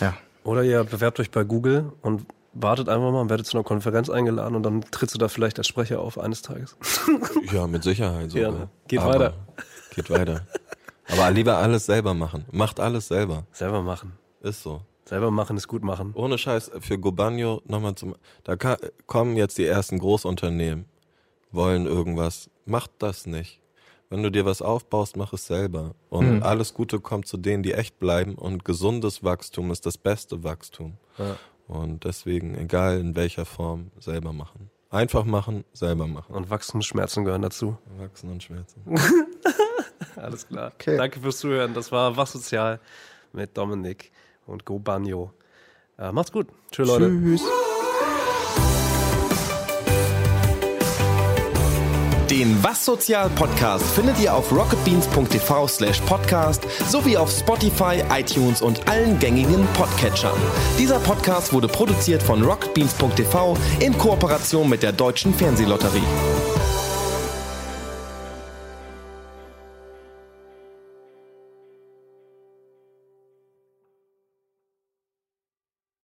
Ja. 0.00 0.14
Oder 0.44 0.62
ihr 0.62 0.84
bewerbt 0.84 1.18
euch 1.20 1.30
bei 1.30 1.44
Google 1.44 1.92
und 2.02 2.26
wartet 2.52 2.88
einfach 2.88 3.12
mal, 3.12 3.28
werdet 3.28 3.46
zu 3.46 3.56
einer 3.56 3.64
Konferenz 3.64 4.08
eingeladen 4.08 4.54
und 4.54 4.62
dann 4.62 4.80
trittst 4.90 5.14
du 5.14 5.18
da 5.18 5.28
vielleicht 5.28 5.58
als 5.58 5.66
Sprecher 5.66 6.00
auf 6.00 6.18
eines 6.18 6.42
Tages. 6.42 6.76
Ja, 7.52 7.66
mit 7.66 7.82
Sicherheit. 7.82 8.30
Sogar. 8.30 8.50
Gerne. 8.50 8.68
Geht 8.88 9.00
Aber 9.00 9.14
weiter. 9.14 9.34
Geht 9.94 10.10
weiter. 10.10 10.46
Aber 11.08 11.30
lieber 11.30 11.58
alles 11.58 11.86
selber 11.86 12.14
machen. 12.14 12.44
Macht 12.50 12.80
alles 12.80 13.08
selber. 13.08 13.44
Selber 13.52 13.82
machen. 13.82 14.12
Ist 14.40 14.62
so. 14.62 14.82
Selber 15.08 15.30
machen 15.30 15.56
ist 15.56 15.68
gut 15.68 15.84
machen. 15.84 16.12
Ohne 16.14 16.36
Scheiß, 16.36 16.70
für 16.80 16.98
Gobanio 16.98 17.62
nochmal 17.66 17.94
zum, 17.94 18.16
da 18.44 18.56
ka- 18.56 18.76
kommen 19.06 19.36
jetzt 19.36 19.56
die 19.56 19.64
ersten 19.64 19.98
Großunternehmen, 19.98 20.84
wollen 21.52 21.86
irgendwas. 21.86 22.50
Macht 22.64 22.90
das 22.98 23.26
nicht. 23.26 23.60
Wenn 24.10 24.22
du 24.22 24.30
dir 24.30 24.44
was 24.44 24.62
aufbaust, 24.62 25.16
mach 25.16 25.32
es 25.32 25.46
selber. 25.46 25.94
Und 26.10 26.42
alles 26.42 26.74
Gute 26.74 27.00
kommt 27.00 27.26
zu 27.26 27.36
denen, 27.36 27.62
die 27.62 27.72
echt 27.72 27.98
bleiben. 27.98 28.34
Und 28.34 28.64
gesundes 28.64 29.22
Wachstum 29.24 29.70
ist 29.70 29.86
das 29.86 29.96
beste 29.98 30.44
Wachstum. 30.44 30.96
Ja. 31.18 31.36
Und 31.68 32.04
deswegen, 32.04 32.56
egal 32.56 33.00
in 33.00 33.16
welcher 33.16 33.44
Form, 33.44 33.90
selber 33.98 34.32
machen. 34.32 34.70
Einfach 34.90 35.24
machen, 35.24 35.64
selber 35.72 36.06
machen. 36.06 36.32
Und 36.34 36.50
Wachstumsschmerzen 36.50 37.24
gehören 37.24 37.42
dazu. 37.42 37.76
Wachsen 37.98 38.30
und 38.30 38.42
schmerzen. 38.42 38.82
Alles 40.16 40.46
klar. 40.48 40.72
Okay. 40.74 40.96
Danke 40.96 41.20
fürs 41.20 41.38
Zuhören. 41.38 41.74
Das 41.74 41.90
war 41.92 42.16
Wach 42.16 42.26
Sozial 42.26 42.80
mit 43.32 43.56
Dominik 43.56 44.10
und 44.46 44.64
Go 44.64 44.78
Banjo. 44.78 45.32
Äh, 45.98 46.12
macht's 46.12 46.32
gut. 46.32 46.46
Tschüss, 46.70 46.88
Leute. 46.88 47.08
Tschüss. 47.08 47.42
Den 52.30 52.62
Was 52.62 52.84
Sozial 52.84 53.30
Podcast 53.30 53.84
findet 53.94 54.20
ihr 54.20 54.34
auf 54.34 54.52
rocketbeans.tv 54.52 55.68
slash 55.68 56.00
podcast 56.00 56.66
sowie 56.90 57.16
auf 57.16 57.30
Spotify, 57.30 58.02
iTunes 58.10 58.62
und 58.62 58.86
allen 58.88 59.18
gängigen 59.18 59.64
Podcatchern. 59.74 60.36
Dieser 60.76 60.98
Podcast 60.98 61.52
wurde 61.52 61.68
produziert 61.68 62.22
von 62.22 62.42
rocketbeans.tv 62.42 63.56
in 63.80 63.96
Kooperation 63.96 64.68
mit 64.68 64.82
der 64.82 64.92
Deutschen 64.92 65.32
Fernsehlotterie. 65.32 66.02